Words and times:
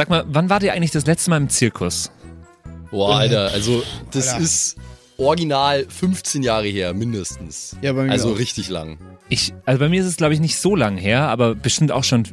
Sag 0.00 0.08
mal, 0.08 0.24
wann 0.28 0.48
wart 0.48 0.62
ihr 0.62 0.72
eigentlich 0.72 0.92
das 0.92 1.04
letzte 1.04 1.28
Mal 1.28 1.36
im 1.36 1.50
Zirkus? 1.50 2.10
Boah, 2.90 3.18
Alter, 3.18 3.50
also 3.52 3.82
das 4.12 4.28
Alter. 4.28 4.42
ist 4.42 4.76
original 5.18 5.84
15 5.90 6.42
Jahre 6.42 6.68
her, 6.68 6.94
mindestens. 6.94 7.76
Ja, 7.82 7.92
bei 7.92 8.04
mir 8.04 8.10
Also 8.12 8.32
auch. 8.32 8.38
richtig 8.38 8.70
lang. 8.70 8.96
Ich, 9.28 9.52
also 9.66 9.78
bei 9.78 9.90
mir 9.90 10.00
ist 10.00 10.06
es, 10.06 10.16
glaube 10.16 10.32
ich, 10.32 10.40
nicht 10.40 10.56
so 10.56 10.74
lang 10.74 10.96
her, 10.96 11.28
aber 11.28 11.54
bestimmt 11.54 11.92
auch 11.92 12.04
schon 12.04 12.24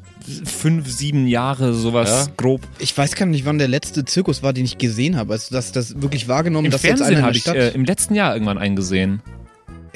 fünf, 0.45 0.89
sieben 0.89 1.27
Jahre, 1.27 1.73
sowas 1.73 2.27
Ja? 2.27 2.33
grob. 2.37 2.61
Ich 2.79 2.97
weiß 2.97 3.15
gar 3.15 3.25
nicht, 3.25 3.43
wann 3.45 3.57
der 3.57 3.67
letzte 3.67 4.05
Zirkus 4.05 4.41
war, 4.43 4.53
den 4.53 4.63
ich 4.63 4.77
gesehen 4.77 5.17
habe. 5.17 5.33
Also, 5.33 5.53
dass 5.53 5.73
das 5.73 6.01
wirklich 6.01 6.29
wahrgenommen, 6.29 6.67
Im 6.67 6.71
dass 6.71 6.83
jetzt 6.83 7.01
einer 7.01 7.07
Fernsehen 7.11 7.17
in 7.17 7.23
habe 7.23 7.31
der 7.33 7.35
ich 7.37 7.41
Stadt. 7.41 7.55
äh, 7.57 7.69
im 7.71 7.83
letzten 7.83 8.15
Jahr 8.15 8.33
irgendwann 8.33 8.57
eingesehen. 8.57 9.21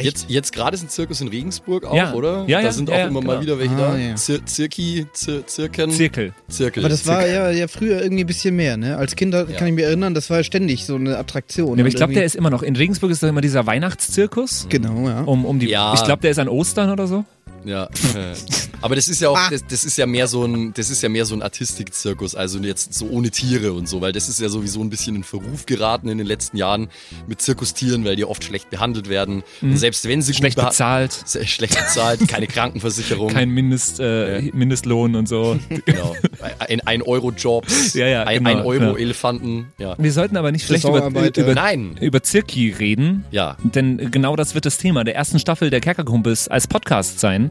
Echt? 0.02 0.06
Jetzt, 0.06 0.26
jetzt 0.30 0.54
gerade 0.54 0.76
ist 0.76 0.84
ein 0.84 0.90
Zirkus 0.90 1.22
in 1.22 1.28
Regensburg 1.30 1.86
auch, 1.86 1.96
Ja. 1.96 2.14
oder? 2.14 2.44
Ja, 2.48 2.60
da 2.60 2.66
ja, 2.66 2.72
sind 2.72 2.90
ja, 2.90 2.96
auch 2.96 3.00
ja, 3.00 3.08
immer 3.08 3.22
mal 3.22 3.40
genau. 3.40 3.42
wieder 3.42 3.60
welche 3.60 3.74
Ah, 3.76 3.92
da. 3.94 3.98
ja. 3.98 4.16
Zir 4.16 4.46
Zirki, 4.46 5.06
Zir 5.14 5.46
Zirken, 5.48 5.92
Zirkel. 5.92 6.34
Zirkel. 6.50 6.84
aber 6.84 6.90
das 6.90 7.06
war 7.08 7.26
ja, 7.28 7.52
ja 7.52 7.68
früher 7.68 8.02
irgendwie 8.02 8.24
ein 8.24 8.28
bisschen 8.28 8.56
mehr, 8.56 8.78
ne? 8.78 8.98
Als 8.98 9.16
Kind 9.16 9.34
da 9.34 9.44
Ja. 9.46 9.58
kann 9.58 9.68
ich 9.68 9.74
mich 9.74 9.84
erinnern, 9.86 10.14
das 10.14 10.30
war 10.30 10.38
ja 10.38 10.44
ständig 10.44 10.86
so 10.86 10.96
eine 10.96 11.18
Attraktion. 11.18 11.78
Ja, 11.78 11.84
aber 11.84 11.90
ich 11.90 11.96
glaube, 11.96 12.14
der 12.14 12.26
ist 12.26 12.36
immer 12.36 12.50
noch. 12.50 12.64
In 12.64 12.76
Regensburg 12.76 13.12
ist 13.12 13.24
doch 13.24 13.30
immer 13.30 13.42
dieser 13.42 13.66
Weihnachtszirkus. 13.66 14.68
Genau, 14.70 15.08
ja. 15.08 15.22
Um, 15.22 15.46
um 15.46 15.60
die, 15.60 15.68
Ja. 15.68 15.94
Ich 15.94 16.04
glaube, 16.04 16.22
der 16.22 16.32
ist 16.32 16.40
an 16.40 16.48
Ostern 16.50 16.90
oder 16.92 17.08
so. 17.08 17.24
Ja. 17.66 17.86
äh. 17.86 18.34
Aber 18.84 18.96
das 18.96 19.08
ist 19.08 19.22
ja 19.22 19.30
auch, 19.30 19.38
das, 19.52 19.64
das 19.68 19.84
ist 19.84 19.98
ja 20.00 20.08
mehr 20.08 20.28
so 20.28 20.44
ein, 20.44 20.74
das 20.74 20.90
ist 20.90 21.04
ja 21.04 21.10
mehr 21.10 21.26
so 21.26 21.36
ein 21.36 21.44
Artistikzirkus, 21.44 22.34
also 22.34 22.58
jetzt 22.60 22.96
so 22.96 23.08
ohne 23.10 23.30
Tiere 23.30 23.74
und 23.74 23.88
so, 23.88 24.02
weil 24.02 24.12
das 24.12 24.28
ist 24.28 24.40
ja 24.40 24.50
sowieso 24.50 24.82
ein 24.82 24.90
bisschen 24.90 25.16
in 25.18 25.24
Verruf 25.24 25.68
geraten 25.68 26.10
in 26.10 26.18
den 26.18 26.26
letzten 26.26 26.58
Jahren 26.58 26.90
mit 27.28 27.42
Zirkustieren, 27.44 28.06
weil 28.06 28.16
die 28.16 28.26
oft 28.26 28.44
schlecht 28.44 28.72
behandelt 28.72 29.08
werden. 29.08 29.44
Und 29.62 29.78
selbst 29.78 30.08
wenn 30.08 30.22
sie 30.24 30.32
Mhm. 30.32 30.36
Schlecht 30.36 30.58
bezahlt. 30.58 31.14
Schlecht 31.46 31.76
bezahlt, 31.78 32.28
keine 32.28 32.48
Krankenversicherung. 32.72 33.32
Kein 33.32 33.50
Mindest, 33.50 34.00
äh, 34.00 34.42
Mindestlohn 34.54 35.16
und 35.16 35.28
so. 35.28 35.60
genau. 35.86 36.16
Ein, 36.58 36.82
ein 36.82 37.02
Euro 37.04 37.32
Jobs, 37.32 37.94
Ja, 37.94 38.08
ja, 38.08 38.24
ein, 38.24 38.44
genau, 38.44 38.50
ein 38.62 38.66
Euro 38.66 38.84
ja. 38.84 38.98
Elefanten, 38.98 39.68
ja. 39.78 39.96
Wir 40.00 40.12
sollten 40.12 40.38
aber 40.38 40.52
nicht 40.52 40.66
schlecht 40.66 40.86
über, 40.86 41.06
über, 41.08 41.54
Nein. 41.54 41.98
über 42.02 42.24
Zirki 42.24 42.72
reden. 42.72 43.26
Ja. 43.30 43.58
Denn 43.64 44.10
genau 44.10 44.36
das 44.36 44.56
wird 44.56 44.66
das 44.66 44.78
Thema 44.80 45.04
der 45.04 45.16
ersten 45.16 45.38
Staffel 45.38 45.70
der 45.70 45.82
Kerkerkumpels 45.82 46.48
als 46.48 46.68
Podcast 46.68 47.20
sein. 47.20 47.51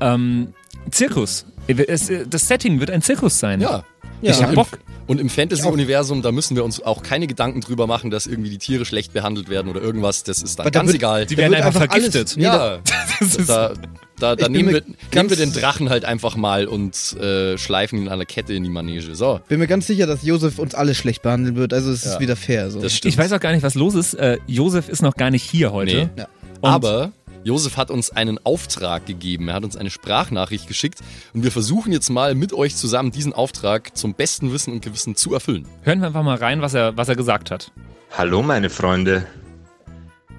Ähm, 0.00 0.48
Zirkus. 0.90 1.46
Es, 1.66 2.10
das 2.28 2.46
Setting 2.48 2.78
wird 2.80 2.90
ein 2.90 3.02
Zirkus 3.02 3.38
sein. 3.38 3.60
Ja. 3.60 3.84
Ja. 4.22 4.30
Ich 4.32 4.42
hab 4.42 4.54
Bock. 4.54 4.68
Und 5.08 5.20
im 5.20 5.28
Fantasy-Universum, 5.28 6.22
da 6.22 6.32
müssen 6.32 6.56
wir 6.56 6.64
uns 6.64 6.82
auch 6.82 7.02
keine 7.02 7.26
Gedanken 7.28 7.60
drüber 7.60 7.86
machen, 7.86 8.10
dass 8.10 8.26
irgendwie 8.26 8.50
die 8.50 8.58
Tiere 8.58 8.84
schlecht 8.84 9.12
behandelt 9.12 9.48
werden 9.48 9.68
oder 9.70 9.80
irgendwas. 9.80 10.24
Das 10.24 10.42
ist 10.42 10.58
dann 10.58 10.64
da 10.64 10.70
ganz 10.70 10.88
wird- 10.88 10.96
egal. 10.96 11.26
Die 11.26 11.36
werden 11.36 11.54
einfach 11.54 11.80
einfach 11.80 11.94
alles- 11.94 12.10
vergiftet. 12.12 12.36
Nee, 12.36 12.44
ja, 12.44 12.78
Das 13.20 13.36
ist- 13.36 13.48
da, 13.48 13.72
da, 14.18 14.34
da 14.34 14.48
nehmen, 14.48 14.72
wir, 14.74 14.82
nehmen 15.14 15.30
wir 15.30 15.36
den 15.36 15.52
Drachen 15.52 15.90
halt 15.90 16.04
einfach 16.04 16.34
mal 16.34 16.66
und 16.66 17.12
äh, 17.20 17.56
schleifen 17.58 18.00
ihn 18.00 18.08
an 18.08 18.18
der 18.18 18.26
Kette 18.26 18.52
in 18.54 18.64
die 18.64 18.70
Manege. 18.70 19.14
So, 19.14 19.40
Bin 19.48 19.58
mir 19.60 19.66
ganz 19.68 19.86
sicher, 19.86 20.06
dass 20.06 20.22
Josef 20.24 20.58
uns 20.58 20.74
alle 20.74 20.94
schlecht 20.94 21.22
behandeln 21.22 21.54
wird. 21.54 21.72
Also 21.72 21.92
es 21.92 22.04
ist 22.04 22.14
Ja. 22.14 22.20
wieder 22.20 22.34
fair. 22.36 22.70
So. 22.70 22.80
das 22.80 22.94
stimmt. 22.94 23.12
Ich 23.14 23.18
weiß 23.18 23.32
auch 23.32 23.40
gar 23.40 23.52
nicht, 23.52 23.62
was 23.62 23.74
los 23.74 23.94
ist. 23.94 24.14
Äh, 24.14 24.38
Josef 24.46 24.88
ist 24.88 25.02
noch 25.02 25.14
gar 25.14 25.30
nicht 25.30 25.42
hier 25.48 25.72
heute. 25.72 25.94
Nee. 25.94 26.08
Ja. 26.16 26.28
Und 26.62 26.70
Aber 26.70 27.12
Josef 27.46 27.76
hat 27.76 27.92
uns 27.92 28.10
einen 28.10 28.44
Auftrag 28.44 29.06
gegeben. 29.06 29.46
Er 29.46 29.54
hat 29.54 29.62
uns 29.64 29.76
eine 29.76 29.88
Sprachnachricht 29.90 30.66
geschickt 30.66 30.98
und 31.32 31.44
wir 31.44 31.52
versuchen 31.52 31.92
jetzt 31.92 32.10
mal 32.10 32.34
mit 32.34 32.52
euch 32.52 32.74
zusammen 32.74 33.12
diesen 33.12 33.32
Auftrag 33.32 33.96
zum 33.96 34.14
besten 34.14 34.52
Wissen 34.52 34.72
und 34.72 34.82
Gewissen 34.82 35.14
zu 35.14 35.32
erfüllen. 35.32 35.64
hören 35.82 36.00
wir 36.00 36.08
einfach 36.08 36.24
mal 36.24 36.38
rein, 36.38 36.60
was 36.60 36.74
er, 36.74 36.96
was 36.96 37.08
er 37.08 37.14
gesagt 37.14 37.52
hat. 37.52 37.70
Hallo 38.10 38.42
meine 38.42 38.68
Freunde. 38.68 39.26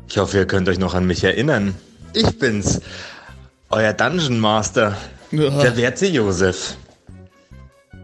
Ich 0.10 0.18
hoffe, 0.18 0.36
ihr 0.36 0.48
könnt 0.48 0.68
euch 0.68 0.80
noch 0.80 0.96
an 0.96 1.08
mich 1.08 1.24
erinnern. 1.24 1.76
Ich 2.12 2.40
bin's, 2.40 2.82
euer 3.70 3.94
Dungeon 3.94 4.42
Master, 4.42 4.98
Ja. 5.32 5.50
der 5.50 5.78
werte 5.78 6.08
Josef. 6.08 6.76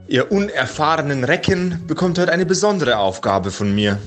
Ihr 0.07 0.31
unerfahrenen 0.31 1.25
Recken 1.25 1.86
bekommt 1.87 2.17
heute 2.19 2.31
eine 2.31 2.45
besondere 2.45 2.99
Aufgabe 2.99 3.52
von 3.52 3.75
mir. 3.75 3.99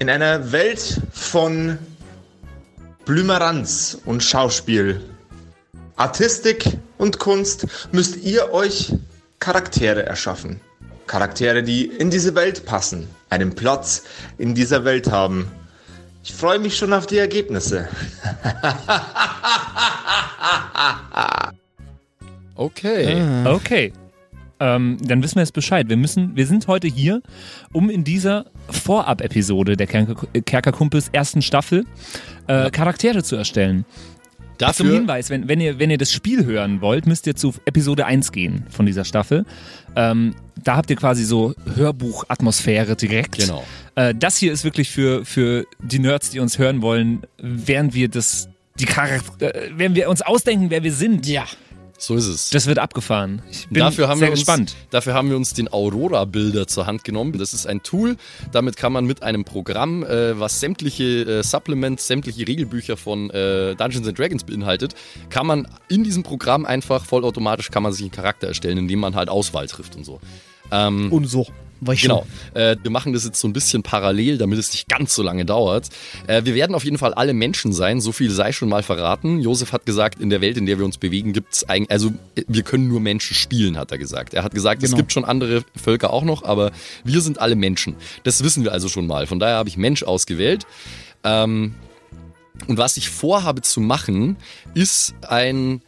In 0.00 0.10
einer 0.10 0.50
Welt 0.50 1.02
von 1.12 1.78
Blümeranz 3.04 3.98
und 4.06 4.22
Schauspiel, 4.22 5.00
Artistik 5.96 6.78
und 6.96 7.18
Kunst 7.18 7.66
müsst 7.92 8.16
ihr 8.24 8.52
euch 8.52 8.94
Charaktere 9.38 10.06
erschaffen. 10.06 10.60
Charaktere, 11.06 11.62
die 11.62 11.84
in 11.84 12.10
diese 12.10 12.34
Welt 12.34 12.64
passen, 12.64 13.08
einen 13.28 13.54
Platz 13.54 14.04
in 14.38 14.54
dieser 14.54 14.84
Welt 14.84 15.10
haben. 15.10 15.50
Ich 16.22 16.32
freue 16.32 16.58
mich 16.58 16.78
schon 16.78 16.92
auf 16.94 17.06
die 17.06 17.18
Ergebnisse. 17.18 17.88
Okay. 22.56 23.44
Okay. 23.44 23.92
Ähm, 24.60 24.98
dann 25.02 25.22
wissen 25.22 25.36
wir 25.36 25.42
jetzt 25.42 25.52
Bescheid. 25.52 25.88
Wir 25.88 25.96
müssen, 25.96 26.36
wir 26.36 26.46
sind 26.46 26.66
heute 26.68 26.86
hier, 26.88 27.22
um 27.72 27.90
in 27.90 28.04
dieser 28.04 28.46
Vorab-Episode 28.70 29.76
der 29.76 29.86
Kerker, 29.86 30.14
Kerkerkumpels 30.44 31.08
ersten 31.12 31.42
Staffel 31.42 31.84
äh, 32.46 32.70
Charaktere 32.70 33.22
zu 33.22 33.36
erstellen. 33.36 33.84
Zum 34.58 34.68
Dafür, 34.68 34.92
Hinweis, 34.92 35.30
wenn, 35.30 35.48
wenn, 35.48 35.60
ihr, 35.60 35.80
wenn 35.80 35.90
ihr 35.90 35.98
das 35.98 36.12
Spiel 36.12 36.44
hören 36.44 36.80
wollt, 36.80 37.06
müsst 37.06 37.26
ihr 37.26 37.34
zu 37.34 37.54
Episode 37.64 38.06
1 38.06 38.30
gehen 38.30 38.64
von 38.70 38.86
dieser 38.86 39.04
Staffel. 39.04 39.44
Ähm, 39.96 40.36
da 40.62 40.76
habt 40.76 40.90
ihr 40.90 40.96
quasi 40.96 41.24
so 41.24 41.54
Hörbuch-Atmosphäre 41.74 42.94
direkt. 42.94 43.38
Genau. 43.38 43.64
Äh, 43.96 44.14
das 44.14 44.36
hier 44.36 44.52
ist 44.52 44.62
wirklich 44.62 44.90
für, 44.90 45.24
für 45.24 45.66
die 45.82 45.98
Nerds, 45.98 46.30
die 46.30 46.38
uns 46.38 46.58
hören 46.58 46.82
wollen, 46.82 47.22
während 47.38 47.94
wir 47.94 48.08
das, 48.08 48.48
die 48.78 48.84
Charakter, 48.84 49.54
äh, 49.54 49.70
während 49.74 49.96
wir 49.96 50.08
uns 50.08 50.22
ausdenken, 50.22 50.70
wer 50.70 50.84
wir 50.84 50.92
sind. 50.92 51.26
ja. 51.26 51.44
So 51.96 52.16
ist 52.16 52.26
es. 52.26 52.50
Das 52.50 52.66
wird 52.66 52.78
abgefahren. 52.78 53.42
Ich 53.50 53.68
bin 53.68 53.78
dafür 53.80 54.08
haben 54.08 54.18
sehr 54.18 54.28
wir 54.28 54.32
uns, 54.32 54.40
gespannt. 54.40 54.74
Dafür 54.90 55.14
haben 55.14 55.30
wir 55.30 55.36
uns 55.36 55.54
den 55.54 55.72
Aurora-Bilder 55.72 56.66
zur 56.66 56.86
Hand 56.86 57.04
genommen. 57.04 57.38
Das 57.38 57.54
ist 57.54 57.66
ein 57.66 57.82
Tool, 57.82 58.16
damit 58.52 58.76
kann 58.76 58.92
man 58.92 59.04
mit 59.06 59.22
einem 59.22 59.44
Programm, 59.44 60.02
äh, 60.04 60.38
was 60.38 60.60
sämtliche 60.60 61.22
äh, 61.22 61.42
Supplements, 61.42 62.06
sämtliche 62.06 62.46
Regelbücher 62.46 62.96
von 62.96 63.30
äh, 63.30 63.74
Dungeons 63.76 64.08
and 64.08 64.18
Dragons 64.18 64.44
beinhaltet, 64.44 64.94
kann 65.30 65.46
man 65.46 65.68
in 65.88 66.04
diesem 66.04 66.22
Programm 66.22 66.66
einfach 66.66 67.04
vollautomatisch 67.04 67.70
kann 67.70 67.82
man 67.82 67.92
sich 67.92 68.02
einen 68.02 68.10
Charakter 68.10 68.48
erstellen, 68.48 68.78
indem 68.78 68.98
man 69.00 69.14
halt 69.14 69.28
Auswahl 69.28 69.66
trifft 69.66 69.96
und 69.96 70.04
so. 70.04 70.20
Ähm, 70.70 71.12
Und 71.12 71.26
so. 71.26 71.46
War 71.80 71.94
ich 71.94 72.02
Genau. 72.02 72.26
Äh, 72.54 72.76
wir 72.82 72.90
machen 72.90 73.12
das 73.12 73.24
jetzt 73.24 73.40
so 73.40 73.46
ein 73.48 73.52
bisschen 73.52 73.82
parallel, 73.82 74.38
damit 74.38 74.58
es 74.58 74.72
nicht 74.72 74.88
ganz 74.88 75.14
so 75.14 75.22
lange 75.22 75.44
dauert. 75.44 75.88
Äh, 76.26 76.44
wir 76.44 76.54
werden 76.54 76.74
auf 76.74 76.84
jeden 76.84 76.98
Fall 76.98 77.12
alle 77.14 77.34
Menschen 77.34 77.72
sein, 77.72 78.00
so 78.00 78.12
viel 78.12 78.30
sei 78.30 78.52
schon 78.52 78.68
mal 78.68 78.82
verraten. 78.82 79.40
Josef 79.40 79.72
hat 79.72 79.84
gesagt, 79.86 80.20
in 80.20 80.30
der 80.30 80.40
Welt, 80.40 80.56
in 80.56 80.66
der 80.66 80.78
wir 80.78 80.84
uns 80.84 80.98
bewegen, 80.98 81.32
gibt's 81.32 81.64
eigentlich, 81.68 81.90
also 81.90 82.12
wir 82.46 82.62
können 82.62 82.88
nur 82.88 83.00
Menschen 83.00 83.34
spielen, 83.34 83.76
hat 83.76 83.92
er 83.92 83.98
gesagt. 83.98 84.34
Er 84.34 84.44
hat 84.44 84.54
gesagt, 84.54 84.82
es 84.82 84.90
Genau. 84.90 84.98
gibt 84.98 85.12
schon 85.12 85.24
andere 85.24 85.64
Völker 85.76 86.12
auch 86.12 86.24
noch, 86.24 86.42
aber 86.44 86.72
wir 87.04 87.20
sind 87.20 87.38
alle 87.40 87.56
Menschen. 87.56 87.96
Das 88.22 88.42
wissen 88.44 88.64
wir 88.64 88.72
also 88.72 88.88
schon 88.88 89.06
mal. 89.06 89.26
Von 89.26 89.38
daher 89.38 89.56
habe 89.56 89.68
ich 89.68 89.76
Mensch 89.76 90.02
ausgewählt. 90.04 90.66
Ähm, 91.22 91.74
und 92.68 92.78
was 92.78 92.96
ich 92.96 93.08
vorhabe 93.10 93.62
zu 93.62 93.80
machen, 93.80 94.36
ist 94.74 95.14
ein 95.28 95.82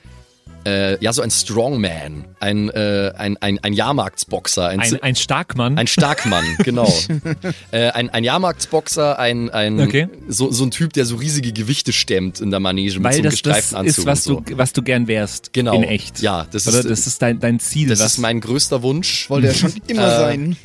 äh, 0.67 1.03
ja, 1.03 1.13
so 1.13 1.23
ein 1.23 1.31
Strongman, 1.31 2.25
ein, 2.41 2.69
äh, 2.71 3.13
ein, 3.17 3.37
ein, 3.41 3.59
ein 3.63 3.73
Jahrmarktsboxer, 3.73 4.67
ein, 4.69 4.81
Ein, 4.81 5.03
ein 5.03 5.15
Starkmann. 5.17 5.79
ein 5.79 5.87
Starkmann, 5.87 6.45
genau. 6.65 6.93
äh, 7.71 7.91
ein, 7.91 8.11
ein 8.11 8.25
Jahrmarktsboxer, 8.25 9.19
ein, 9.19 9.49
ein 9.51 9.81
Okay. 9.81 10.09
so, 10.29 10.51
so 10.51 10.65
ein 10.65 10.71
Typ, 10.71 10.93
der 10.93 11.05
so 11.07 11.17
riesige 11.17 11.53
Gewichte 11.53 11.93
stemmt 11.93 12.41
in 12.41 12.51
der 12.51 12.61
Manege 12.61 12.95
mit 12.95 13.05
weil 13.05 13.13
so 13.13 13.19
einem 13.21 13.25
das 13.31 13.35
das 13.35 13.43
gestreiften 13.43 13.77
Anzug. 13.79 13.99
ist, 13.99 14.07
was 14.07 14.27
und 14.27 14.35
so. 14.49 14.55
du, 14.55 14.59
was 14.59 14.73
du 14.73 14.83
gern 14.83 15.07
wärst. 15.07 15.53
Genau. 15.53 15.75
In 15.75 15.85
echt. 15.85 16.21
Ja, 16.21 16.47
das 16.51 16.67
Oder 16.67 16.79
ist- 16.81 16.91
das 16.91 17.07
ist 17.07 17.23
dein, 17.23 17.39
dein 17.39 17.61
Ziel. 17.61 17.89
Das 17.89 18.01
was, 18.01 18.13
ist 18.15 18.19
mein 18.19 18.41
größter 18.41 18.83
Wunsch. 18.83 19.31
Wollte 19.31 19.49
er 19.49 19.55
schon 19.55 19.73
immer 19.87 20.07
Äh, 20.07 20.17
sein. 20.19 20.57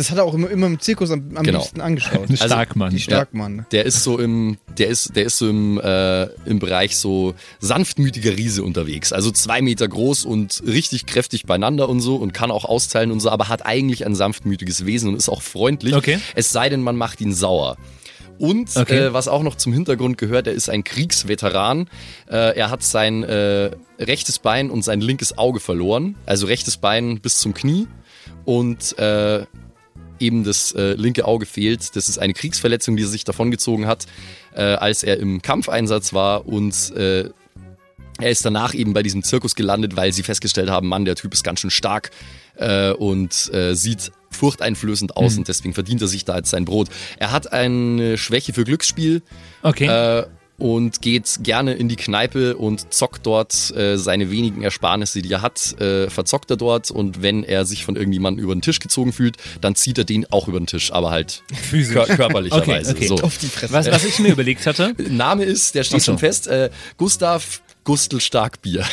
Das 0.00 0.10
hat 0.10 0.16
er 0.16 0.24
auch 0.24 0.32
immer, 0.32 0.48
immer 0.48 0.66
im 0.66 0.80
Zirkus 0.80 1.10
am, 1.10 1.36
am 1.36 1.44
Genau. 1.44 1.58
liebsten 1.58 1.82
angeschaut. 1.82 2.30
ein 2.30 2.34
Starkmann. 2.38 2.88
Die 2.90 3.00
Starkmann. 3.00 3.66
Der 3.70 3.84
ist 3.84 4.02
so 4.02 4.18
im, 4.18 4.56
der 4.78 4.88
ist, 4.88 5.14
der 5.14 5.26
ist 5.26 5.36
so 5.36 5.46
im, 5.46 5.78
äh, 5.78 6.22
im 6.46 6.58
Bereich 6.58 6.96
so 6.96 7.34
sanftmütiger 7.58 8.34
Riese 8.34 8.62
unterwegs. 8.62 9.12
Also 9.12 9.30
zwei 9.30 9.60
Meter 9.60 9.86
groß 9.86 10.24
und 10.24 10.62
richtig 10.66 11.04
kräftig 11.04 11.44
beieinander 11.44 11.86
und 11.90 12.00
so 12.00 12.16
und 12.16 12.32
kann 12.32 12.50
auch 12.50 12.64
austeilen 12.64 13.10
und 13.10 13.20
so, 13.20 13.28
aber 13.28 13.48
hat 13.48 13.66
eigentlich 13.66 14.06
ein 14.06 14.14
sanftmütiges 14.14 14.86
Wesen 14.86 15.10
und 15.10 15.16
ist 15.16 15.28
auch 15.28 15.42
freundlich. 15.42 15.94
Okay. 15.94 16.18
Es 16.34 16.50
sei 16.50 16.70
denn, 16.70 16.80
man 16.80 16.96
macht 16.96 17.20
ihn 17.20 17.34
sauer. 17.34 17.76
Und 18.38 18.74
Okay. 18.78 18.96
äh, 19.08 19.12
was 19.12 19.28
auch 19.28 19.42
noch 19.42 19.56
zum 19.56 19.74
Hintergrund 19.74 20.16
gehört, 20.16 20.46
er 20.46 20.54
ist 20.54 20.70
ein 20.70 20.82
Kriegsveteran. 20.82 21.90
Äh, 22.26 22.56
er 22.56 22.70
hat 22.70 22.82
sein 22.82 23.22
äh, 23.22 23.72
rechtes 23.98 24.38
Bein 24.38 24.70
und 24.70 24.82
sein 24.82 25.02
linkes 25.02 25.36
Auge 25.36 25.60
verloren. 25.60 26.16
Also 26.24 26.46
rechtes 26.46 26.78
Bein 26.78 27.20
bis 27.20 27.38
zum 27.38 27.52
Knie 27.52 27.86
und 28.46 28.96
äh, 28.98 29.44
eben 30.20 30.44
das 30.44 30.72
äh, 30.72 30.92
linke 30.94 31.24
Auge 31.24 31.46
fehlt. 31.46 31.96
Das 31.96 32.08
ist 32.08 32.18
eine 32.18 32.34
Kriegsverletzung, 32.34 32.96
die 32.96 33.02
er 33.04 33.08
sich 33.08 33.24
davongezogen 33.24 33.86
hat, 33.86 34.06
äh, 34.54 34.62
als 34.62 35.02
er 35.02 35.18
im 35.18 35.42
Kampfeinsatz 35.42 36.12
war 36.12 36.46
und 36.46 36.94
äh, 36.96 37.30
er 38.20 38.30
ist 38.30 38.44
danach 38.44 38.74
eben 38.74 38.92
bei 38.92 39.02
diesem 39.02 39.22
Zirkus 39.22 39.54
gelandet, 39.54 39.96
weil 39.96 40.12
sie 40.12 40.22
festgestellt 40.22 40.68
haben, 40.68 40.88
Mann, 40.88 41.06
der 41.06 41.14
Typ 41.14 41.32
ist 41.32 41.42
ganz 41.42 41.60
schön 41.60 41.70
stark 41.70 42.10
äh, 42.56 42.90
und 42.90 43.50
äh, 43.54 43.74
sieht 43.74 44.12
furchteinflößend 44.30 45.16
aus 45.16 45.36
und 45.38 45.48
deswegen 45.48 45.74
verdient 45.74 46.02
er 46.02 46.08
sich 46.08 46.24
da 46.24 46.36
jetzt 46.36 46.50
sein 46.50 46.64
Brot. 46.64 46.88
Er 47.18 47.32
hat 47.32 47.52
eine 47.52 48.16
Schwäche 48.16 48.52
für 48.52 48.64
Glücksspiel 48.64 49.22
Okay. 49.62 49.86
äh, 49.86 50.26
und 50.60 51.02
geht 51.02 51.40
gerne 51.42 51.74
in 51.74 51.88
die 51.88 51.96
Kneipe 51.96 52.56
und 52.56 52.92
zockt 52.92 53.26
dort 53.26 53.74
äh, 53.74 53.96
seine 53.96 54.30
wenigen 54.30 54.62
Ersparnisse, 54.62 55.22
die 55.22 55.32
er 55.32 55.42
hat, 55.42 55.80
äh, 55.80 56.08
verzockt 56.08 56.50
er 56.50 56.56
dort 56.56 56.90
und 56.90 57.22
wenn 57.22 57.42
er 57.42 57.64
sich 57.64 57.84
von 57.84 57.96
irgendjemandem 57.96 58.44
über 58.44 58.54
den 58.54 58.62
Tisch 58.62 58.78
gezogen 58.78 59.12
fühlt, 59.12 59.36
dann 59.60 59.74
zieht 59.74 59.98
er 59.98 60.04
den 60.04 60.30
auch 60.30 60.48
über 60.48 60.60
den 60.60 60.66
Tisch, 60.66 60.92
aber 60.92 61.10
halt 61.10 61.42
Physisch. 61.52 61.94
kör 61.94 62.06
körperlicherweise. 62.06 62.92
Okay, 62.92 63.06
okay. 63.06 63.08
So. 63.08 63.16
Auf 63.16 63.38
die 63.38 63.46
Fresse. 63.46 63.72
Was, 63.72 63.90
was 63.90 64.04
ich 64.04 64.18
mir 64.18 64.32
überlegt 64.32 64.66
hatte, 64.66 64.94
Name 65.08 65.44
ist, 65.44 65.74
der 65.74 65.84
steht 65.84 66.02
so. 66.02 66.12
schon 66.12 66.18
fest, 66.18 66.46
äh, 66.46 66.70
Gustav 66.96 67.62
Gustel 67.84 68.20
Starkbier. 68.20 68.84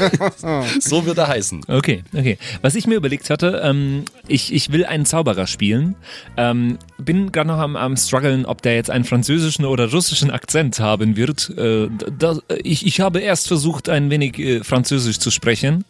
so 0.80 1.04
wird 1.06 1.18
er 1.18 1.28
heißen. 1.28 1.62
Okay, 1.68 2.04
okay. 2.14 2.38
Was 2.60 2.74
ich 2.74 2.86
mir 2.86 2.94
überlegt 2.94 3.30
hatte, 3.30 3.60
ähm, 3.64 4.04
ich, 4.28 4.52
ich 4.52 4.70
will 4.72 4.84
einen 4.84 5.04
Zauberer 5.04 5.46
spielen. 5.46 5.96
Ähm, 6.36 6.78
bin 6.98 7.32
gerade 7.32 7.48
noch 7.48 7.58
am, 7.58 7.76
am 7.76 7.96
struggeln, 7.96 8.46
ob 8.46 8.62
der 8.62 8.74
jetzt 8.74 8.90
einen 8.90 9.04
französischen 9.04 9.64
oder 9.64 9.90
russischen 9.90 10.30
Akzent 10.30 10.78
haben 10.80 11.16
wird. 11.16 11.50
Äh, 11.50 11.88
da, 12.18 12.38
ich, 12.62 12.86
ich 12.86 13.00
habe 13.00 13.20
erst 13.20 13.48
versucht, 13.48 13.88
ein 13.88 14.10
wenig 14.10 14.38
äh, 14.38 14.64
Französisch 14.64 15.18
zu 15.18 15.30
sprechen 15.30 15.84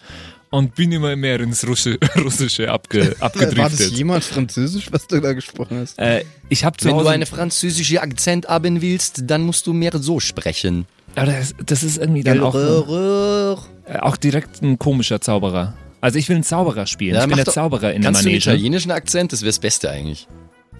und 0.52 0.74
bin 0.74 0.92
immer 0.92 1.16
mehr 1.16 1.40
ins 1.40 1.66
Russi 1.66 1.98
Russische 2.16 2.70
abge, 2.70 3.00
War 3.00 3.08
das 3.08 3.20
abgedriftet. 3.22 3.92
jemals 3.92 4.26
Französisch, 4.26 4.92
was 4.92 5.06
du 5.06 5.20
da 5.20 5.32
gesprochen 5.32 5.78
hast? 5.78 5.98
Äh, 5.98 6.24
ich 6.48 6.64
habe 6.64 6.76
zu 6.76 6.86
Wenn 6.86 6.94
Hause... 6.94 7.04
du 7.04 7.10
eine 7.10 7.26
französische 7.26 8.00
Akzent 8.02 8.48
haben 8.48 8.82
willst, 8.82 9.22
dann 9.26 9.42
musst 9.42 9.66
du 9.66 9.72
mehr 9.72 9.92
so 9.98 10.20
sprechen. 10.20 10.86
Aber 11.16 11.26
das, 11.32 11.54
das 11.64 11.82
ist 11.82 11.98
irgendwie 11.98 12.22
dann 12.22 12.40
auch, 12.40 12.54
äh, 12.54 13.98
auch 14.00 14.16
direkt 14.16 14.62
ein 14.62 14.78
komischer 14.78 15.20
Zauberer. 15.20 15.74
Also 16.00 16.18
ich 16.18 16.28
will 16.28 16.36
einen 16.36 16.44
Zauberer 16.44 16.86
spielen. 16.86 17.16
ich 17.20 17.26
bin 17.26 17.36
der 17.36 17.44
doch- 17.44 17.52
Zauberer 17.52 17.92
in 17.92 18.02
der 18.02 18.08
Kannst 18.08 18.22
du 18.22 18.28
einen 18.28 18.32
Manege. 18.34 18.50
italienischen 18.50 18.90
Akzent? 18.90 19.32
Das 19.32 19.42
wäre 19.42 19.50
das 19.50 19.58
Beste 19.60 19.90
eigentlich. 19.90 20.26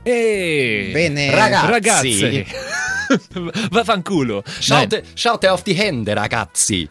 Hey! 0.04 0.90
Bene. 0.92 1.32
Ragazzi! 1.32 2.44
Vaffanculo! 3.70 4.42
Nein. 4.44 4.52
Schaute, 4.60 5.02
schaute 5.14 5.52
auf 5.52 5.62
die 5.62 5.74
Hände, 5.74 6.16
ragazzi. 6.16 6.88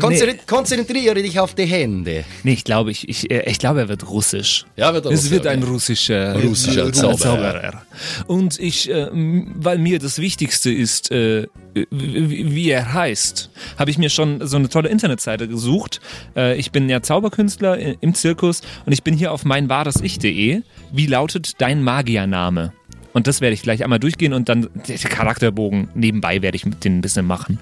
Konzentri 0.00 0.38
Konzentriere 0.46 1.14
dich 1.14 1.38
auf 1.38 1.54
die 1.54 1.64
Hände. 1.64 2.24
Nee, 2.42 2.54
ich 2.54 2.64
glaube, 2.64 2.90
ich, 2.90 3.08
ich, 3.08 3.30
äh, 3.30 3.48
ich 3.50 3.58
glaube, 3.58 3.80
er 3.80 3.88
wird 3.88 4.08
russisch. 4.08 4.64
Ja, 4.76 4.92
wird 4.92 5.06
er 5.06 5.12
Es 5.12 5.30
wird 5.30 5.46
ein 5.46 5.62
russischer, 5.62 6.40
Russischer 6.40 6.86
äh, 6.86 6.92
Zauberer. 6.92 7.82
Und 8.26 8.58
ich, 8.58 8.90
äh, 8.90 9.08
weil 9.12 9.78
mir 9.78 9.98
das 9.98 10.18
Wichtigste 10.18 10.72
ist, 10.72 11.10
äh, 11.10 11.46
wie, 11.74 12.54
wie 12.54 12.70
er 12.70 12.92
heißt, 12.92 13.50
habe 13.78 13.90
ich 13.90 13.98
mir 13.98 14.10
schon 14.10 14.46
so 14.46 14.56
eine 14.56 14.68
tolle 14.68 14.88
Internetseite 14.88 15.48
gesucht. 15.48 16.00
Äh, 16.36 16.56
ich 16.56 16.70
bin 16.70 16.88
ja 16.88 17.02
Zauberkünstler 17.02 17.78
im 18.00 18.14
Zirkus 18.14 18.62
und 18.86 18.92
ich 18.92 19.02
bin 19.02 19.16
hier 19.16 19.32
auf 19.32 19.44
meinwahresich.de. 19.44 20.62
Wie 20.92 21.06
lautet 21.06 21.60
dein 21.60 21.82
Magiername? 21.82 22.72
Und 23.12 23.28
das 23.28 23.40
werde 23.40 23.54
ich 23.54 23.62
gleich 23.62 23.84
einmal 23.84 24.00
durchgehen 24.00 24.32
und 24.32 24.48
dann 24.48 24.68
der 24.88 24.98
Charakterbogen 24.98 25.88
nebenbei 25.94 26.42
werde 26.42 26.56
ich 26.56 26.66
mit 26.66 26.84
den 26.84 26.98
ein 26.98 27.00
bisschen 27.00 27.26
machen. 27.26 27.60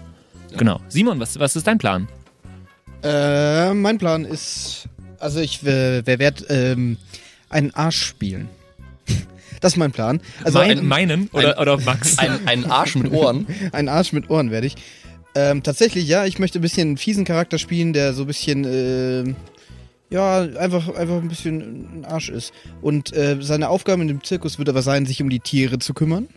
Genau. 0.56 0.80
Simon, 0.88 1.20
was, 1.20 1.38
was 1.38 1.56
ist 1.56 1.66
dein 1.66 1.78
Plan? 1.78 2.08
Äh, 3.02 3.74
mein 3.74 3.98
Plan 3.98 4.24
ist, 4.24 4.88
also 5.18 5.40
ich 5.40 5.62
äh, 5.64 6.06
wer 6.06 6.18
werd 6.18 6.44
ähm, 6.48 6.98
einen 7.48 7.74
Arsch 7.74 8.02
spielen. 8.02 8.48
das 9.60 9.72
ist 9.72 9.76
mein 9.76 9.92
Plan. 9.92 10.20
Also 10.44 10.58
Mein, 10.58 10.78
ein, 10.78 10.86
meinen 10.86 11.28
oder, 11.32 11.60
oder 11.60 11.80
Max? 11.80 12.18
Ein, 12.18 12.46
ein 12.46 12.64
Arsch 12.70 12.94
mit 12.94 13.12
Ohren. 13.12 13.46
ein 13.72 13.88
Arsch 13.88 14.12
mit 14.12 14.30
Ohren 14.30 14.50
werde 14.50 14.68
ich. 14.68 14.76
Ähm, 15.34 15.62
tatsächlich, 15.62 16.06
ja, 16.06 16.26
ich 16.26 16.38
möchte 16.38 16.58
ein 16.58 16.62
bisschen 16.62 16.88
einen 16.88 16.96
fiesen 16.96 17.24
Charakter 17.24 17.58
spielen, 17.58 17.92
der 17.92 18.12
so 18.12 18.22
ein 18.22 18.26
bisschen, 18.26 18.64
äh, 18.64 19.34
ja, 20.10 20.40
einfach, 20.40 20.94
einfach 20.94 21.16
ein 21.16 21.28
bisschen 21.28 22.00
ein 22.00 22.04
Arsch 22.04 22.28
ist. 22.28 22.52
Und 22.82 23.14
äh, 23.16 23.38
seine 23.40 23.70
Aufgabe 23.70 24.02
in 24.02 24.08
dem 24.08 24.22
Zirkus 24.22 24.58
wird 24.58 24.68
aber 24.68 24.82
sein, 24.82 25.06
sich 25.06 25.22
um 25.22 25.30
die 25.30 25.40
Tiere 25.40 25.78
zu 25.78 25.94
kümmern. 25.94 26.28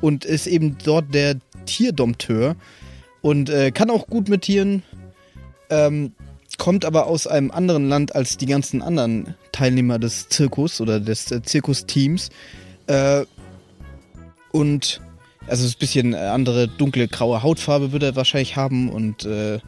Und 0.00 0.24
ist 0.24 0.46
eben 0.46 0.78
dort 0.82 1.12
der 1.12 1.36
Tierdompteur. 1.66 2.56
Und 3.20 3.50
äh, 3.50 3.70
kann 3.70 3.90
auch 3.90 4.06
gut 4.06 4.28
mit 4.28 4.42
Tieren. 4.42 4.82
Ähm, 5.70 6.12
kommt 6.58 6.84
aber 6.84 7.06
aus 7.06 7.26
einem 7.26 7.50
anderen 7.50 7.88
Land 7.88 8.14
als 8.14 8.36
die 8.36 8.46
ganzen 8.46 8.82
anderen 8.82 9.34
Teilnehmer 9.52 9.98
des 9.98 10.28
Zirkus 10.28 10.80
oder 10.80 11.00
des 11.00 11.30
äh, 11.30 11.42
Zirkusteams. 11.42 12.28
Äh, 12.86 13.24
und 14.52 15.00
also 15.46 15.66
ein 15.66 15.74
bisschen 15.78 16.12
äh, 16.12 16.18
andere 16.18 16.68
dunkle 16.68 17.08
graue 17.08 17.42
Hautfarbe 17.42 17.92
wird 17.92 18.02
er 18.02 18.16
wahrscheinlich 18.16 18.56
haben 18.56 18.90
und 18.90 19.24
äh, 19.24 19.58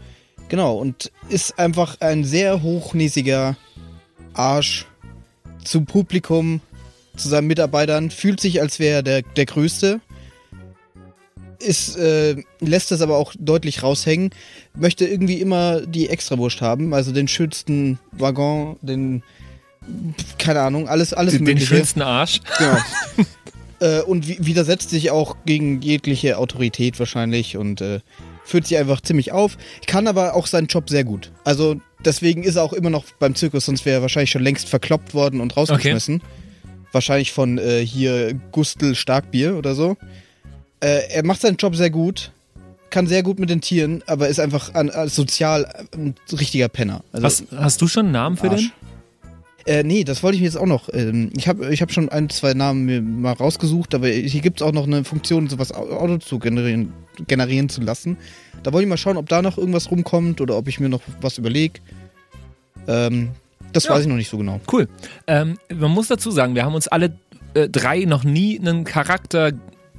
genau 0.48 0.76
und 0.76 1.10
ist 1.28 1.58
einfach 1.58 2.00
ein 2.00 2.24
sehr 2.24 2.62
hochnäsiger 2.62 3.56
Arsch 4.34 4.86
zum 5.64 5.86
Publikum, 5.86 6.60
zu 7.16 7.28
seinen 7.28 7.46
Mitarbeitern, 7.46 8.10
fühlt 8.10 8.40
sich 8.40 8.60
als 8.60 8.78
wäre 8.78 8.96
er 8.96 9.02
der, 9.02 9.22
der 9.22 9.46
Größte, 9.46 10.00
ist, 11.62 11.96
äh, 11.96 12.36
lässt 12.60 12.90
das 12.90 13.00
aber 13.00 13.16
auch 13.16 13.32
deutlich 13.38 13.82
raushängen, 13.82 14.30
möchte 14.74 15.06
irgendwie 15.06 15.40
immer 15.40 15.80
die 15.80 16.08
Extrawurst 16.08 16.60
haben, 16.60 16.92
also 16.94 17.12
den 17.12 17.28
schönsten 17.28 17.98
Waggon, 18.12 18.76
den 18.82 19.22
keine 20.38 20.60
Ahnung, 20.60 20.88
alles, 20.88 21.12
alles 21.12 21.34
den, 21.34 21.44
den 21.44 21.54
mögliche. 21.54 21.74
schönsten 21.74 22.02
Arsch. 22.02 22.40
Genau. 22.58 22.76
äh, 23.80 24.02
und 24.02 24.28
wi- 24.28 24.38
widersetzt 24.40 24.90
sich 24.90 25.10
auch 25.10 25.36
gegen 25.44 25.80
jegliche 25.82 26.38
Autorität 26.38 26.98
wahrscheinlich 26.98 27.56
und 27.56 27.80
äh, 27.80 28.00
führt 28.44 28.66
sich 28.66 28.78
einfach 28.78 29.00
ziemlich 29.00 29.32
auf. 29.32 29.56
Kann 29.86 30.06
aber 30.06 30.34
auch 30.34 30.46
seinen 30.46 30.68
Job 30.68 30.88
sehr 30.88 31.04
gut. 31.04 31.32
Also 31.44 31.80
deswegen 32.04 32.44
ist 32.44 32.56
er 32.56 32.62
auch 32.62 32.72
immer 32.72 32.90
noch 32.90 33.04
beim 33.18 33.34
Zirkus, 33.34 33.66
sonst 33.66 33.84
wäre 33.84 33.98
er 33.98 34.02
wahrscheinlich 34.02 34.30
schon 34.30 34.42
längst 34.42 34.68
verkloppt 34.68 35.14
worden 35.14 35.40
und 35.40 35.56
rausgeschmissen. 35.56 36.22
Wahrscheinlich 36.92 37.32
von 37.32 37.58
äh, 37.58 37.84
hier 37.84 38.34
Gustel 38.52 38.94
Starkbier 38.94 39.56
oder 39.56 39.74
so. 39.74 39.96
Äh, 40.82 41.08
er 41.10 41.24
macht 41.24 41.40
seinen 41.40 41.56
Job 41.56 41.76
sehr 41.76 41.90
gut, 41.90 42.32
kann 42.90 43.06
sehr 43.06 43.22
gut 43.22 43.38
mit 43.38 43.48
den 43.50 43.60
Tieren, 43.60 44.02
aber 44.06 44.28
ist 44.28 44.40
einfach 44.40 44.74
an, 44.74 44.90
an 44.90 45.08
sozial 45.08 45.66
ein 45.94 46.14
richtiger 46.32 46.68
Penner. 46.68 47.02
Also, 47.12 47.26
Hast, 47.26 47.44
hast 47.56 47.80
du 47.82 47.86
schon 47.88 48.06
einen 48.06 48.12
Namen 48.12 48.36
für 48.36 48.50
Arsch. 48.50 48.62
den? 48.62 48.72
Äh, 49.64 49.84
nee, 49.84 50.02
das 50.02 50.24
wollte 50.24 50.34
ich 50.34 50.40
mir 50.40 50.46
jetzt 50.48 50.56
auch 50.56 50.66
noch. 50.66 50.88
Ähm, 50.92 51.30
ich 51.36 51.46
habe 51.46 51.72
ich 51.72 51.80
hab 51.82 51.92
schon 51.92 52.08
ein, 52.08 52.28
zwei 52.30 52.52
Namen 52.52 52.84
mir 52.84 53.00
mal 53.00 53.32
rausgesucht, 53.32 53.94
aber 53.94 54.08
hier 54.08 54.40
gibt 54.40 54.60
es 54.60 54.66
auch 54.66 54.72
noch 54.72 54.88
eine 54.88 55.04
Funktion, 55.04 55.48
sowas 55.48 55.70
au- 55.72 55.88
Auto 55.88 56.18
zu 56.18 56.40
generieren, 56.40 56.92
generieren 57.28 57.68
zu 57.68 57.80
lassen. 57.80 58.16
Da 58.64 58.72
wollte 58.72 58.84
ich 58.84 58.88
mal 58.88 58.96
schauen, 58.96 59.16
ob 59.16 59.28
da 59.28 59.40
noch 59.40 59.58
irgendwas 59.58 59.88
rumkommt 59.90 60.40
oder 60.40 60.56
ob 60.56 60.66
ich 60.66 60.80
mir 60.80 60.88
noch 60.88 61.02
was 61.20 61.38
überlege. 61.38 61.80
Ähm, 62.88 63.30
das 63.72 63.84
Ja. 63.84 63.92
weiß 63.92 64.02
ich 64.02 64.08
noch 64.08 64.16
nicht 64.16 64.28
so 64.30 64.36
genau. 64.38 64.60
Cool. 64.70 64.88
Ähm, 65.28 65.58
man 65.72 65.92
muss 65.92 66.08
dazu 66.08 66.32
sagen, 66.32 66.56
wir 66.56 66.64
haben 66.64 66.74
uns 66.74 66.88
alle 66.88 67.16
äh, 67.54 67.68
drei 67.68 68.04
noch 68.04 68.24
nie 68.24 68.58
einen 68.58 68.82
Charakter 68.84 69.52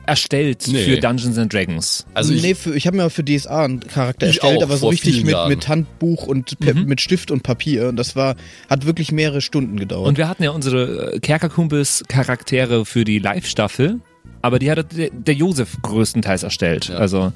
erstellt 0.05 0.65
Nee. 0.67 0.83
für 0.83 0.97
Dungeons 1.00 1.38
and 1.38 1.53
Dragons. 1.53 2.05
Also 2.13 2.33
ich, 2.33 2.41
nee, 2.41 2.55
für, 2.55 2.75
ich 2.75 2.88
habe 2.88 2.97
mir 2.97 3.09
für 3.09 3.23
DSA 3.23 3.63
einen 3.65 3.79
Charakter 3.79 4.27
erstellt, 4.27 4.57
auch, 4.59 4.63
aber 4.63 4.77
so 4.77 4.89
richtig 4.89 5.24
mit, 5.24 5.36
mit 5.48 5.67
Handbuch 5.67 6.27
und 6.27 6.60
Mhm. 6.60 6.86
mit 6.86 7.01
Stift 7.01 7.31
und 7.31 7.43
Papier. 7.43 7.88
Und 7.89 7.95
das 7.95 8.15
war, 8.15 8.36
hat 8.69 8.86
wirklich 8.86 9.12
mehrere 9.12 9.41
Stunden 9.41 9.77
gedauert. 9.77 10.07
Und 10.07 10.17
wir 10.17 10.27
hatten 10.27 10.43
ja 10.43 10.51
unsere 10.51 11.13
äh, 11.13 11.19
Kerkerkumpels 11.19 12.03
Charaktere 12.07 12.86
für 12.86 13.03
die 13.05 13.19
Live-Staffel, 13.19 14.00
aber 14.41 14.60
die 14.60 14.69
hat 14.69 14.91
der, 14.98 15.10
der 15.12 15.33
Josef 15.36 15.77
größtenteils 15.81 16.43
erstellt. 16.43 16.89
Ja. 16.89 16.95
Also 16.95 17.31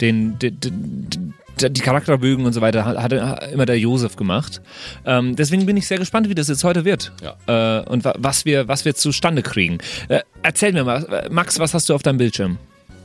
den, 0.00 0.38
den, 0.38 0.60
den 0.60 1.34
die 1.68 1.80
Charakterbögen 1.80 2.46
und 2.46 2.52
so 2.52 2.60
weiter 2.60 2.84
hat, 2.84 3.12
immer 3.52 3.66
der 3.66 3.78
Josef 3.78 4.16
gemacht. 4.16 4.60
Ähm, 5.04 5.36
deswegen 5.36 5.66
bin 5.66 5.76
ich 5.76 5.86
sehr 5.86 5.98
gespannt, 5.98 6.28
wie 6.28 6.34
das 6.34 6.48
jetzt 6.48 6.64
heute 6.64 6.84
wird. 6.84 7.12
Äh, 7.46 7.80
und 7.88 8.04
wa 8.04 8.14
was 8.18 8.44
wir, 8.44 8.68
was 8.68 8.84
wir 8.84 8.94
zustande 8.94 9.42
kriegen. 9.42 9.78
Äh, 10.08 10.20
erzähl 10.42 10.72
mir 10.72 10.84
mal, 10.84 11.04
äh, 11.04 11.28
Max, 11.30 11.58
was 11.58 11.74
hast 11.74 11.88
du 11.88 11.94
auf 11.94 12.02
deinem 12.02 12.18
Bildschirm? 12.18 12.58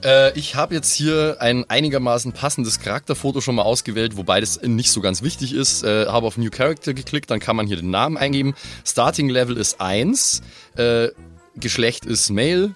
äh, 0.05 0.37
ich 0.37 0.55
habe 0.55 0.75
jetzt 0.75 0.93
hier 0.93 1.37
ein 1.39 1.65
einigermaßen 1.69 2.31
passendes 2.31 2.79
Charakterfoto 2.79 3.41
schon 3.41 3.55
mal 3.55 3.63
ausgewählt, 3.63 4.15
wobei 4.15 4.39
das 4.39 4.61
nicht 4.61 4.91
so 4.91 5.01
ganz 5.01 5.21
wichtig 5.23 5.53
ist. 5.53 5.83
Äh, 5.83 6.05
habe 6.05 6.27
auf 6.27 6.37
New 6.37 6.49
Character 6.51 6.93
geklickt, 6.93 7.31
dann 7.31 7.39
kann 7.39 7.55
man 7.55 7.67
hier 7.67 7.77
den 7.77 7.89
Namen 7.89 8.17
eingeben. 8.17 8.53
Starting 8.85 9.29
Level 9.29 9.57
ist 9.57 9.81
1, 9.81 10.41
äh, 10.77 11.09
Geschlecht 11.57 12.05
ist 12.05 12.29
Male. 12.29 12.75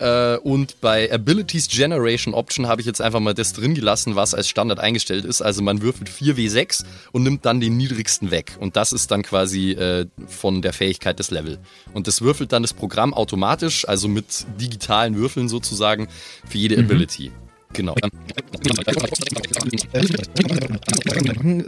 Äh, 0.00 0.38
und 0.38 0.80
bei 0.80 1.12
Abilities 1.12 1.68
Generation 1.68 2.32
Option 2.32 2.66
habe 2.66 2.80
ich 2.80 2.86
jetzt 2.86 3.02
einfach 3.02 3.20
mal 3.20 3.34
das 3.34 3.52
drin 3.52 3.74
gelassen, 3.74 4.16
was 4.16 4.34
als 4.34 4.48
Standard 4.48 4.80
eingestellt 4.80 5.26
ist. 5.26 5.42
Also 5.42 5.62
man 5.62 5.82
würfelt 5.82 6.08
4W6 6.08 6.84
und 7.12 7.22
nimmt 7.22 7.44
dann 7.44 7.60
den 7.60 7.76
niedrigsten 7.76 8.30
weg. 8.30 8.56
Und 8.58 8.76
das 8.76 8.92
ist 8.92 9.10
dann 9.10 9.22
quasi 9.22 9.72
äh, 9.72 10.06
von 10.26 10.62
der 10.62 10.72
Fähigkeit 10.72 11.18
des 11.18 11.30
Level. 11.30 11.58
Und 11.92 12.06
das 12.06 12.22
würfelt 12.22 12.52
dann 12.52 12.62
das 12.62 12.72
Programm 12.72 13.12
automatisch, 13.12 13.86
also 13.86 14.08
mit 14.08 14.46
digitalen 14.58 15.16
Würfeln 15.16 15.48
sozusagen, 15.48 16.08
für 16.48 16.58
jede 16.58 16.78
Ability. 16.78 17.30
Genau. 17.72 17.94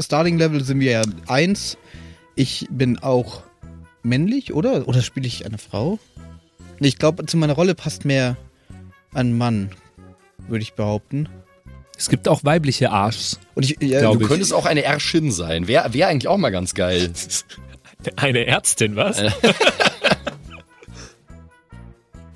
Starting 0.01 0.39
Level 0.39 0.65
sind 0.65 0.81
wir 0.81 0.91
ja 0.91 1.03
eins. 1.29 1.77
Ich 2.35 2.67
bin 2.71 2.99
auch 2.99 3.43
männlich, 4.03 4.53
oder? 4.53 4.89
Oder 4.89 5.03
spiele 5.03 5.27
ich 5.27 5.47
eine 5.47 5.59
Frau? 5.59 5.99
Ich 6.85 6.99
glaube, 6.99 7.27
zu 7.27 7.37
meiner 7.37 7.53
Rolle 7.55 7.75
passt 7.75 8.05
mehr 8.05 8.37
ein 9.15 9.37
Mann, 9.37 9.71
würde 10.49 10.63
ich 10.63 10.75
behaupten. 10.75 11.29
Es 11.97 12.09
gibt 12.09 12.27
auch 12.27 12.43
weibliche 12.45 12.91
Arschs. 12.91 13.39
Und 13.55 13.65
ich, 13.65 13.77
ja, 13.81 14.01
Du 14.13 14.21
ich. 14.21 14.27
könntest 14.27 14.53
auch 14.53 14.67
eine 14.67 14.83
Erschin 14.83 15.31
sein. 15.31 15.69
Wäre 15.69 15.93
wär 15.95 16.09
eigentlich 16.09 16.29
auch 16.29 16.39
mal 16.39 16.51
ganz 16.51 16.75
geil. 16.75 17.11
Eine 18.17 18.47
Ärztin, 18.47 18.97
was? 18.97 19.23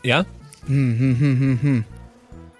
ja? 0.04 0.24
Hm, 0.66 0.98
hm, 0.98 1.18
hm, 1.18 1.40
hm, 1.40 1.58
hm. 1.62 1.84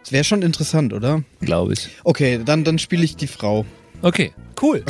Das 0.02 0.11
wäre 0.11 0.25
schon 0.25 0.43
interessant, 0.43 0.93
oder? 0.93 1.23
glaube 1.40 1.75
ich. 1.75 1.88
Okay, 2.02 2.40
dann, 2.45 2.64
dann 2.64 2.81
spiele 2.81 3.05
ich 3.05 3.14
die 3.14 3.28
Frau. 3.28 3.64
Okay, 4.02 4.33
cool. 4.61 4.85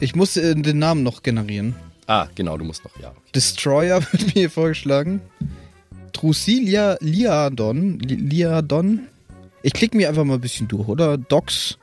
Ich 0.00 0.16
muss 0.16 0.36
äh, 0.36 0.56
den 0.56 0.78
Namen 0.78 1.04
noch 1.04 1.22
generieren. 1.22 1.76
Ah, 2.08 2.26
genau, 2.34 2.56
du 2.58 2.64
musst 2.64 2.82
noch, 2.84 2.98
ja. 3.00 3.10
okay. 3.10 3.18
Destroyer 3.34 4.00
wird 4.12 4.26
mir 4.26 4.32
hier 4.32 4.50
vorgeschlagen. 4.50 5.20
Drusilia 6.12 6.96
Liadon. 7.00 7.98
Li- 8.00 8.16
Liadon. 8.16 9.06
Ich 9.62 9.72
klicke 9.72 9.96
mir 9.96 10.08
einfach 10.08 10.24
mal 10.24 10.34
ein 10.34 10.40
bisschen 10.40 10.66
durch, 10.68 10.88
oder? 10.88 11.16
Docs. 11.18 11.78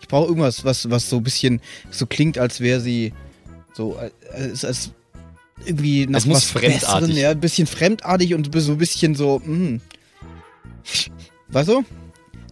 Ich 0.00 0.08
brauche 0.08 0.28
irgendwas, 0.28 0.64
was, 0.64 0.88
was 0.90 1.08
so 1.10 1.16
ein 1.16 1.22
bisschen 1.24 1.60
so 1.90 2.06
klingt, 2.06 2.38
als 2.38 2.60
wäre 2.60 2.80
sie 2.80 3.12
so 3.74 3.96
äh, 3.98 4.10
als, 4.32 4.64
als 4.64 4.90
irgendwie 5.64 6.06
nach 6.06 6.18
Es 6.18 6.26
muss 6.26 6.44
fremdartig. 6.44 6.80
Besseren, 6.82 7.16
ja, 7.16 7.30
ein 7.30 7.40
bisschen 7.40 7.66
fremdartig 7.66 8.34
und 8.34 8.54
so 8.54 8.72
ein 8.72 8.78
bisschen 8.78 9.14
so, 9.14 9.40
mh. 9.44 9.80
Weißt 11.48 11.68
du? 11.70 11.82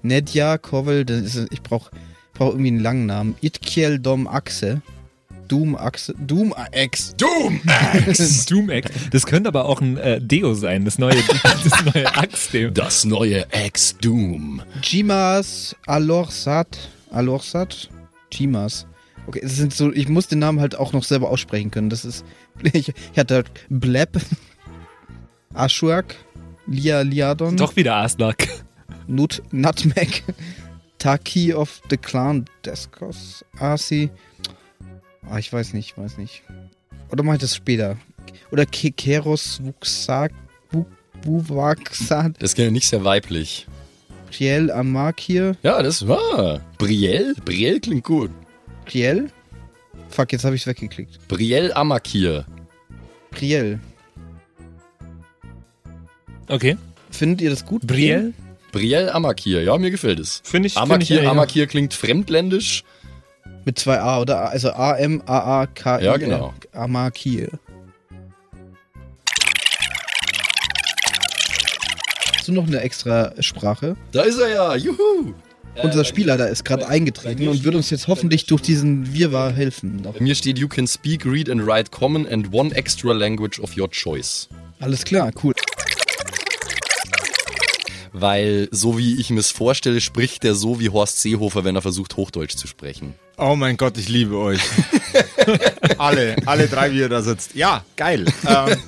Nedja 0.02 0.58
Kovel, 0.58 1.04
das 1.04 1.34
ist, 1.34 1.52
ich 1.52 1.62
brauche 1.62 1.90
brauch 2.32 2.49
irgendwie 2.50 2.68
einen 2.68 2.80
langen 2.80 3.06
Namen. 3.06 3.37
Itkiel 3.42 3.99
Dom 3.99 4.26
Axe. 4.26 4.80
Doom 5.54 5.76
Axe. 5.76 6.12
Doom 6.18 6.52
Axe. 6.52 7.14
Doom! 7.16 7.61
Doom 8.49 8.70
Egg. 8.70 8.90
Das 9.12 9.25
könnte 9.25 9.46
aber 9.46 9.66
auch 9.66 9.80
ein 9.80 9.96
äh, 9.99 10.20
Deo 10.20 10.52
sein, 10.54 10.84
das 10.84 10.99
neue, 10.99 11.14
das 11.44 11.84
neue 11.94 12.16
Axt-Deo. 12.16 12.70
Das 12.70 13.04
neue 13.04 13.46
Ex-Doom. 13.52 14.62
Jimas 14.82 15.76
Alorsat. 15.87 16.90
Alorsat? 17.12 17.88
Jimas. 18.32 18.88
Okay, 19.28 19.42
es 19.44 19.54
sind 19.54 19.73
so, 19.73 19.92
ich 19.92 20.08
muss 20.08 20.26
den 20.26 20.40
Namen 20.40 20.58
halt 20.58 20.75
auch 20.75 20.92
noch 20.92 21.04
selber 21.04 21.30
aussprechen 21.30 21.70
können. 21.70 21.88
Das 21.88 22.04
ist, 22.04 22.25
ich, 22.73 22.88
ich 22.88 23.16
hatte 23.16 23.37
halt 23.37 23.50
Bleb, 23.68 24.20
Ashwak, 25.54 26.16
Lia 26.66 27.02
Liadon, 27.02 27.56
Doch 27.56 27.76
wieder 27.76 27.94
Aslak. 27.94 28.49
Nut, 29.06 29.40
Nutmeg, 29.52 30.25
Taki 30.99 31.54
of 31.54 31.80
the 31.90 31.96
Clan 31.96 32.44
Deskos, 32.64 33.44
Asi. 33.61 34.11
Ah, 35.31 35.38
ich 35.38 35.52
weiß 35.52 35.73
nicht, 35.73 35.97
weiß 35.99 36.19
nicht. 36.19 36.43
Oder 37.11 37.23
mach 37.23 37.35
ich 37.35 37.40
das 37.40 37.54
später? 37.57 37.97
Oder 38.50 38.66
Ke- 38.66 38.93
Keros 38.93 39.61
Wuxak, 39.62 40.33
Wuwaxat, 41.23 42.35
Das 42.40 42.50
ist 42.52 42.59
ja 42.59 42.71
nicht 42.71 42.87
sehr 42.88 43.04
weiblich. 43.04 43.66
Priel 44.31 44.71
Amakir, 44.71 45.57
Ja, 45.62 45.83
das 45.83 46.07
war. 46.09 46.61
Brielle? 46.78 47.35
Brielle 47.45 47.81
klingt 47.81 48.04
gut. 48.04 48.31
Priel? 48.85 49.31
Fuck, 50.09 50.33
jetzt 50.33 50.45
habe 50.45 50.54
ich 50.57 50.62
es 50.62 50.66
weggeklickt. 50.66 51.26
Brielle 51.28 51.75
Amakir. 51.76 52.45
Priel. 53.31 53.81
Okay. 56.49 56.76
Findet 57.11 57.40
ihr 57.40 57.50
das 57.50 57.64
gut? 57.64 57.87
Brielle? 57.87 58.33
Brielle 58.73 59.14
Amakir, 59.14 59.62
ja, 59.62 59.78
mir 59.78 59.90
gefällt 59.90 60.19
es. 60.19 60.40
Finde 60.45 60.66
ich, 60.66 60.75
find 60.75 60.85
ich 60.87 60.93
Amakir, 60.93 61.23
ja, 61.23 61.31
Amakir 61.31 61.66
klingt 61.69 61.95
fremdländisch. 61.95 62.83
Mit 63.64 63.78
zwei 63.78 63.99
A, 63.99 64.21
oder? 64.21 64.50
Also 64.50 64.73
A-M-A-A-K. 64.73 66.00
Ja, 66.00 66.16
genau. 66.16 66.52
Amakir. 66.73 67.49
Hast 72.37 72.49
du 72.49 72.52
noch 72.52 72.66
eine 72.66 72.80
extra 72.80 73.33
Sprache? 73.40 73.97
Da 74.12 74.23
ist 74.23 74.38
er 74.38 74.49
ja, 74.49 74.76
juhu! 74.76 75.33
Unser 75.83 76.04
Spielleiter 76.04 76.49
ist 76.49 76.64
gerade 76.64 76.87
eingetreten 76.87 77.49
und 77.49 77.64
wird 77.64 77.75
uns 77.75 77.90
jetzt 77.90 78.06
hoffentlich 78.06 78.47
durch 78.47 78.61
diesen 78.61 79.12
Wirrwarr 79.12 79.50
helfen. 79.50 80.02
Bei 80.02 80.21
mir 80.21 80.35
steht, 80.35 80.59
you 80.59 80.68
can 80.68 80.87
speak, 80.87 81.25
read 81.25 81.50
and 81.50 81.66
write 81.66 81.90
common 81.90 82.28
and 82.28 82.52
one 82.52 82.73
extra 82.76 83.12
language 83.12 83.59
of 83.59 83.76
your 83.76 83.90
choice. 83.90 84.49
Alles 84.78 85.04
klar, 85.04 85.33
cool. 85.42 85.53
Weil, 88.16 88.68
so 88.71 88.97
wie 88.97 89.21
ich 89.21 89.30
mir 89.30 89.40
es 89.40 89.50
vorstelle, 89.50 90.00
spricht 90.00 90.44
der 90.44 90.54
so 90.54 90.78
wie 90.78 90.88
Horst 90.88 91.21
Seehofer, 91.21 91.64
wenn 91.64 91.75
er 91.75 91.83
versucht, 91.83 92.16
Hochdeutsch 92.16 92.54
zu 92.54 92.68
sprechen. 92.68 93.14
Oh 93.37 93.56
mein 93.56 93.76
Gott, 93.76 93.99
ich 93.99 94.09
liebe 94.09 94.38
euch. 94.38 94.61
alle, 95.99 96.37
alle 96.47 96.68
drei, 96.68 96.92
wie 96.92 97.00
ihr 97.00 97.09
da 97.09 97.23
sitzt. 97.23 97.54
Ja, 97.54 97.85
geil. 97.97 98.25
Ähm, 98.49 98.78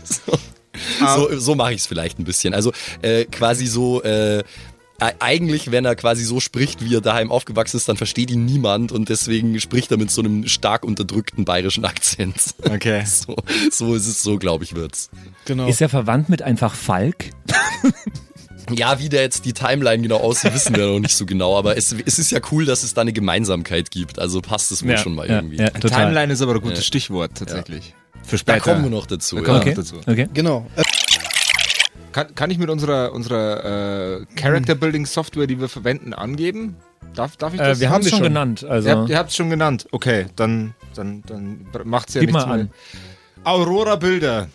So, 1.17 1.39
so 1.39 1.55
mache 1.55 1.73
ich 1.73 1.81
es 1.81 1.87
vielleicht 1.87 2.19
ein 2.19 2.25
bisschen. 2.25 2.53
Also 2.53 2.71
äh, 3.03 3.25
quasi 3.25 3.67
so, 3.67 4.03
äh, 4.03 4.45
eigentlich, 4.99 5.71
wenn 5.71 5.85
er 5.85 5.97
quasi 5.97 6.25
so 6.25 6.41
spricht, 6.41 6.85
wie 6.85 6.95
er 6.95 7.01
daheim 7.01 7.31
aufgewachsen 7.31 7.77
ist, 7.77 7.89
dann 7.89 7.97
versteht 7.97 8.31
ihn 8.31 8.45
niemand 8.45 8.93
und 8.93 9.09
deswegen 9.09 9.59
spricht 9.61 9.91
er 9.91 9.99
mit 9.99 10.11
so 10.11 10.23
einem 10.23 10.47
stark 10.49 10.85
unterdrückten 10.85 11.45
bayerischen 11.45 11.85
Akzent. 11.85 12.55
okay. 12.63 13.05
So, 13.07 13.37
so 13.71 13.95
ist 13.95 14.07
es, 14.07 14.23
so 14.23 14.39
glaube 14.39 14.65
ich 14.65 14.75
wird's. 14.75 15.11
Genau. 15.45 15.67
Ist 15.67 15.81
er 15.81 15.89
verwandt 15.89 16.29
mit 16.29 16.43
einfach 16.43 16.75
Falk? 16.75 17.31
Ja, 18.71 18.99
wie 18.99 19.09
der 19.09 19.23
jetzt 19.23 19.45
die 19.45 19.53
Timeline 19.53 20.03
genau 20.03 20.17
aussieht, 20.17 20.53
wissen 20.55 20.75
wir 20.75 20.87
noch 20.87 20.99
nicht 20.99 21.17
so 21.17 21.25
genau, 21.27 21.57
aber 21.57 21.77
es, 21.77 21.95
es 22.05 22.19
ist 22.19 22.31
ja 22.33 22.41
cool, 22.51 22.65
dass 22.65 22.83
es 22.83 22.95
da 22.95 23.03
eine 23.03 23.13
Gemeinsamkeit 23.13 23.91
gibt. 23.91 24.19
Also 24.19 24.41
passt 24.41 24.73
es 24.73 24.85
wohl 24.85 24.99
schon 24.99 25.15
mal 25.15 25.27
irgendwie. 25.27 25.57
Ja, 25.59 25.71
total. 25.71 26.07
Timeline 26.07 26.33
ist 26.33 26.43
aber 26.43 26.55
ein 26.55 26.61
gutes 26.61 26.79
Ja. 26.79 26.85
Stichwort 26.85 27.33
tatsächlich. 27.37 27.95
Für 28.25 28.33
Da 28.33 28.39
später. 28.39 28.61
kommen 28.61 28.83
wir 28.85 28.91
noch 28.91 29.07
dazu. 29.07 29.37
Da 29.37 29.43
Ja. 29.43 29.47
kommen 29.47 29.57
wir 29.59 29.61
Okay. 29.63 29.71
noch 29.71 29.77
dazu. 29.85 30.11
okay. 30.11 30.29
Genau. 30.35 30.67
Äh, 30.77 30.83
Kann, 32.13 32.35
kann 32.35 32.51
ich 32.51 32.59
mit 32.59 32.71
unserer, 32.71 33.13
unserer 33.13 34.21
äh, 34.23 34.27
Character 34.37 34.75
Building 34.75 35.05
Software, 35.07 35.47
die 35.47 35.61
wir 35.61 35.69
verwenden, 35.69 36.15
angeben? 36.15 36.77
Darf, 37.15 37.37
darf 37.37 37.53
ich 37.53 37.61
das? 37.61 37.79
Äh, 37.79 37.81
wir 37.83 37.91
haben 37.91 38.01
es 38.01 38.07
wir 38.07 38.11
schon 38.11 38.19
schon. 38.21 38.29
genannt. 38.29 38.65
Also, 38.65 38.89
Ihr 38.89 38.97
habt 38.97 39.11
ihr 39.11 39.21
es 39.21 39.37
schon 39.37 39.51
genannt. 39.51 39.87
Okay, 39.93 40.27
dann, 40.35 40.75
dann, 40.95 41.23
dann 41.27 41.67
macht's 41.85 42.15
ja 42.15 42.21
Gib 42.23 42.31
nichts 42.33 42.47
mal 42.47 42.57
mehr. 42.57 42.65
an. 42.65 42.71
Aurora 43.45 43.97
Bilder. 43.97 44.49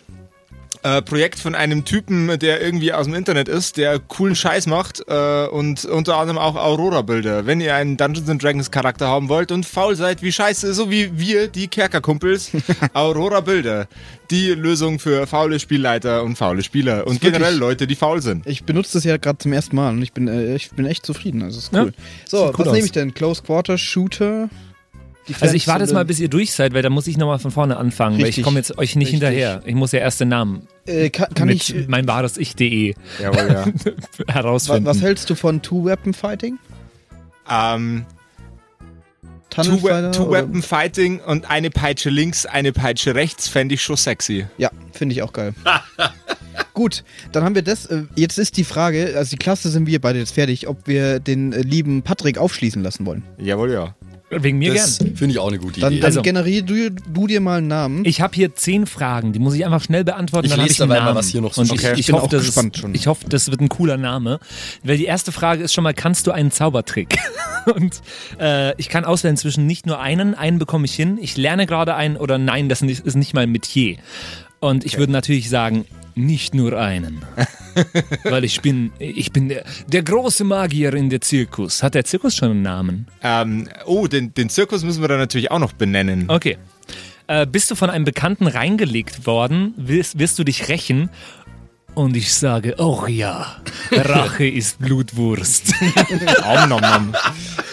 Äh, 0.84 1.00
Projekt 1.00 1.38
von 1.38 1.54
einem 1.54 1.84
Typen, 1.84 2.38
der 2.40 2.60
irgendwie 2.60 2.92
aus 2.92 3.06
dem 3.06 3.14
Internet 3.14 3.46
ist, 3.48 3.76
der 3.76 4.00
coolen 4.00 4.34
Scheiß 4.34 4.66
macht 4.66 5.00
äh, 5.06 5.46
und 5.46 5.84
unter 5.84 6.16
anderem 6.16 6.38
auch 6.38 6.56
Aurora 6.56 7.02
Bilder. 7.02 7.46
Wenn 7.46 7.60
ihr 7.60 7.76
einen 7.76 7.96
Dungeons 7.96 8.28
and 8.28 8.42
Dragons 8.42 8.72
Charakter 8.72 9.06
haben 9.06 9.28
wollt 9.28 9.52
und 9.52 9.64
faul 9.64 9.94
seid 9.94 10.22
wie 10.22 10.32
Scheiße, 10.32 10.74
so 10.74 10.90
wie 10.90 11.16
wir, 11.16 11.46
die 11.46 11.68
Kerkerkumpels, 11.68 12.50
Aurora 12.94 13.38
Bilder. 13.40 13.86
Die 14.32 14.48
Lösung 14.48 14.98
für 14.98 15.28
faule 15.28 15.60
Spielleiter 15.60 16.24
und 16.24 16.36
faule 16.36 16.64
Spieler 16.64 17.06
und 17.06 17.12
Ist 17.16 17.22
wirklich- 17.22 17.32
generell 17.34 17.56
Leute, 17.56 17.86
die 17.86 17.94
faul 17.94 18.20
sind. 18.20 18.44
ich 18.48 18.64
benutze 18.64 18.94
das 18.94 19.04
ja 19.04 19.18
gerade 19.18 19.38
zum 19.38 19.52
ersten 19.52 19.76
Mal 19.76 19.90
und 19.90 20.02
ich 20.02 20.12
bin, 20.12 20.26
äh, 20.26 20.56
ich 20.56 20.70
bin 20.72 20.86
echt 20.86 21.06
zufrieden. 21.06 21.42
Also 21.44 21.58
ist 21.58 21.72
Ja, 21.72 21.84
cool. 21.84 21.92
so, 22.26 22.46
sieht 22.48 22.58
was 22.58 22.66
aus. 22.66 22.72
nehme 22.72 22.86
ich 22.86 22.92
denn? 22.92 23.14
Close 23.14 23.40
Quarter 23.44 23.78
Shooter? 23.78 24.48
Also 25.40 25.54
ich 25.54 25.66
warte 25.68 25.82
jetzt 25.84 25.92
mal, 25.92 26.04
bis 26.04 26.18
ihr 26.20 26.28
durch 26.28 26.52
seid, 26.52 26.74
weil 26.74 26.82
da 26.82 26.90
muss 26.90 27.06
ich 27.06 27.16
nochmal 27.16 27.38
von 27.38 27.50
vorne 27.50 27.76
anfangen, 27.76 28.14
weil 28.16 28.22
ich 28.22 28.26
Richtig. 28.28 28.44
komme 28.44 28.58
jetzt 28.58 28.76
euch 28.78 28.96
nicht 28.96 29.06
Richtig. 29.12 29.20
hinterher. 29.20 29.62
Ich 29.64 29.74
muss 29.74 29.92
ja 29.92 30.00
erst 30.00 30.20
den 30.20 30.28
Namen 30.28 30.66
Äh, 30.86 31.10
kann 31.10 31.32
kann 31.34 31.48
mit 31.48 31.56
ich. 31.56 31.74
äh, 31.74 31.84
mein 31.88 32.06
wahres 32.08 32.36
Ich.de 32.36 32.94
Jawohl, 33.20 33.52
ja. 33.52 33.64
herausfinden. 34.34 34.84
was 34.84 35.00
hältst 35.00 35.30
du 35.30 35.34
von 35.34 35.62
Two-Weapon-Fighting? 35.62 36.58
ähm, 37.50 38.04
Two-Weapon-Fighting 39.50 41.20
und 41.20 41.50
eine 41.50 41.70
Peitsche 41.70 42.10
links, 42.10 42.46
eine 42.46 42.72
Peitsche 42.72 43.14
rechts 43.14 43.48
fände 43.48 43.74
ich 43.74 43.82
schon 43.82 43.96
sexy. 43.96 44.46
Ja, 44.58 44.70
finde 44.92 45.14
ich 45.14 45.22
auch 45.22 45.32
geil. 45.32 45.54
Gut, 46.74 47.04
dann 47.32 47.44
haben 47.44 47.54
wir 47.54 47.62
das. 47.62 47.86
Äh, 47.86 48.04
jetzt 48.16 48.38
ist 48.38 48.56
die 48.56 48.64
Frage, 48.64 49.12
also 49.16 49.30
die 49.30 49.36
Klasse 49.36 49.68
sind 49.70 49.86
wir 49.86 50.00
beide 50.00 50.18
jetzt 50.18 50.32
fertig, 50.34 50.68
ob 50.68 50.86
wir 50.86 51.20
den 51.20 51.52
äh, 51.52 51.60
lieben 51.60 52.02
Patrick 52.02 52.38
aufschließen 52.38 52.82
lassen 52.82 53.04
wollen. 53.04 53.22
Jawohl, 53.38 53.72
ja. 53.72 53.94
Wegen 54.34 54.58
mir 54.58 54.72
Das 54.74 54.98
gern. 54.98 55.14
finde 55.16 55.32
ich 55.34 55.38
auch 55.38 55.48
eine 55.48 55.58
gute 55.58 55.80
Dann, 55.80 55.92
Idee. 55.92 56.00
dann 56.00 56.06
Also- 56.08 56.22
generier 56.22 56.62
du, 56.62 56.90
du 56.90 57.26
dir 57.26 57.40
mal 57.40 57.58
einen 57.58 57.68
Namen. 57.68 58.04
Ich 58.04 58.20
habe 58.20 58.34
hier 58.34 58.54
zehn 58.54 58.86
Fragen, 58.86 59.32
die 59.32 59.38
muss 59.38 59.54
ich 59.54 59.64
einfach 59.64 59.82
schnell 59.82 60.04
beantworten. 60.04 60.46
Ich 60.46 60.52
dann 60.52 60.60
lese 60.60 60.72
ich 60.72 60.80
einen 60.82 60.90
dabei 60.90 61.04
mal, 61.04 61.14
was 61.14 61.28
hier 61.28 61.40
noch 61.42 61.52
so 61.52 61.60
Und 61.60 61.66
ich, 61.66 61.72
Okay, 61.72 61.92
ich, 61.94 62.00
ich 62.00 62.06
bin 62.06 62.14
hoffe, 62.16 62.24
auch 62.24 62.30
das 62.30 62.46
gespannt 62.46 62.76
ist, 62.76 62.80
schon. 62.80 62.94
Ich 62.94 63.06
hoffe, 63.06 63.26
das 63.28 63.50
wird 63.50 63.60
ein 63.60 63.68
cooler 63.68 63.96
Name. 63.96 64.40
Weil 64.82 64.96
die 64.96 65.04
erste 65.04 65.32
Frage 65.32 65.62
ist 65.62 65.72
schon 65.74 65.84
mal, 65.84 65.94
kannst 65.94 66.26
du 66.26 66.30
einen 66.32 66.50
Zaubertrick? 66.50 67.18
Und 67.74 68.00
äh, 68.40 68.74
ich 68.80 68.88
kann 68.88 69.04
auswählen 69.04 69.36
zwischen 69.36 69.66
nicht 69.66 69.86
nur 69.86 70.00
einen, 70.00 70.34
einen 70.34 70.58
bekomme 70.58 70.84
ich 70.86 70.94
hin, 70.94 71.18
ich 71.20 71.36
lerne 71.36 71.66
gerade 71.66 71.94
einen 71.94 72.16
oder 72.16 72.38
nein, 72.38 72.68
das 72.68 72.82
ist 72.82 73.04
ist 73.06 73.14
nicht 73.14 73.34
mein 73.34 73.50
Metier. 73.52 73.96
Und 74.62 74.84
ich 74.84 74.96
würde 74.96 75.10
natürlich 75.10 75.50
sagen, 75.50 75.86
nicht 76.14 76.54
nur 76.54 76.78
einen. 76.78 77.20
Weil 78.22 78.44
ich 78.44 78.60
bin, 78.60 78.92
ich 79.00 79.32
bin 79.32 79.48
der, 79.48 79.64
der 79.88 80.04
große 80.04 80.44
Magier 80.44 80.94
in 80.94 81.10
der 81.10 81.20
Zirkus. 81.20 81.82
Hat 81.82 81.96
der 81.96 82.04
Zirkus 82.04 82.36
schon 82.36 82.52
einen 82.52 82.62
Namen? 82.62 83.08
Ähm, 83.24 83.68
oh, 83.86 84.06
den, 84.06 84.32
den 84.34 84.48
Zirkus 84.48 84.84
müssen 84.84 85.00
wir 85.00 85.08
dann 85.08 85.18
natürlich 85.18 85.50
auch 85.50 85.58
noch 85.58 85.72
benennen. 85.72 86.26
Okay. 86.28 86.58
Äh, 87.26 87.44
bist 87.44 87.72
du 87.72 87.74
von 87.74 87.90
einem 87.90 88.04
Bekannten 88.04 88.46
reingelegt 88.46 89.26
worden, 89.26 89.74
wirst, 89.76 90.20
wirst 90.20 90.38
du 90.38 90.44
dich 90.44 90.68
rächen? 90.68 91.10
Und 91.94 92.16
ich 92.16 92.32
sage, 92.32 92.76
oh 92.78 93.06
ja, 93.08 93.56
Rache 93.90 94.46
ist 94.48 94.78
Blutwurst. 94.78 95.74
Om 96.46 96.68
nom 96.68 96.80
nom. 96.80 97.12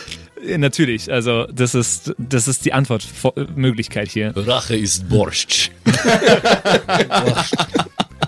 Natürlich, 0.57 1.11
also 1.11 1.45
das 1.47 1.75
ist, 1.75 2.13
das 2.17 2.47
ist 2.47 2.65
die 2.65 2.73
Antwortmöglichkeit 2.73 4.09
hier. 4.09 4.33
Rache 4.35 4.75
ist 4.75 5.07
Borscht. 5.09 5.71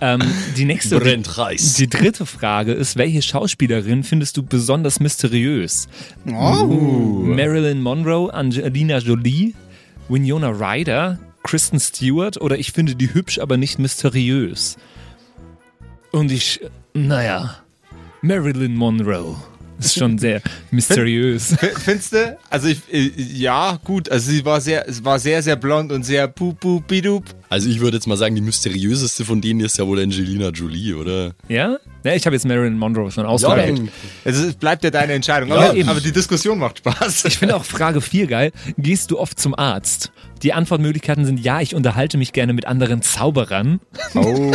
Ähm, 0.03 0.19
die 0.57 0.65
nächste, 0.65 0.97
die, 0.97 1.03
Brennt 1.03 1.37
heiß. 1.37 1.75
die 1.75 1.87
dritte 1.87 2.25
Frage 2.25 2.73
ist, 2.73 2.97
welche 2.97 3.21
Schauspielerin 3.21 4.03
findest 4.03 4.35
du 4.35 4.41
besonders 4.41 4.99
mysteriös? 4.99 5.87
Oh. 6.27 6.65
Marilyn 6.65 7.81
Monroe, 7.81 8.33
Angelina 8.33 8.97
Jolie, 8.97 9.53
Winona 10.09 10.49
Ryder, 10.49 11.19
Kristen 11.43 11.79
Stewart 11.79 12.41
oder 12.41 12.57
ich 12.57 12.71
finde 12.71 12.95
die 12.95 13.13
hübsch, 13.13 13.37
aber 13.37 13.57
nicht 13.57 13.77
mysteriös. 13.77 14.77
Und 16.11 16.31
ich, 16.31 16.61
naja, 16.95 17.57
Marilyn 18.23 18.73
Monroe. 18.75 19.35
Ist 19.81 19.95
schon 19.95 20.17
sehr 20.17 20.41
mysteriös. 20.69 21.55
Findest 21.83 22.13
du? 22.13 22.38
Also 22.50 22.67
ich, 22.67 22.81
äh, 22.91 23.11
ja, 23.15 23.79
gut. 23.83 24.09
Also 24.09 24.31
sie 24.31 24.45
war 24.45 24.61
sehr, 24.61 24.88
es 24.88 25.03
war 25.03 25.19
sehr, 25.19 25.41
sehr 25.41 25.55
blond 25.55 25.91
und 25.91 26.03
sehr 26.03 26.27
pup 26.27 26.59
pup 26.59 26.88
bidup. 26.88 27.25
Also 27.50 27.67
ich 27.67 27.79
würde 27.79 27.97
jetzt 27.97 28.07
mal 28.07 28.15
sagen, 28.15 28.35
die 28.35 28.41
mysteriöseste 28.41 29.25
von 29.25 29.41
denen 29.41 29.59
ist 29.59 29.77
ja 29.77 29.85
wohl 29.85 30.00
Angelina 30.01 30.50
Jolie, 30.50 30.93
oder? 30.93 31.33
Ja? 31.50 31.77
Ja, 32.03 32.13
ich 32.13 32.25
habe 32.25 32.35
jetzt 32.35 32.45
Marilyn 32.45 32.77
Monroe 32.77 33.11
schon 33.11 33.25
ausgewählt. 33.25 33.81
Also 34.23 34.47
es 34.47 34.55
bleibt 34.55 34.83
ja 34.83 34.89
deine 34.89 35.13
Entscheidung. 35.13 35.50
Ja, 35.50 35.55
aber, 35.55 35.75
eben. 35.75 35.89
aber 35.89 36.00
die 36.00 36.11
Diskussion 36.11 36.59
macht 36.59 36.79
Spaß. 36.79 37.25
Ich 37.25 37.38
finde 37.38 37.55
auch 37.55 37.65
Frage 37.65 38.01
4 38.01 38.27
geil. 38.27 38.51
Gehst 38.77 39.11
du 39.11 39.19
oft 39.19 39.39
zum 39.39 39.53
Arzt? 39.53 40.11
Die 40.43 40.53
Antwortmöglichkeiten 40.53 41.25
sind 41.25 41.39
ja, 41.39 41.61
ich 41.61 41.75
unterhalte 41.75 42.17
mich 42.17 42.33
gerne 42.33 42.53
mit 42.53 42.65
anderen 42.65 43.01
Zauberern. 43.01 43.79
Oh. 44.15 44.51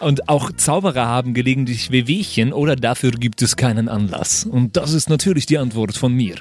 Und 0.00 0.28
auch 0.28 0.52
Zauberer 0.52 1.06
haben 1.06 1.34
gelegentlich 1.34 1.90
Wehwehchen 1.90 2.52
oder 2.52 2.76
dafür 2.76 3.10
gibt 3.10 3.42
es 3.42 3.56
keinen 3.56 3.88
Anlass. 3.88 4.44
Und 4.44 4.76
das 4.76 4.92
ist 4.92 5.10
natürlich 5.10 5.46
die 5.46 5.58
Antwort 5.58 5.96
von 5.96 6.12
mir. 6.12 6.36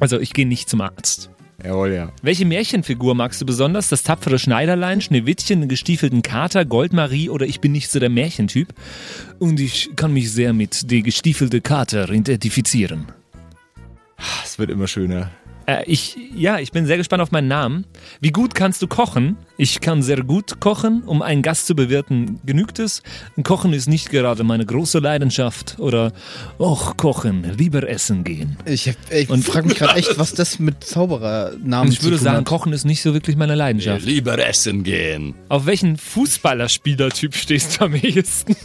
Also 0.00 0.18
ich 0.18 0.32
gehe 0.32 0.46
nicht 0.46 0.68
zum 0.68 0.80
Arzt. 0.80 1.30
Jawohl, 1.64 1.92
ja. 1.92 2.12
Welche 2.22 2.44
Märchenfigur 2.44 3.16
magst 3.16 3.40
du 3.40 3.46
besonders? 3.46 3.88
Das 3.88 4.04
tapfere 4.04 4.38
Schneiderlein, 4.38 5.00
Schneewittchen, 5.00 5.60
den 5.60 5.68
gestiefelten 5.68 6.22
Kater, 6.22 6.64
Goldmarie 6.64 7.30
oder 7.30 7.46
ich 7.46 7.60
bin 7.60 7.72
nicht 7.72 7.90
so 7.90 7.98
der 7.98 8.10
Märchentyp? 8.10 8.68
Und 9.40 9.58
ich 9.58 9.90
kann 9.96 10.12
mich 10.12 10.30
sehr 10.30 10.52
mit 10.52 10.88
die 10.90 11.02
gestiefelte 11.02 11.60
Kater 11.60 12.08
identifizieren. 12.10 13.06
Es 14.44 14.58
wird 14.58 14.70
immer 14.70 14.86
schöner. 14.86 15.30
Äh, 15.68 15.84
ich, 15.84 16.16
ja, 16.34 16.58
ich 16.58 16.72
bin 16.72 16.86
sehr 16.86 16.96
gespannt 16.96 17.22
auf 17.22 17.30
meinen 17.30 17.48
Namen. 17.48 17.84
Wie 18.20 18.30
gut 18.30 18.54
kannst 18.54 18.80
du 18.80 18.86
kochen? 18.86 19.36
Ich 19.58 19.80
kann 19.82 20.02
sehr 20.02 20.22
gut 20.22 20.60
kochen. 20.60 21.02
Um 21.04 21.20
einen 21.20 21.42
Gast 21.42 21.66
zu 21.66 21.74
bewirten, 21.76 22.40
genügt 22.46 22.78
es. 22.78 23.02
Kochen 23.42 23.74
ist 23.74 23.86
nicht 23.86 24.08
gerade 24.08 24.44
meine 24.44 24.64
große 24.64 24.98
Leidenschaft. 24.98 25.76
Oder, 25.78 26.12
och, 26.58 26.96
kochen, 26.96 27.52
lieber 27.58 27.86
essen 27.86 28.24
gehen. 28.24 28.56
Ich, 28.64 28.90
ich 29.10 29.28
Und- 29.28 29.44
frage 29.44 29.68
mich 29.68 29.76
gerade 29.76 29.98
echt, 29.98 30.18
was 30.18 30.32
das 30.32 30.58
mit 30.58 30.84
Zauberernamen 30.84 31.88
Und 31.88 31.92
ich 31.92 32.02
würde 32.02 32.16
zu 32.16 32.22
tun 32.22 32.24
sagen, 32.24 32.36
hat. 32.38 32.44
Kochen 32.46 32.72
ist 32.72 32.86
nicht 32.86 33.02
so 33.02 33.12
wirklich 33.12 33.36
meine 33.36 33.54
Leidenschaft. 33.54 34.06
Lieber 34.06 34.38
essen 34.38 34.84
gehen. 34.84 35.34
Auf 35.50 35.66
welchen 35.66 35.98
Fußballerspielertyp 35.98 37.34
stehst 37.36 37.78
du 37.78 37.84
am 37.84 37.94
ehesten? 37.94 38.56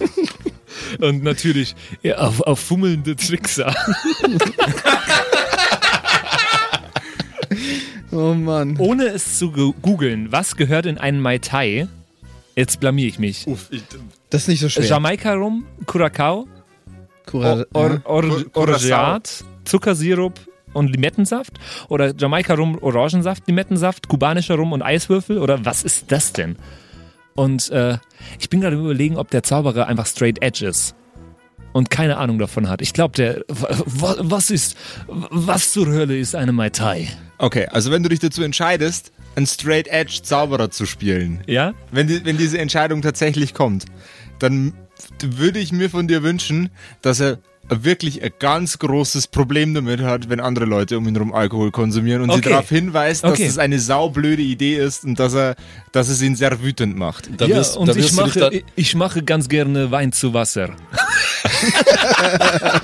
Und 1.01 1.21
natürlich 1.23 1.75
ja, 2.01 2.17
auf, 2.19 2.39
auf 2.41 2.59
fummelnde 2.59 3.17
Trickser. 3.17 3.75
Oh 8.13 8.33
Mann. 8.33 8.75
Ohne 8.77 9.05
es 9.07 9.37
zu 9.39 9.51
googeln, 9.51 10.31
was 10.31 10.55
gehört 10.55 10.85
in 10.85 10.97
einen 10.97 11.19
Mai 11.19 11.37
Tai? 11.39 11.87
Jetzt 12.55 12.79
blamier 12.79 13.07
ich 13.07 13.17
mich. 13.19 13.47
Uff, 13.47 13.67
ich, 13.71 13.83
Das 14.29 14.43
ist 14.43 14.47
nicht 14.49 14.59
so 14.59 14.69
schwer. 14.69 14.85
Jamaika 14.85 15.33
Rum, 15.33 15.65
Curacao, 15.87 16.47
Cura- 17.25 17.65
Or. 17.73 18.01
Or, 18.05 18.21
Cur- 18.23 18.45
Orgeat, 18.53 19.43
Zuckersirup 19.65 20.39
und 20.73 20.89
Limettensaft? 20.89 21.53
Oder 21.89 22.13
Jamaika 22.15 22.53
Rum, 22.53 22.77
Orangensaft, 22.81 23.47
Limettensaft, 23.47 24.07
kubanischer 24.07 24.55
Rum 24.55 24.71
und 24.73 24.81
Eiswürfel? 24.83 25.39
Oder 25.39 25.65
was 25.65 25.83
ist 25.83 26.11
das 26.11 26.33
denn? 26.33 26.57
Und 27.35 27.71
äh, 27.71 27.97
ich 28.39 28.49
bin 28.49 28.61
gerade 28.61 28.75
überlegen, 28.75 29.17
ob 29.17 29.31
der 29.31 29.41
Zauberer 29.41 29.87
einfach 29.87 30.05
straight 30.05 30.41
edge 30.43 30.67
ist. 30.67 30.93
Und 31.71 31.89
keine 31.89 32.17
Ahnung 32.17 32.37
davon 32.37 32.69
hat. 32.69 32.83
Ich 32.83 32.93
glaube, 32.93 33.15
der. 33.15 33.43
wa- 33.47 34.15
Was 34.19 34.51
ist. 34.51 34.77
Was 35.07 35.71
zur 35.71 35.87
Hölle 35.87 36.15
ist 36.19 36.35
eine 36.35 36.51
Mai 36.51 36.69
Tai? 36.69 37.07
Okay, 37.43 37.65
also 37.65 37.91
wenn 37.91 38.03
du 38.03 38.07
dich 38.07 38.19
dazu 38.19 38.41
entscheidest, 38.41 39.11
einen 39.35 39.45
Straight 39.45 39.89
Edge 39.89 40.21
Zauberer 40.23 40.71
zu 40.71 40.85
spielen, 40.85 41.41
Ja? 41.45 41.73
wenn, 41.91 42.07
die, 42.07 42.23
wenn 42.23 42.37
diese 42.37 42.57
Entscheidung 42.57 43.01
tatsächlich 43.01 43.53
kommt, 43.53 43.83
dann 44.39 44.71
würde 45.21 45.59
ich 45.59 45.73
mir 45.73 45.89
von 45.89 46.07
dir 46.07 46.23
wünschen, 46.23 46.69
dass 47.01 47.19
er 47.19 47.39
wirklich 47.69 48.21
ein 48.21 48.31
ganz 48.39 48.77
großes 48.79 49.27
Problem 49.27 49.73
damit 49.73 50.01
hat, 50.01 50.29
wenn 50.29 50.39
andere 50.39 50.65
Leute 50.65 50.97
um 50.97 51.07
ihn 51.07 51.15
herum 51.15 51.33
Alkohol 51.33 51.71
konsumieren 51.71 52.21
und 52.21 52.31
sie 52.31 52.37
Okay. 52.39 52.49
darauf 52.49 52.69
hinweist, 52.69 53.23
dass 53.23 53.31
Okay. 53.33 53.45
es 53.45 53.57
eine 53.57 53.79
saublöde 53.79 54.41
Idee 54.41 54.75
ist 54.75 55.05
und 55.05 55.19
dass 55.19 55.33
er, 55.33 55.55
dass 55.91 56.09
es 56.09 56.21
ihn 56.21 56.35
sehr 56.35 56.61
wütend 56.61 56.97
macht. 56.97 57.29
Da 57.37 57.45
ja, 57.45 57.55
wirst, 57.57 57.77
und 57.77 57.87
da 57.87 57.95
ich 57.95 58.11
mache, 58.13 58.49
ich, 58.51 58.65
ich 58.75 58.95
mache 58.95 59.23
ganz 59.23 59.47
gerne 59.49 59.91
Wein 59.91 60.11
zu 60.11 60.33
Wasser. 60.33 60.69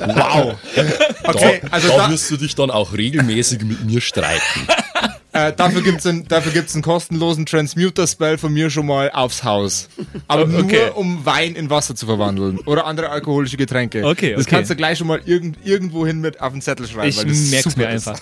Wow. 0.05 0.55
Okay, 1.23 1.59
da, 1.61 1.67
also 1.69 1.87
da 1.89 1.97
da, 1.97 2.11
wirst 2.11 2.31
du 2.31 2.37
dich 2.37 2.55
dann 2.55 2.71
auch 2.71 2.93
regelmäßig 2.93 3.61
mit 3.63 3.85
mir 3.85 4.01
streiten. 4.01 4.67
äh, 5.31 5.53
dafür 5.53 5.81
gibt's 5.81 6.05
einen, 6.05 6.27
dafür 6.27 6.51
gibt's 6.51 6.73
einen 6.73 6.81
kostenlosen 6.83 7.45
Transmuter-Spell 7.45 8.37
von 8.37 8.51
mir 8.53 8.69
schon 8.69 8.85
mal 8.87 9.11
aufs 9.11 9.43
Haus. 9.43 9.89
Aber 10.27 10.45
nur, 10.47 10.63
Okay. 10.63 10.89
um 10.95 11.25
Wein 11.25 11.55
in 11.55 11.69
Wasser 11.69 11.95
zu 11.95 12.05
verwandeln 12.05 12.59
oder 12.65 12.85
andere 12.85 13.09
alkoholische 13.09 13.57
Getränke. 13.57 14.05
Okay, 14.05 14.33
Das 14.33 14.45
okay. 14.45 14.55
kannst 14.55 14.71
du 14.71 14.75
gleich 14.75 14.97
schon 14.97 15.07
mal 15.07 15.21
irgend, 15.25 15.57
irgendwo 15.65 16.05
hin 16.05 16.19
mit 16.19 16.41
auf 16.41 16.51
den 16.53 16.61
Zettel 16.61 16.87
schreiben. 16.87 17.09
Ich 17.09 17.61
super 17.63 17.77
mir 17.77 17.89
ist. 17.93 18.07
einfach. 18.07 18.21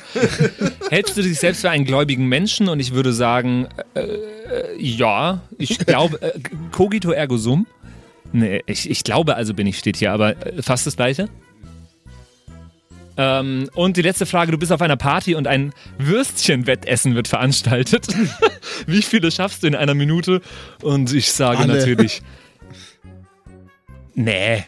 Hältst 0.90 1.16
du 1.18 1.22
dich 1.22 1.40
selbst 1.40 1.62
für 1.62 1.70
einen 1.70 1.86
gläubigen 1.86 2.28
Menschen? 2.28 2.68
Und 2.68 2.80
ich 2.80 2.94
würde 2.94 3.14
sagen, 3.14 3.68
äh, 3.94 4.02
äh, 4.02 4.78
ja, 4.78 5.42
ich 5.58 5.78
glaube, 5.80 6.22
äh, 6.22 6.40
cogito 6.72 7.12
ergo 7.12 7.38
sum. 7.38 7.68
Nee, 8.34 8.62
ich, 8.66 8.90
ich 8.90 9.04
glaube 9.06 9.36
also 9.36 9.54
bin 9.54 9.68
ich, 9.68 9.78
steht 9.80 9.96
hier, 9.98 10.12
aber 10.12 10.32
äh, 10.46 10.62
fast 10.62 10.86
das 10.86 10.98
gleiche. 10.98 11.30
Ähm, 13.18 13.70
und 13.74 13.98
die 13.98 14.04
letzte 14.04 14.26
Frage, 14.26 14.52
du 14.52 14.58
bist 14.58 14.72
auf 14.72 14.82
einer 14.82 14.96
Party 14.96 15.34
und 15.36 15.48
ein 15.48 15.74
Würstchenwettessen 15.98 17.16
wird 17.16 17.28
veranstaltet. 17.28 18.08
Wie 18.88 19.02
viele 19.02 19.32
schaffst 19.32 19.64
du 19.64 19.68
in 19.68 19.76
einer 19.76 19.96
Minute? 19.96 20.42
Und 20.84 21.12
ich 21.14 21.32
sage 21.32 21.60
Alle. 21.60 21.78
natürlich, 21.78 22.22
nee. 24.14 24.64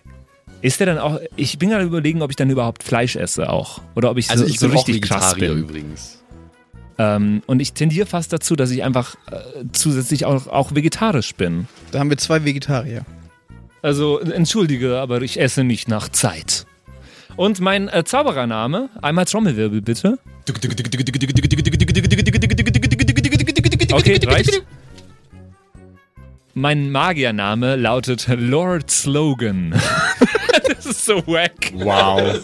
Ist 0.61 0.79
der 0.79 0.87
dann 0.87 0.97
auch, 0.97 1.19
ich 1.35 1.57
bin 1.57 1.69
gerade 1.69 1.85
überlegen, 1.85 2.21
ob 2.21 2.31
ich 2.31 2.35
dann 2.35 2.49
überhaupt 2.49 2.83
Fleisch 2.83 3.15
esse 3.15 3.49
auch. 3.49 3.81
Oder 3.95 4.11
ob 4.11 4.17
ich 4.17 4.29
Also 4.29 4.43
so, 4.45 4.49
ich 4.49 4.59
so 4.59 4.67
richtig 4.67 5.01
krass 5.03 5.35
bin. 5.35 5.57
übrigens. 5.57 6.21
Ähm, 6.97 7.41
und 7.45 7.61
ich 7.61 7.71
tendiere 7.73 8.05
fast 8.05 8.33
dazu, 8.33 8.57
dass 8.57 8.71
ich 8.71 8.83
einfach 8.83 9.15
äh, 9.31 9.63
zusätzlich 9.71 10.25
auch, 10.25 10.47
auch 10.47 10.75
vegetarisch 10.75 11.33
bin. 11.35 11.67
Da 11.91 11.99
haben 11.99 12.09
wir 12.09 12.17
zwei 12.17 12.43
Vegetarier. 12.43 13.05
Also 13.81 14.19
entschuldige, 14.19 14.99
aber 14.99 15.21
ich 15.21 15.39
esse 15.39 15.63
nicht 15.63 15.87
nach 15.87 16.09
Zeit. 16.09 16.65
Und 17.39 17.61
mein 17.61 17.87
äh, 17.87 18.03
Zauberername, 18.03 18.89
einmal 19.01 19.23
Trommelwirbel 19.23 19.81
bitte. 19.81 20.19
Okay, 23.93 24.19
reicht. 24.25 24.61
Mein 26.53 26.91
Magiername 26.91 27.77
lautet 27.77 28.27
Lord 28.27 28.91
Slogan. 28.91 29.71
das 30.67 30.85
ist 30.85 31.05
so 31.05 31.25
wack. 31.27 31.71
Wow. 31.75 32.41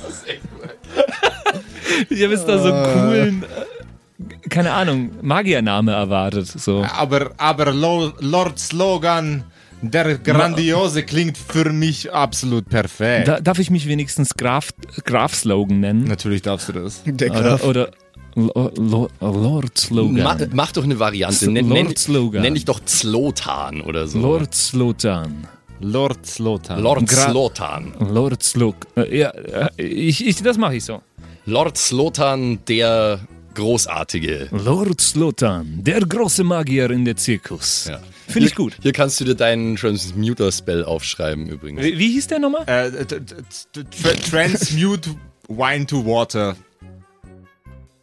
Ich 2.10 2.24
habe 2.24 2.34
jetzt 2.34 2.48
da 2.48 2.58
so 2.58 2.72
einen 2.72 2.94
coolen, 2.94 3.44
äh, 3.44 4.48
keine 4.48 4.72
Ahnung, 4.72 5.12
Magiername 5.22 5.92
erwartet. 5.92 6.48
So. 6.48 6.86
Aber, 6.86 7.32
aber 7.36 7.74
Lo- 7.74 8.14
Lord 8.22 8.58
Slogan, 8.60 9.44
der 9.92 10.18
Grandiose 10.18 11.04
klingt 11.04 11.38
für 11.38 11.72
mich 11.72 12.14
absolut 12.14 12.70
perfekt. 12.70 13.28
Da, 13.28 13.40
darf 13.40 13.60
ich 13.60 13.70
mich 13.70 13.88
wenigstens 13.88 14.36
Graf, 14.36 14.70
Graf 15.04 15.34
Slogan 15.36 15.80
nennen? 15.80 16.04
Natürlich 16.06 16.42
darfst 16.42 16.70
du 16.70 16.74
das. 16.74 17.02
Der 17.06 17.32
Oder, 17.32 17.42
Graf. 17.42 17.64
oder 17.64 17.92
Lo- 18.36 18.72
Lo- 18.76 19.10
Lord 19.22 19.78
Slogan. 19.78 20.22
Ma, 20.24 20.38
mach 20.54 20.72
doch 20.74 20.84
eine 20.84 21.00
Variante. 21.00 21.50
Nenn, 21.50 21.70
Lord 21.70 21.98
Slogan. 21.98 22.42
nenn 22.42 22.54
dich 22.56 22.66
doch 22.66 22.84
Zlotan 22.84 23.80
oder 23.82 24.08
so. 24.08 24.20
Lord 24.20 24.54
Slotan. 24.54 25.48
Lord 25.80 26.26
Slotan. 26.26 26.82
Lord 26.82 27.04
Gra- 27.10 27.30
Slotan. 27.32 27.94
Lord 28.00 28.44
Slog. 28.44 28.76
Äh, 28.98 29.20
ja, 29.20 29.30
äh, 29.30 29.82
ich, 29.82 30.26
ich, 30.26 30.42
das 30.44 30.58
mache 30.58 30.76
ich 30.76 30.84
so. 30.84 31.02
Lord 31.46 31.78
Slotan, 31.78 32.60
der 32.68 33.20
Großartige. 33.54 34.50
Lord 34.52 35.00
Slotan, 35.00 35.80
der 35.82 36.02
große 36.02 36.44
Magier 36.44 36.92
in 36.92 37.06
der 37.06 37.16
Zirkus. 37.16 37.86
Ja. 37.90 38.00
Finde 38.28 38.48
ich 38.48 38.56
gut. 38.56 38.78
Hier 38.82 38.92
kannst 38.92 39.20
du 39.20 39.26
dir 39.26 39.36
deinen 39.36 39.76
Transmuter-Spell 39.76 40.84
aufschreiben 40.84 41.48
übrigens. 41.48 41.82
Wie, 41.82 41.98
wie 41.98 42.12
hieß 42.12 42.28
der 42.28 42.40
nochmal? 42.40 42.64
Äh, 42.68 43.06
tra 43.06 44.14
transmute 44.30 45.12
Wine 45.48 45.86
to 45.86 46.06
Water. 46.06 46.56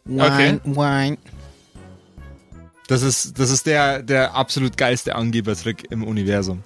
Wine, 0.05 0.61
Wine. 0.65 1.17
Das 2.87 3.01
ist, 3.01 3.39
das 3.39 3.49
ist 3.49 3.65
der, 3.65 4.03
der 4.03 4.35
absolut 4.35 4.77
geilste 4.77 5.15
Angebertrick 5.15 5.89
im 5.89 6.03
Universum. 6.03 6.63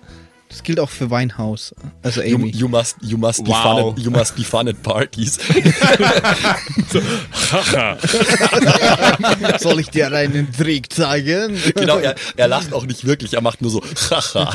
Das 0.49 0.63
gilt 0.63 0.79
auch 0.79 0.89
für 0.89 1.09
Weinhaus. 1.11 1.75
Also 2.03 2.21
You, 2.21 2.35
Amy. 2.35 2.49
you, 2.51 2.67
must, 2.69 2.95
you, 3.01 3.17
must 3.17 3.43
be 3.43 3.49
Wow. 3.51 3.63
fun 3.63 3.77
at, 3.91 3.99
you 3.99 4.11
must 4.11 4.35
be 4.35 4.43
fun 4.43 4.67
at 4.69 4.81
parties. 4.81 5.37
Soll 9.59 9.79
ich 9.79 9.89
dir 9.89 10.11
einen 10.11 10.51
Trick 10.51 10.91
zeigen? 10.91 11.61
genau, 11.75 11.97
er, 11.97 12.15
er 12.35 12.47
lacht 12.47 12.73
auch 12.73 12.85
nicht 12.85 13.05
wirklich, 13.05 13.33
er 13.33 13.41
macht 13.41 13.61
nur 13.61 13.71
so 13.71 13.81
Haha, 14.09 14.53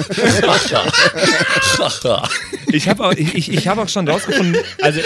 Haha. 1.78 2.28
Ich 2.68 2.88
habe 2.88 3.04
auch, 3.04 3.12
ich, 3.12 3.50
ich 3.52 3.68
hab 3.68 3.78
auch 3.78 3.88
schon 3.88 4.08
rausgefunden, 4.08 4.56
also 4.80 5.00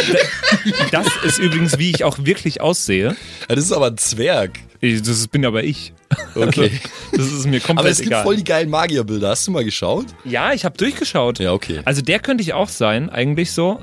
das 0.93 1.07
ist 1.25 1.39
übrigens, 1.39 1.79
wie 1.79 1.91
ich 1.91 2.05
auch 2.05 2.19
wirklich 2.21 2.61
aussehe. 2.61 3.17
Ja, 3.49 3.55
Das 3.55 3.65
ist 3.65 3.73
aber 3.73 3.89
ein 3.89 3.99
Zwerg. 3.99 4.59
Ich, 4.81 5.03
das 5.03 5.27
bin 5.29 5.45
aber 5.45 5.65
ich. 5.65 5.93
Okay. 6.35 6.71
Das 7.13 7.27
ist 7.27 7.47
mir 7.47 7.61
komplett 7.61 7.79
Aber 7.79 7.89
es 7.89 7.99
gibt 7.99 8.09
egal. 8.09 8.25
voll 8.25 8.37
die 8.37 8.45
geilen 8.45 8.69
Magierbilder. 8.69 9.31
Hast 9.31 9.47
du 9.47 9.51
mal 9.51 9.65
geschaut? 9.65 10.07
ja, 10.25 10.53
ich 10.53 10.65
habe 10.65 10.77
durchgeschaut. 10.77 11.39
Ja, 11.39 11.53
okay. 11.53 11.81
Also 11.85 12.03
der 12.03 12.19
könnte 12.19 12.43
ich 12.43 12.53
auch 12.53 12.69
sein, 12.69 13.09
eigentlich 13.09 13.53
so. 13.53 13.81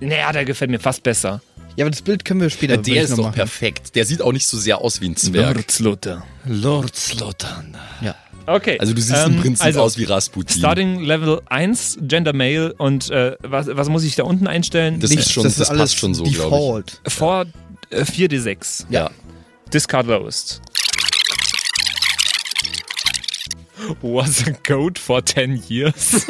Naja, 0.00 0.32
der 0.32 0.44
gefällt 0.44 0.70
mir 0.70 0.80
fast 0.80 1.02
besser. 1.02 1.40
Ja, 1.76 1.84
aber 1.84 1.90
das 1.90 2.02
Bild 2.02 2.24
können 2.24 2.40
wir 2.40 2.50
später 2.50 2.76
Der 2.76 2.86
wirklich 2.86 3.04
ist 3.04 3.10
noch 3.10 3.16
doch 3.16 3.24
machen. 3.24 3.34
perfekt. 3.36 3.96
Der 3.96 4.04
sieht 4.04 4.22
auch 4.22 4.32
nicht 4.32 4.46
so 4.46 4.58
sehr 4.58 4.78
aus 4.80 5.00
wie 5.00 5.08
ein 5.08 5.16
Zwerg. 5.16 5.64
Lord 5.80 6.18
Lord 6.46 6.94
Slotan. 6.96 7.76
Ja. 8.00 8.14
Okay. 8.46 8.78
Also 8.78 8.92
du 8.92 9.00
siehst 9.00 9.24
ähm, 9.26 9.34
im 9.34 9.40
Prinzip 9.40 9.64
also, 9.64 9.80
aus 9.80 9.98
wie 9.98 10.04
Rasputin. 10.04 10.58
Starting 10.58 11.00
Level 11.00 11.40
1, 11.46 11.98
Gender 12.02 12.32
Male 12.32 12.74
und 12.74 13.10
äh, 13.10 13.36
was, 13.40 13.68
was 13.70 13.88
muss 13.88 14.04
ich 14.04 14.16
da 14.16 14.24
unten 14.24 14.46
einstellen? 14.46 15.00
Das 15.00 15.10
ist 15.10 15.32
schon, 15.32 15.44
das 15.44 15.56
das, 15.56 15.62
ist 15.62 15.70
alles 15.70 15.80
passt 15.80 15.98
schon 15.98 16.14
so, 16.14 16.24
glaube 16.24 16.34
Default. 16.34 17.00
Vor 17.08 17.46
äh, 17.90 18.02
4d6. 18.02 18.84
ich. 18.88 18.92
Ja. 18.92 19.10
Discard 19.72 20.06
lowest. 20.06 20.60
Was 24.00 24.46
a 24.46 24.52
goat 24.66 24.98
for 24.98 25.22
10 25.22 25.62
years. 25.68 26.24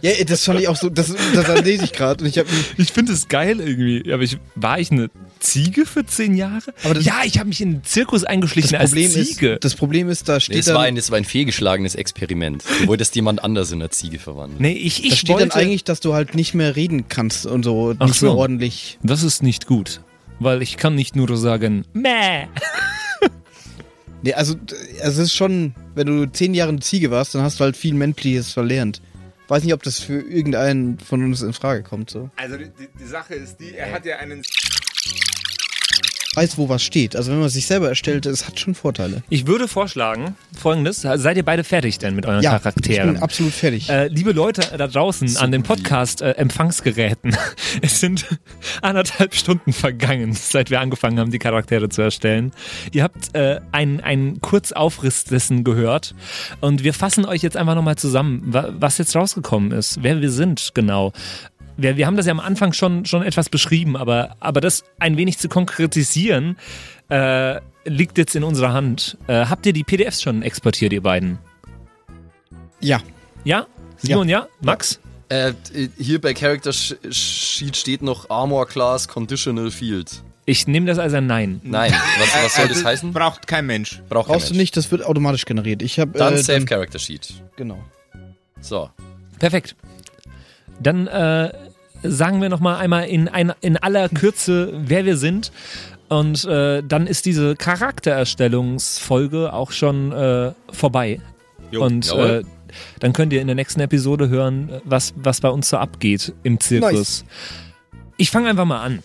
Ja, 0.00 0.12
das 0.26 0.44
fand 0.44 0.60
ich 0.60 0.68
auch 0.68 0.76
so, 0.76 0.88
das, 0.88 1.12
das, 1.34 1.62
lese 1.62 1.84
ich 1.84 1.92
gerade 1.92 2.24
und 2.24 2.30
ich 2.30 2.42
Ich 2.78 2.90
finde 2.90 3.12
es 3.12 3.28
geil 3.28 3.60
irgendwie. 3.60 4.10
Aber 4.12 4.22
ich, 4.22 4.38
war 4.54 4.78
ich 4.78 4.90
eine 4.90 5.10
Ziege 5.40 5.84
für 5.84 6.06
10 6.06 6.34
Jahre? 6.36 6.72
Aber 6.84 6.94
das- 6.94 7.04
ja, 7.04 7.20
ich 7.24 7.38
habe 7.38 7.48
mich 7.50 7.60
in 7.60 7.72
den 7.72 7.84
Zirkus 7.84 8.24
eingeschlichen 8.24 8.72
das 8.72 8.80
als 8.80 8.90
Problem 8.92 9.10
Ziege. 9.10 9.52
ist, 9.54 9.64
das 9.64 9.74
Problem 9.74 10.08
ist, 10.08 10.26
da 10.28 10.34
Nee, 10.34 10.40
steht 10.40 10.56
es, 10.58 10.72
war 10.72 10.82
ein, 10.84 10.96
es 10.96 11.10
war 11.10 11.18
ein 11.18 11.24
fehlgeschlagenes 11.26 11.96
Experiment. 11.96 12.64
Du 12.80 12.86
wolltest 12.86 13.14
jemand 13.14 13.44
anders 13.44 13.70
in 13.70 13.82
eine 13.82 13.90
Ziege 13.90 14.18
verwandeln. 14.18 14.62
nee, 14.62 14.72
ich, 14.72 15.02
da 15.02 15.08
ich 15.08 15.18
steht 15.20 15.30
wollte... 15.30 15.48
dann 15.48 15.60
eigentlich, 15.60 15.84
dass 15.84 16.00
du 16.00 16.14
halt 16.14 16.34
nicht 16.34 16.54
mehr 16.54 16.76
reden 16.76 17.08
kannst 17.10 17.44
und 17.44 17.62
so, 17.64 17.94
Ach 17.98 18.06
nicht 18.06 18.18
so. 18.20 18.26
mehr 18.26 18.36
ordentlich. 18.36 18.98
das 19.02 19.22
ist 19.22 19.42
nicht 19.42 19.66
gut. 19.66 20.00
Weil 20.44 20.62
ich 20.62 20.76
kann 20.76 20.94
nicht 20.94 21.16
nur 21.16 21.36
sagen, 21.36 21.84
meh. 21.92 22.46
Nee, 24.24 24.32
also, 24.32 24.54
also 25.02 25.20
es 25.22 25.28
ist 25.28 25.34
schon, 25.34 25.74
wenn 25.94 26.06
du 26.06 26.24
zehn 26.24 26.54
Jahre 26.54 26.70
eine 26.70 26.80
Ziege 26.80 27.10
warst, 27.10 27.34
dann 27.34 27.42
hast 27.42 27.60
du 27.60 27.64
halt 27.64 27.76
viel 27.76 27.92
Menschliches 27.92 28.54
verlernt. 28.54 29.02
Weiß 29.48 29.62
nicht, 29.62 29.74
ob 29.74 29.82
das 29.82 30.00
für 30.00 30.18
irgendeinen 30.18 30.98
von 30.98 31.22
uns 31.22 31.42
in 31.42 31.52
Frage 31.52 31.82
kommt. 31.82 32.08
So. 32.08 32.30
Also 32.36 32.56
die, 32.56 32.70
die, 32.70 32.88
die 32.98 33.04
Sache 33.04 33.34
ist 33.34 33.60
die, 33.60 33.74
er 33.74 33.92
hat 33.92 34.06
ja 34.06 34.16
einen 34.16 34.42
Weiß, 36.34 36.58
wo 36.58 36.68
was 36.68 36.82
steht. 36.82 37.16
Also 37.16 37.30
wenn 37.32 37.40
man 37.40 37.48
sich 37.48 37.66
selber 37.66 37.88
erstellt, 37.88 38.26
es 38.26 38.46
hat 38.46 38.58
schon 38.58 38.74
Vorteile. 38.74 39.22
Ich 39.28 39.46
würde 39.46 39.68
vorschlagen, 39.68 40.36
folgendes, 40.56 41.02
seid 41.02 41.36
ihr 41.36 41.44
beide 41.44 41.64
fertig 41.64 41.98
denn 41.98 42.14
mit 42.14 42.26
euren 42.26 42.42
Ja, 42.42 42.56
ich 42.56 42.62
Charakteren? 42.62 43.14
bin 43.14 43.22
absolut 43.22 43.52
fertig. 43.52 43.88
Äh, 43.88 44.08
liebe 44.08 44.32
Leute 44.32 44.62
da 44.76 44.86
draußen 44.86 45.36
an 45.36 45.52
den 45.52 45.62
Podcast-Empfangsgeräten, 45.62 47.36
es 47.82 48.00
sind 48.00 48.26
anderthalb 48.82 49.34
Stunden 49.34 49.72
vergangen, 49.72 50.32
seit 50.34 50.70
wir 50.70 50.80
angefangen 50.80 51.18
haben, 51.18 51.30
die 51.30 51.38
Charaktere 51.38 51.88
zu 51.88 52.02
erstellen. 52.02 52.52
Ihr 52.92 53.02
habt 53.02 53.34
äh, 53.34 53.60
einen, 53.72 54.00
einen 54.00 54.40
Kurzaufriss 54.40 55.24
dessen 55.24 55.64
gehört 55.64 56.14
und 56.60 56.84
wir 56.84 56.94
fassen 56.94 57.24
euch 57.24 57.42
jetzt 57.42 57.56
einfach 57.56 57.74
nochmal 57.74 57.96
zusammen, 57.96 58.42
wa 58.46 58.72
was 58.78 58.98
jetzt 58.98 59.14
rausgekommen 59.14 59.70
ist, 59.72 60.02
wer 60.02 60.20
wir 60.20 60.30
sind 60.30 60.72
genau. 60.74 61.12
Wir, 61.76 61.96
wir 61.96 62.06
haben 62.06 62.16
das 62.16 62.26
ja 62.26 62.32
am 62.32 62.40
Anfang 62.40 62.72
schon, 62.72 63.04
schon 63.04 63.22
etwas 63.22 63.48
beschrieben, 63.48 63.96
aber, 63.96 64.36
aber 64.40 64.60
das 64.60 64.84
ein 64.98 65.16
wenig 65.16 65.38
zu 65.38 65.48
konkretisieren, 65.48 66.56
äh, 67.10 67.60
liegt 67.84 68.16
jetzt 68.18 68.34
in 68.36 68.44
unserer 68.44 68.72
Hand. 68.72 69.16
Äh, 69.26 69.46
habt 69.46 69.66
ihr 69.66 69.72
die 69.72 69.82
PDFs 69.84 70.22
schon 70.22 70.42
exportiert, 70.42 70.92
ihr 70.92 71.02
beiden? 71.02 71.38
ja. 72.80 73.00
Ja? 73.44 73.66
Simon, 73.98 74.28
ja? 74.30 74.48
Max? 74.62 75.00
Äh, 75.28 75.52
hier 75.98 76.18
bei 76.20 76.32
Character 76.32 76.70
Sh- 76.70 76.96
Sheet 77.12 77.76
steht 77.76 78.00
noch 78.02 78.30
Armor 78.30 78.66
Class 78.66 79.06
Conditional 79.06 79.70
Field. 79.70 80.22
Ich 80.46 80.66
nehme 80.66 80.86
das 80.86 80.98
als 80.98 81.12
ein 81.12 81.26
Nein. 81.26 81.60
Nein, 81.62 81.92
was, 82.18 82.44
was 82.44 82.54
soll 82.56 82.68
das 82.68 82.84
heißen? 82.84 83.12
Braucht 83.12 83.46
kein 83.46 83.66
Mensch. 83.66 84.00
Braucht 84.08 84.26
kein 84.28 84.34
Brauchst 84.36 84.48
du 84.48 84.54
Mensch. 84.54 84.60
nicht, 84.62 84.76
das 84.78 84.90
wird 84.90 85.04
automatisch 85.04 85.44
generiert. 85.44 85.82
Ich 85.82 85.98
habe 85.98 86.18
Dann 86.18 86.34
äh, 86.34 86.38
Save 86.42 86.64
Character 86.64 86.98
Sheet. 86.98 87.34
Genau. 87.56 87.82
So. 88.62 88.88
Perfekt. 89.38 89.76
Dann 90.80 91.06
äh, 91.06 91.52
sagen 92.02 92.40
wir 92.42 92.48
nochmal 92.48 92.76
einmal 92.76 93.06
in, 93.08 93.28
ein, 93.28 93.52
in 93.60 93.76
aller 93.76 94.08
Kürze, 94.08 94.72
wer 94.74 95.04
wir 95.04 95.16
sind. 95.16 95.52
Und 96.08 96.44
äh, 96.44 96.82
dann 96.82 97.06
ist 97.06 97.26
diese 97.26 97.56
Charaktererstellungsfolge 97.56 99.52
auch 99.52 99.72
schon 99.72 100.12
äh, 100.12 100.52
vorbei. 100.70 101.20
Jo, 101.70 101.84
Und 101.84 102.12
äh, 102.12 102.42
dann 103.00 103.12
könnt 103.12 103.32
ihr 103.32 103.40
in 103.40 103.46
der 103.46 103.56
nächsten 103.56 103.80
Episode 103.80 104.28
hören, 104.28 104.80
was, 104.84 105.14
was 105.16 105.40
bei 105.40 105.48
uns 105.48 105.68
so 105.70 105.78
abgeht 105.78 106.32
im 106.42 106.60
Zirkus. 106.60 106.92
Nice. 106.92 107.24
Ich 108.16 108.30
fange 108.30 108.48
einfach 108.48 108.64
mal 108.64 108.82
an. 108.82 109.02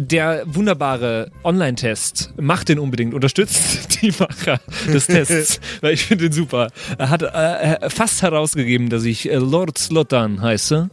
Der 0.00 0.44
wunderbare 0.46 1.32
Online-Test, 1.42 2.32
macht 2.40 2.68
den 2.68 2.78
unbedingt, 2.78 3.14
unterstützt 3.14 4.00
die 4.00 4.12
Macher 4.16 4.60
des 4.86 5.08
Tests, 5.08 5.60
weil 5.80 5.94
ich 5.94 6.04
finde 6.04 6.28
den 6.28 6.32
super. 6.32 6.70
Er 6.98 7.10
hat 7.10 7.22
äh, 7.22 7.90
fast 7.90 8.22
herausgegeben, 8.22 8.90
dass 8.90 9.02
ich 9.02 9.28
äh, 9.28 9.34
Lord 9.34 9.76
Slotan 9.76 10.40
heiße, 10.40 10.88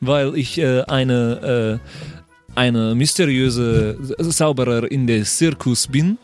weil 0.00 0.36
ich 0.36 0.58
äh, 0.58 0.82
eine, 0.82 1.80
äh, 1.80 2.54
eine 2.54 2.94
mysteriöse 2.94 3.96
Zauberer 4.30 4.90
in 4.90 5.06
der 5.06 5.24
Zirkus 5.24 5.86
bin 5.86 6.18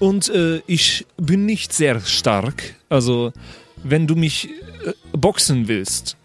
und 0.00 0.30
äh, 0.30 0.60
ich 0.66 1.06
bin 1.16 1.46
nicht 1.46 1.72
sehr 1.72 2.00
stark. 2.00 2.74
Also, 2.88 3.32
wenn 3.84 4.08
du 4.08 4.16
mich 4.16 4.48
äh, 4.84 4.92
boxen 5.16 5.68
willst, 5.68 6.17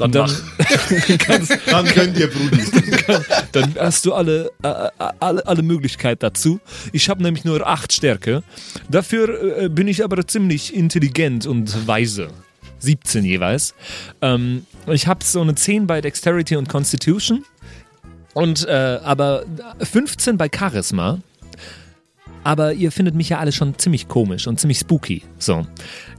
Dann, 0.00 0.12
dann, 0.12 0.30
kannst, 1.18 1.58
Dann 1.66 1.84
könnt 1.86 2.18
ihr, 2.18 2.28
Brudi. 2.28 2.62
dann 3.52 3.74
hast 3.78 4.06
du 4.06 4.14
alle, 4.14 4.50
äh, 4.62 4.88
alle, 5.20 5.46
alle 5.46 5.62
Möglichkeit 5.62 6.22
dazu. 6.22 6.60
Ich 6.92 7.08
habe 7.08 7.22
nämlich 7.22 7.44
nur 7.44 7.66
acht 7.66 7.92
Stärke. 7.92 8.42
Dafür 8.88 9.62
äh, 9.62 9.68
bin 9.68 9.88
ich 9.88 10.02
aber 10.02 10.26
ziemlich 10.26 10.74
intelligent 10.74 11.46
und 11.46 11.86
weise. 11.86 12.28
17 12.80 13.24
jeweils. 13.24 13.74
Ähm, 14.22 14.66
ich 14.86 15.06
habe 15.06 15.24
so 15.24 15.40
eine 15.40 15.54
10 15.54 15.86
bei 15.86 16.00
Dexterity 16.00 16.56
und 16.56 16.68
Constitution. 16.68 17.44
Und 18.32 18.66
äh, 18.66 18.98
aber 19.02 19.44
15 19.80 20.36
bei 20.36 20.48
Charisma. 20.54 21.18
Aber 22.42 22.72
ihr 22.72 22.90
findet 22.90 23.14
mich 23.14 23.28
ja 23.28 23.38
alle 23.38 23.52
schon 23.52 23.78
ziemlich 23.78 24.08
komisch 24.08 24.46
und 24.46 24.58
ziemlich 24.58 24.78
spooky. 24.78 25.22
So. 25.38 25.66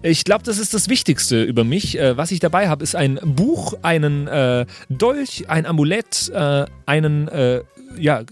Ich 0.03 0.23
glaube, 0.23 0.43
das 0.43 0.59
ist 0.59 0.73
das 0.73 0.87
Wichtigste 0.87 1.43
über 1.43 1.63
mich. 1.63 1.97
Äh, 1.97 2.17
was 2.17 2.31
ich 2.31 2.39
dabei 2.39 2.69
habe, 2.69 2.83
ist 2.83 2.95
ein 2.95 3.19
Buch, 3.23 3.73
einen 3.81 4.27
äh, 4.27 4.65
Dolch, 4.89 5.45
ein 5.47 5.65
Amulett, 5.65 6.29
äh, 6.33 6.65
einen 6.85 7.27
äh, 7.27 7.61
ja, 7.97 8.23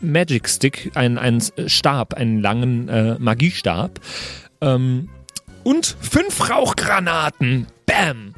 Magic 0.00 0.48
Stick, 0.48 0.90
ein, 0.94 1.18
ein 1.18 1.42
Stab, 1.66 2.14
einen 2.14 2.40
langen 2.40 2.88
äh, 2.88 3.18
Magiestab. 3.18 4.00
Ähm, 4.60 5.08
und 5.64 5.96
fünf 6.00 6.50
Rauchgranaten. 6.50 7.66
Bam! 7.86 8.34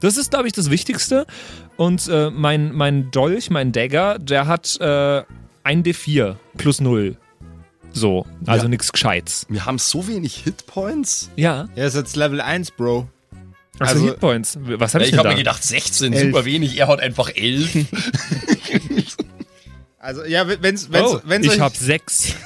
Das 0.00 0.16
ist, 0.16 0.30
glaube 0.30 0.46
ich, 0.46 0.52
das 0.52 0.70
Wichtigste. 0.70 1.26
Und 1.76 2.08
äh, 2.08 2.30
mein, 2.30 2.72
mein 2.72 3.10
Dolch, 3.10 3.50
mein 3.50 3.72
Dagger, 3.72 4.18
der 4.18 4.46
hat 4.46 4.78
äh, 4.80 5.22
ein 5.62 5.82
D4 5.82 6.36
plus 6.56 6.80
0. 6.80 7.16
So, 7.94 8.26
also 8.44 8.64
Ja. 8.64 8.68
nichts 8.68 8.92
Gescheites. 8.92 9.46
Wir 9.48 9.64
haben 9.64 9.78
so 9.78 10.06
wenig 10.08 10.36
Hitpoints. 10.44 11.30
Ja, 11.36 11.68
Er 11.76 11.86
ist 11.86 11.94
jetzt 11.94 12.16
Level 12.16 12.40
1, 12.40 12.72
Bro. 12.72 13.08
also, 13.78 13.94
Also- 13.94 14.06
Hitpoints. 14.10 14.58
Was 14.60 14.94
hab 14.94 15.00
Ja, 15.00 15.04
ich 15.06 15.08
ich 15.08 15.10
denn 15.12 15.18
habe 15.20 15.28
da? 15.30 15.34
mir 15.34 15.38
gedacht, 15.38 15.62
16, 15.64 16.12
Elf. 16.12 16.24
super 16.26 16.44
wenig. 16.44 16.76
Er 16.78 16.88
hat 16.88 17.00
einfach 17.00 17.30
11. 17.34 17.86
Also, 19.98 20.22
ja, 20.26 20.46
wenn's, 20.60 20.92
wenn's, 20.92 21.08
oh, 21.14 21.20
wenn's 21.24 21.46
ich 21.46 21.52
euch, 21.52 21.60
hab 21.60 21.74
sechs. 21.74 22.34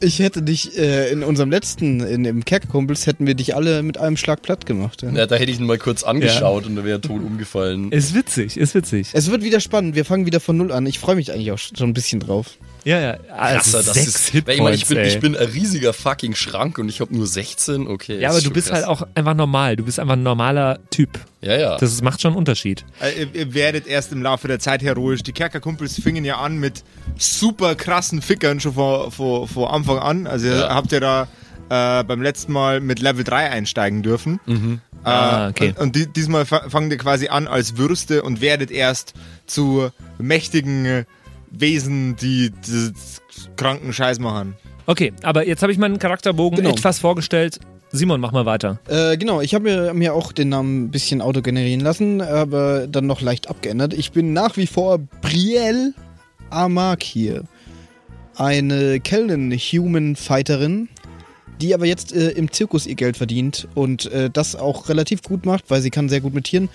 Ich 0.00 0.18
hätte 0.18 0.42
dich 0.42 0.76
äh, 0.76 1.10
in 1.12 1.22
unserem 1.22 1.48
letzten, 1.50 2.00
in 2.00 2.24
dem 2.24 2.44
Kerkerkumpels, 2.44 3.06
hätten 3.06 3.24
wir 3.26 3.34
dich 3.36 3.54
alle 3.54 3.84
mit 3.84 3.98
einem 3.98 4.16
Schlag 4.16 4.42
platt 4.42 4.66
gemacht. 4.66 5.02
Ja. 5.02 5.10
ja, 5.12 5.26
da 5.26 5.36
hätte 5.36 5.52
ich 5.52 5.60
ihn 5.60 5.66
mal 5.66 5.78
kurz 5.78 6.02
angeschaut 6.02 6.66
und 6.66 6.74
da 6.74 6.84
wäre 6.84 6.98
er 6.98 7.00
tot 7.00 7.22
umgefallen. 7.22 7.92
Ist 7.92 8.12
witzig, 8.12 8.56
ist 8.56 8.74
witzig. 8.74 9.10
Es 9.12 9.30
wird 9.30 9.44
wieder 9.44 9.60
spannend. 9.60 9.94
Wir 9.94 10.04
fangen 10.04 10.26
wieder 10.26 10.40
von 10.40 10.56
Null 10.56 10.72
an. 10.72 10.86
Ich 10.86 10.98
freue 10.98 11.14
mich 11.14 11.30
eigentlich 11.32 11.52
auch 11.52 11.58
schon 11.58 11.90
ein 11.90 11.94
bisschen 11.94 12.18
drauf. 12.18 12.56
Ja, 12.84 12.98
ja. 13.00 13.10
Also 13.36 13.78
Krasser, 13.78 13.82
das 13.84 13.96
ist, 13.96 14.28
Hitpoints, 14.30 14.56
ich, 14.56 14.62
meine, 14.62 14.76
ich, 14.76 14.86
bin, 14.86 14.98
ey. 14.98 15.08
ich 15.08 15.20
bin 15.20 15.36
ein 15.36 15.46
riesiger 15.48 15.92
fucking 15.92 16.34
Schrank 16.34 16.78
und 16.78 16.88
ich 16.88 17.00
habe 17.00 17.14
nur 17.14 17.26
16. 17.26 17.86
Okay. 17.86 18.18
ja, 18.18 18.30
aber 18.30 18.40
du 18.40 18.50
bist 18.50 18.68
krass. 18.68 18.78
halt 18.78 18.88
auch 18.88 19.06
einfach 19.14 19.34
normal. 19.34 19.76
Du 19.76 19.84
bist 19.84 20.00
einfach 20.00 20.14
ein 20.14 20.22
normaler 20.22 20.78
Typ. 20.90 21.10
Ja, 21.40 21.56
ja. 21.56 21.76
Das 21.78 22.02
macht 22.02 22.20
schon 22.20 22.30
einen 22.32 22.38
Unterschied. 22.38 22.84
äh, 23.00 23.22
ihr, 23.22 23.34
ihr 23.34 23.54
werdet 23.54 23.86
erst 23.86 24.12
im 24.12 24.22
Laufe 24.22 24.48
der 24.48 24.58
Zeit 24.58 24.82
heroisch. 24.82 25.22
Die 25.22 25.32
Kerkerkumpels 25.32 26.00
fingen 26.00 26.24
ja 26.24 26.38
an 26.38 26.58
mit 26.58 26.82
super 27.18 27.74
krassen 27.74 28.20
Fickern 28.22 28.58
schon 28.60 28.74
vor, 28.74 29.10
vor, 29.12 29.46
vor 29.48 29.72
Anfang 29.72 29.98
an. 29.98 30.26
Also 30.26 30.46
ihr 30.46 30.56
Ja. 30.56 30.74
habt 30.74 30.90
ja 30.92 31.00
da 31.00 31.28
äh, 31.68 32.04
beim 32.04 32.20
letzten 32.20 32.52
Mal 32.52 32.80
mit 32.80 32.98
Level 33.00 33.24
3 33.24 33.50
einsteigen 33.50 34.02
dürfen. 34.02 34.40
Mhm. 34.46 34.80
Äh, 35.04 35.08
Ah, 35.08 35.48
okay. 35.48 35.68
Und, 35.70 35.78
und 35.78 35.96
die, 35.96 36.06
diesmal 36.06 36.44
fa- 36.46 36.68
fangt 36.68 36.92
ihr 36.92 36.98
quasi 36.98 37.28
an 37.28 37.48
als 37.48 37.76
Würste 37.76 38.22
und 38.22 38.40
werdet 38.40 38.70
erst 38.70 39.14
zu 39.46 39.90
mächtigen 40.18 40.84
äh, 40.84 41.04
Wesen, 41.52 42.16
die, 42.16 42.50
die 42.66 42.92
kranken 43.56 43.92
Scheiß 43.92 44.18
machen. 44.18 44.54
Okay, 44.86 45.12
aber 45.22 45.46
jetzt 45.46 45.62
habe 45.62 45.70
ich 45.72 45.78
meinen 45.78 45.98
Charakterbogen 45.98 46.56
Genau. 46.58 46.70
etwas 46.70 46.98
vorgestellt. 46.98 47.60
Simon, 47.92 48.20
mach 48.20 48.32
mal 48.32 48.46
weiter. 48.46 48.78
Äh, 48.88 49.16
genau, 49.18 49.40
ich 49.42 49.54
habe 49.54 49.64
mir, 49.64 49.94
mir 49.94 50.14
auch 50.14 50.32
den 50.32 50.48
Namen 50.48 50.84
ein 50.84 50.90
bisschen 50.90 51.20
autogenerieren 51.20 51.80
lassen, 51.82 52.20
aber 52.22 52.86
dann 52.86 53.06
noch 53.06 53.20
leicht 53.20 53.48
abgeändert. 53.50 53.92
Ich 53.92 54.12
bin 54.12 54.32
nach 54.32 54.56
wie 54.56 54.66
vor 54.66 54.98
Brielle 55.20 55.92
Amakir. 56.50 57.42
eine 58.36 58.98
Kelnen 59.00 59.52
Human 59.52 60.16
Fighterin, 60.16 60.88
die 61.60 61.74
aber 61.74 61.84
jetzt 61.86 62.14
äh, 62.14 62.30
im 62.30 62.50
Zirkus 62.50 62.86
ihr 62.86 62.94
Geld 62.94 63.16
verdient 63.18 63.68
und 63.74 64.10
äh, 64.10 64.30
das 64.30 64.56
auch 64.56 64.88
relativ 64.88 65.22
gut 65.22 65.44
macht, 65.46 65.64
weil 65.68 65.82
sie 65.82 65.90
kann 65.90 66.08
sehr 66.08 66.20
gut 66.22 66.32
mit 66.34 66.44
Tieren. 66.44 66.70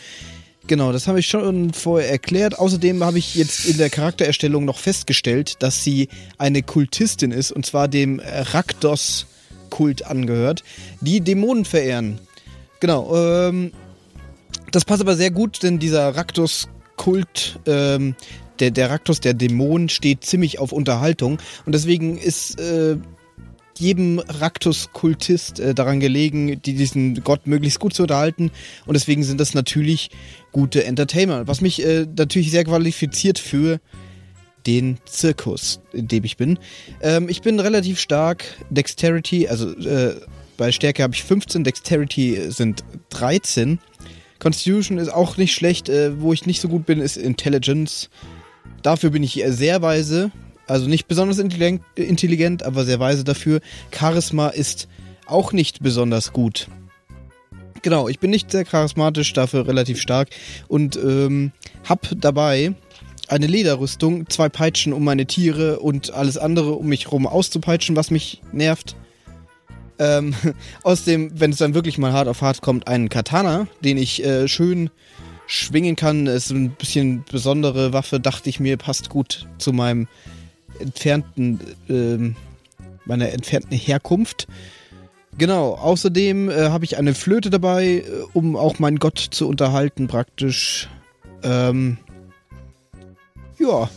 Genau, 0.68 0.92
das 0.92 1.08
habe 1.08 1.22
ich 1.22 1.28
schon 1.28 1.72
vorher 1.74 2.10
erklärt. 2.10 2.60
Außerdem 2.60 3.02
habe 3.02 3.18
ich 3.18 3.36
jetzt 3.36 3.66
in 3.66 3.78
der 3.78 3.90
Charaktererstellung 3.90 4.66
noch 4.66 4.80
festgestellt, 4.80 5.56
dass 5.64 5.84
sie 5.84 6.10
eine 6.38 6.62
Kultistin 6.62 7.32
ist 7.32 7.54
und 7.54 7.66
zwar 7.66 7.88
dem 7.88 8.20
Rakdos-Kult 8.20 10.06
angehört, 10.06 10.64
die 11.00 11.22
Dämonen 11.22 11.64
verehren. 11.64 12.20
Genau, 12.82 13.16
ähm, 13.16 13.72
das 14.72 14.84
passt 14.84 15.02
aber 15.02 15.16
sehr 15.16 15.32
gut, 15.32 15.64
denn 15.64 15.80
dieser 15.80 16.16
Raktos-Kult, 16.16 17.60
ähm, 17.66 18.16
der, 18.60 18.72
der 18.72 18.90
Raktos, 18.90 19.22
der 19.22 19.34
Dämon, 19.34 19.88
steht 19.88 20.26
ziemlich 20.26 20.60
auf 20.60 20.74
Unterhaltung 20.74 21.40
und 21.66 21.74
deswegen 21.74 22.18
ist 22.18 22.60
äh, 22.60 22.98
jedem 23.80 24.20
Raktus-Kultist 24.20 25.60
äh, 25.60 25.74
daran 25.74 26.00
gelegen, 26.00 26.62
die, 26.62 26.74
diesen 26.74 27.24
Gott 27.24 27.48
möglichst 27.48 27.80
gut 27.80 27.94
zu 27.94 28.04
unterhalten. 28.04 28.52
Und 28.86 28.94
deswegen 28.94 29.24
sind 29.24 29.40
das 29.40 29.54
natürlich 29.54 30.10
gute 30.52 30.84
Entertainer. 30.84 31.48
Was 31.48 31.62
mich 31.62 31.86
äh, 31.86 32.06
natürlich 32.18 32.52
sehr 32.52 32.64
qualifiziert 32.64 33.40
für 33.40 33.80
den 34.66 34.98
Zirkus, 35.06 35.80
in 35.94 36.08
dem 36.08 36.24
ich 36.24 36.38
bin. 36.38 36.60
Ähm, 37.02 37.30
ich 37.30 37.42
bin 37.42 37.60
relativ 37.60 38.00
stark. 38.00 38.44
Dexterity, 38.70 39.48
also 39.48 39.72
äh, 39.72 40.16
bei 40.58 40.72
Stärke 40.72 41.04
habe 41.04 41.16
ich 41.16 41.24
15, 41.24 41.64
Dexterity 41.64 42.52
sind 42.52 42.84
13. 43.10 43.80
Constitution 44.40 44.98
ist 44.98 45.10
auch 45.10 45.38
nicht 45.38 45.54
schlecht. 45.54 45.90
Äh, 45.90 46.20
wo 46.22 46.34
ich 46.34 46.46
nicht 46.46 46.62
so 46.62 46.68
gut 46.68 46.86
bin, 46.86 47.00
ist 47.00 47.18
Intelligence. 47.18 48.10
Dafür 48.84 49.10
bin 49.10 49.24
ich 49.24 49.42
sehr 49.48 49.82
weise. 49.82 50.32
Also 50.68 50.88
nicht 50.88 51.08
besonders 51.08 51.40
intelligent, 51.40 51.82
intelligent, 51.96 52.64
aber 52.64 52.86
sehr 52.86 53.00
weise 53.00 53.24
dafür. 53.24 53.62
Charisma 53.92 54.50
ist 54.50 54.88
auch 55.26 55.54
nicht 55.54 55.82
besonders 55.82 56.34
gut. 56.34 56.68
Genau, 57.82 58.08
ich 58.08 58.20
bin 58.20 58.32
nicht 58.32 58.52
sehr 58.52 58.66
charismatisch, 58.66 59.32
dafür 59.34 59.68
relativ 59.68 60.02
stark 60.02 60.30
und 60.68 60.98
ähm, 60.98 61.52
hab 61.88 62.10
dabei 62.18 62.74
eine 63.28 63.48
Lederrüstung, 63.48 64.30
zwei 64.30 64.50
Peitschen 64.50 64.94
um 64.94 65.04
meine 65.04 65.26
Tiere 65.26 65.80
und 65.80 66.14
alles 66.14 66.38
andere 66.38 66.74
um 66.74 66.88
mich 66.88 67.12
rum 67.12 67.28
auszupeitschen, 67.28 67.96
was 67.96 68.12
mich 68.12 68.42
nervt. 68.52 68.96
Ähm, 70.00 70.34
außerdem, 70.84 71.40
wenn 71.40 71.52
es 71.52 71.58
dann 71.58 71.74
wirklich 71.74 71.98
mal 71.98 72.14
hart 72.14 72.28
auf 72.28 72.42
hart 72.42 72.62
kommt, 72.62 72.88
einen 72.88 73.10
Katana, 73.10 73.68
den 73.84 73.98
ich 73.98 74.24
äh, 74.24 74.48
schön 74.48 74.90
schwingen 75.46 75.96
kann. 75.96 76.28
Ist 76.28 76.52
ein 76.52 76.72
bisschen 76.72 77.24
besondere 77.30 77.94
Waffe, 77.94 78.20
dachte 78.20 78.50
ich 78.50 78.60
mir, 78.60 78.78
passt 78.78 79.10
gut 79.10 79.48
zu 79.58 79.74
meinem 79.74 80.08
entfernten, 80.80 81.60
ähm, 81.90 82.36
meiner 83.06 83.30
entfernten 83.32 83.78
Herkunft. 83.78 84.48
Genau, 85.38 85.74
außerdem 85.76 86.50
äh, 86.50 86.70
habe 86.70 86.84
ich 86.86 86.98
eine 86.98 87.14
Flöte 87.14 87.50
dabei, 87.50 87.86
äh, 87.98 88.04
um 88.34 88.56
auch 88.56 88.80
meinen 88.80 88.98
Gott 89.00 89.20
zu 89.20 89.48
unterhalten, 89.48 90.08
praktisch. 90.08 90.90
Ähm, 91.44 91.98
ja. 93.60 93.90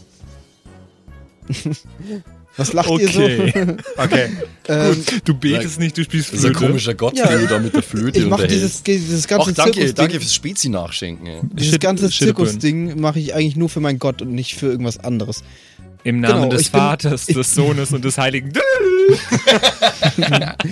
Was 2.56 2.72
lacht 2.72 2.88
Okay. 2.90 3.02
ihr 3.04 3.08
so? 3.08 3.22
Okay. 3.96 4.28
ähm, 4.68 5.04
Du 5.24 5.34
betest 5.34 5.78
nicht, 5.78 5.96
du 5.96 6.02
spielst 6.04 6.32
Das 6.32 6.40
ist 6.40 6.44
ein 6.44 6.52
Flöte. 6.54 6.66
komischer 6.66 6.94
Gott, 6.94 7.16
Ja. 7.16 7.28
den 7.28 7.40
du 7.42 7.46
da 7.46 7.58
mit 7.58 7.74
der 7.74 7.82
Flöte 7.82 8.18
ich 8.18 8.26
mache 8.26 8.46
dieses, 8.48 8.82
dieses 8.82 9.26
ganze 9.28 9.50
Ach, 9.52 9.54
danke, 9.54 9.94
danke 9.94 10.20
fürs 10.20 10.34
Spezi 10.34 10.68
nachschenken. 10.68 11.26
Ey. 11.26 11.40
Dieses 11.54 11.72
Shit- 11.74 11.80
ganze. 11.80 12.10
Zirkusding 12.10 13.00
mache 13.00 13.18
ich 13.20 13.34
eigentlich 13.34 13.56
nur 13.56 13.68
für 13.68 13.80
meinen 13.80 13.98
Gott 13.98 14.20
und 14.20 14.32
nicht 14.32 14.56
für 14.56 14.66
irgendwas 14.66 14.98
anderes. 14.98 15.42
Im 16.04 16.20
Namen 16.20 16.34
Genau, 16.42 16.48
des 16.50 16.62
ich 16.62 16.72
bin- 16.72 16.80
Vaters, 16.80 17.26
des 17.26 17.54
Sohnes 17.54 17.92
und 17.92 18.04
des 18.04 18.16
Heiligen. 18.18 18.52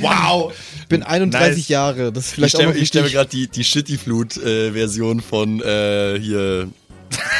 Wow. 0.01 0.53
Ich 0.81 0.87
bin 0.89 1.03
31 1.03 1.57
Nice. 1.59 1.69
Jahre, 1.69 2.13
das 2.13 2.25
ist 2.25 2.29
Ich 2.31 2.35
vielleicht 2.35 2.57
auch 2.57 2.61
stelle 2.61 2.79
ich 2.79 2.89
stell 2.89 3.03
mir 3.03 3.11
gerade 3.11 3.29
die, 3.31 3.49
die 3.49 3.65
Shitty-Flut-Version 3.65 5.21
von 5.21 5.61
äh, 5.61 6.19
hier 6.21 6.69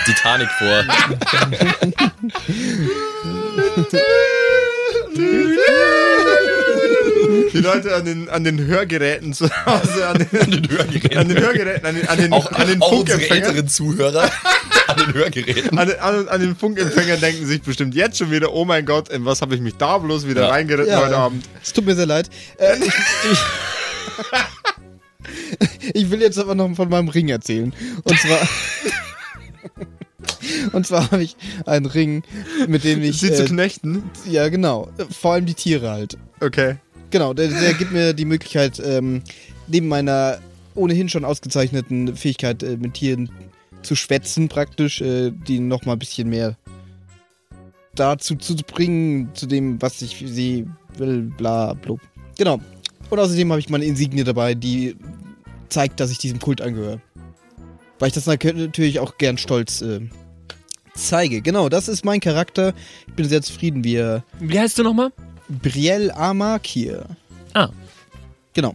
Titanic 0.05 0.49
vor. 0.59 0.85
Die 7.59 7.65
Leute 7.65 7.95
an 7.95 8.05
den, 8.05 8.29
an 8.29 8.45
den 8.45 8.59
Hörgeräten 8.67 9.33
zu 9.33 9.49
Hause, 9.67 10.07
an 10.09 10.19
den, 10.19 10.41
An 10.41 10.51
den 10.51 10.69
Hörgeräten. 10.71 11.19
an 11.19 11.29
den 11.29 11.39
Hörgeräten, 11.41 11.87
an 11.87 11.95
den, 11.97 12.09
an 12.09 12.19
den, 12.19 12.33
auch 12.33 12.51
an 12.53 12.67
den 12.69 12.81
auch 12.83 12.93
unsere 12.93 13.29
älteren 13.29 13.69
Zuhörer 13.69 14.31
an 14.87 14.97
den 14.97 15.13
Hörgeräten. 15.15 15.79
An, 15.79 15.89
den- 15.89 15.99
an, 16.01 16.29
an 16.29 16.41
den 16.41 16.57
Funkempfängern 16.57 17.21
denken 17.21 17.45
sich 17.47 17.61
bestimmt 17.63 17.95
jetzt 17.95 18.19
schon 18.19 18.31
wieder, 18.31 18.53
oh 18.55 18.65
mein 18.65 18.87
Gott, 18.87 19.09
in 19.11 19.25
was 19.25 19.43
habe 19.43 19.55
ich 19.55 19.61
mich 19.61 19.75
da 19.77 19.99
bloß 19.99 20.27
wieder 20.27 20.43
Ja. 20.43 20.49
reingeritten 20.49 20.93
Ja. 20.93 21.01
heute 21.05 21.17
Abend. 21.17 21.45
Es 21.63 21.73
tut 21.73 21.85
mir 21.87 21.95
sehr 21.95 22.07
leid. 22.07 22.31
Äh, 22.59 22.77
ich, 22.79 22.93
ich, 23.33 23.39
ich 25.95 26.11
will 26.11 26.21
jetzt 26.21 26.39
aber 26.39 26.55
noch 26.55 26.75
von 26.75 26.89
meinem 26.89 27.09
Ring 27.09 27.29
erzählen. 27.29 27.73
Und 28.05 28.19
zwar. 28.21 28.39
Und 30.73 30.87
zwar 30.87 31.11
habe 31.11 31.23
ich 31.23 31.37
einen 31.67 31.87
Ring, 31.87 32.23
mit 32.67 32.85
dem 32.85 33.03
ich. 33.03 33.19
Sie 33.21 33.33
zu 33.33 33.45
Äh, 33.45 33.47
knechten? 33.47 34.05
ja, 34.29 34.49
genau. 34.49 34.89
Vor 35.21 35.33
allem 35.35 35.47
die 35.47 35.55
Tiere 35.55 35.91
halt. 35.91 36.17
Okay. 36.41 36.77
Genau, 37.11 37.33
der, 37.33 37.49
der 37.49 37.75
gibt 37.75 37.93
mir 37.93 38.13
die 38.13 38.25
Möglichkeit, 38.25 38.81
ähm, 38.85 39.23
neben 39.67 39.89
meiner 39.89 40.39
ohnehin 40.75 41.09
schon 41.09 41.25
ausgezeichneten 41.25 42.17
Fähigkeit, 42.17 42.63
äh, 42.63 42.77
mit 42.77 42.95
Tieren 42.95 43.31
zu 43.83 43.95
schwätzen, 43.95 44.49
praktisch, 44.49 45.01
äh, 45.01 45.31
die 45.31 45.61
nochmal 45.61 45.97
ein 45.97 45.99
bisschen 45.99 46.29
mehr 46.29 46.57
dazu 47.95 48.37
zu 48.37 48.55
bringen, 48.57 49.31
zu 49.35 49.47
dem, 49.47 49.81
was 49.83 50.03
ich 50.03 50.25
sie 50.27 50.67
will, 50.97 51.33
bla, 51.37 51.75
blub. 51.75 52.01
Genau. 52.37 52.61
Und 53.11 53.19
außerdem 53.19 53.51
habe 53.51 53.61
ich 53.61 53.71
meine 53.71 53.85
Insignie 53.85 54.25
dabei, 54.25 54.55
die 54.55 54.97
zeigt, 55.69 56.01
dass 56.01 56.11
ich 56.11 56.19
diesem 56.19 56.39
Kult 56.39 56.61
angehöre. 56.61 57.01
Weil 57.99 58.09
ich 58.09 58.15
das 58.15 58.27
natürlich 58.27 59.01
auch 59.01 59.19
gern 59.19 59.39
stolz 59.39 59.83
äh, 59.83 60.01
zeige. 60.95 61.41
Genau, 61.41 61.69
das 61.69 61.89
ist 61.89 62.05
mein 62.05 62.21
Charakter. 62.21 62.75
Ich 63.09 63.15
bin 63.15 63.29
sehr 63.29 63.43
zufrieden, 63.43 63.83
wie 63.83 63.97
er 63.97 64.25
Wie 64.41 64.59
heißt 64.59 64.79
du 64.79 64.83
nochmal? 64.83 65.13
Brielle 65.49 66.15
Amakir. 66.17 67.07
Ah. 67.55 67.71
Genau. 68.55 68.75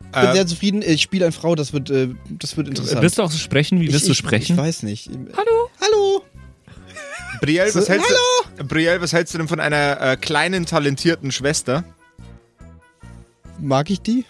Ich 0.00 0.12
bin 0.20 0.30
Äh, 0.30 0.32
sehr 0.32 0.46
zufrieden. 0.46 0.82
Ich 0.82 1.02
spiele 1.02 1.26
eine 1.26 1.32
Frau, 1.32 1.54
das 1.54 1.72
wird, 1.72 1.90
äh, 1.90 2.08
das 2.30 2.56
wird 2.56 2.68
interessant. 2.68 3.02
Wirst 3.02 3.18
du 3.18 3.22
auch 3.22 3.30
so 3.30 3.38
sprechen? 3.38 3.80
Wie 3.80 3.86
ich, 3.86 3.92
wirst 3.92 4.06
du 4.06 4.12
ich, 4.12 4.18
sprechen? 4.18 4.56
Ich 4.56 4.58
weiß 4.62 4.82
nicht. 4.84 5.10
Hallo? 5.36 5.70
Hallo! 5.80 6.24
Brielle, 7.40 7.72
was 7.74 7.88
hältst 7.88 8.10
du, 8.56 8.64
Brielle, 8.64 9.00
was 9.00 9.12
hältst 9.12 9.34
du 9.34 9.38
denn 9.38 9.48
von 9.48 9.60
einer 9.60 10.00
äh, 10.00 10.16
kleinen, 10.16 10.66
talentierten 10.66 11.30
Schwester? 11.30 11.84
Mag 13.60 13.90
ich 13.90 14.00
die? 14.00 14.24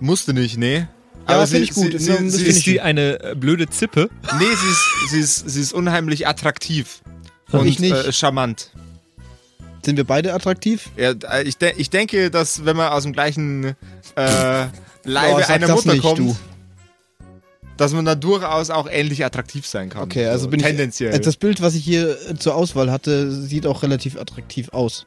Musste 0.00 0.34
nicht, 0.34 0.56
nee. 0.58 0.86
Ja, 1.28 1.46
sie, 1.46 1.56
find 1.56 1.70
ich 1.70 1.74
gut. 1.74 1.86
Sie, 1.90 1.96
Ist 1.96 2.04
sie, 2.06 2.28
sie, 2.30 2.46
Ist 2.46 2.66
die 2.66 2.80
eine 2.80 3.22
äh, 3.22 3.34
blöde 3.34 3.68
Zippe? 3.68 4.10
nee, 4.38 4.44
sie 4.44 4.50
ist, 4.50 5.10
sie, 5.10 5.20
ist, 5.20 5.50
sie 5.50 5.60
ist 5.60 5.72
unheimlich 5.72 6.28
attraktiv. 6.28 7.00
Und 7.50 7.60
Und 7.60 7.66
ich 7.66 7.78
nicht. 7.78 7.94
Äh, 7.94 8.12
charmant. 8.12 8.70
Sind 9.84 9.96
wir 9.96 10.04
beide 10.04 10.32
attraktiv? 10.32 10.90
Ja, 10.96 11.10
äh, 11.30 11.42
ich, 11.44 11.58
de 11.58 11.72
ich 11.76 11.90
denke, 11.90 12.30
dass 12.30 12.64
wenn 12.64 12.76
man 12.76 12.90
aus 12.92 13.02
dem 13.02 13.12
gleichen 13.12 13.74
äh, 14.16 14.66
Leibe 15.04 15.42
Oh, 15.46 15.52
einer 15.52 15.68
Mutter 15.68 15.92
nicht, 15.92 16.02
kommt, 16.02 16.18
du. 16.18 16.34
dass 17.76 17.92
man 17.92 18.04
da 18.06 18.14
durchaus 18.14 18.70
auch 18.70 18.88
ähnlich 18.90 19.24
attraktiv 19.24 19.66
sein 19.66 19.90
kann. 19.90 20.04
Okay, 20.04 20.26
also 20.26 20.44
So, 20.44 20.50
bin 20.50 20.60
tendenziell. 20.60 21.10
ich. 21.10 21.16
äh, 21.16 21.20
Das 21.20 21.36
Bild, 21.36 21.60
was 21.60 21.74
ich 21.74 21.84
hier 21.84 22.16
äh, 22.30 22.34
zur 22.36 22.54
Auswahl 22.54 22.90
hatte, 22.90 23.30
sieht 23.30 23.66
auch 23.66 23.82
relativ 23.82 24.18
attraktiv 24.18 24.70
aus. 24.70 25.06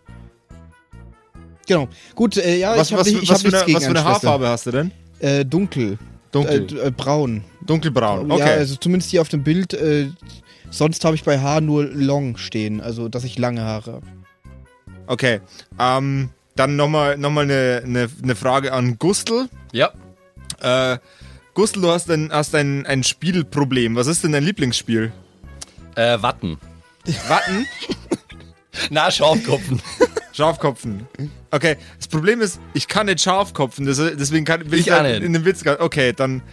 Genau. 1.68 1.88
Gut, 2.16 2.38
äh, 2.38 2.58
ja, 2.58 2.78
was, 2.78 2.92
ich 2.92 2.94
habe 2.94 3.02
hab 3.04 3.08
für 3.08 3.14
nichts 3.20 3.46
eine, 3.46 3.66
gegen 3.66 3.76
was 3.78 3.84
für 3.84 3.90
eine. 3.90 4.04
Haarfarbe 4.04 4.48
hast 4.48 4.68
du 4.68 4.72
denn? 4.72 4.92
Äh, 5.20 5.44
dunkel. 5.44 5.98
Dunkel. 6.32 6.68
Äh, 6.80 6.92
braun. 6.92 7.44
Dunkelbraun. 7.66 8.30
Ja, 8.30 8.36
Okay. 8.36 8.44
also 8.60 8.76
zumindest 8.76 9.10
hier 9.12 9.22
auf 9.22 9.30
dem 9.30 9.44
Bild. 9.44 9.76
Sonst 10.70 11.04
habe 11.06 11.16
ich 11.16 11.24
bei 11.24 11.40
Haar 11.40 11.62
nur 11.62 11.86
long 11.86 12.38
stehen, 12.38 12.80
also 12.82 13.08
dass 13.10 13.24
ich 13.24 13.38
lange 13.40 13.62
Haare 13.62 13.94
habe. 13.94 14.06
Okay. 15.08 15.42
Ähm, 15.80 16.30
dann 16.56 16.76
nochmal 16.76 17.18
noch 17.18 17.30
mal 17.30 17.44
eine, 17.44 17.82
eine, 17.86 18.10
eine 18.24 18.36
Frage 18.36 18.74
an 18.74 18.98
Gustl. 18.98 19.48
Ja. 19.72 19.92
Äh, 20.62 20.98
Gustl, 21.54 21.82
du 21.82 21.90
hast, 21.92 22.10
ein, 22.12 22.32
hast 22.32 22.54
ein, 22.56 22.86
ein 22.86 23.04
Spielproblem. 23.04 23.96
Was 23.96 24.08
ist 24.08 24.24
denn 24.24 24.32
dein 24.32 24.44
Lieblingsspiel? 24.44 25.12
Äh, 25.96 26.22
Watten. 26.22 26.58
Watten? 27.28 27.68
Na, 28.90 29.10
Schafkopfen. 29.10 29.82
Schafkopfen. 30.34 31.08
Okay, 31.50 31.78
das 31.98 32.08
Problem 32.08 32.42
ist, 32.42 32.60
ich 32.76 32.88
kann 32.88 33.08
nicht 33.08 33.22
Schafkopfen, 33.22 33.86
deswegen 33.88 34.46
kann, 34.46 34.70
will 34.70 34.80
ich, 34.80 34.86
Ich 34.88 34.94
auch 34.94 34.98
da 34.98 35.04
nicht. 35.04 35.24
in 35.24 35.34
den 35.34 35.46
Witz 35.46 35.64
gar- 35.64 35.80
Okay, 35.82 36.14
dann, 36.14 36.44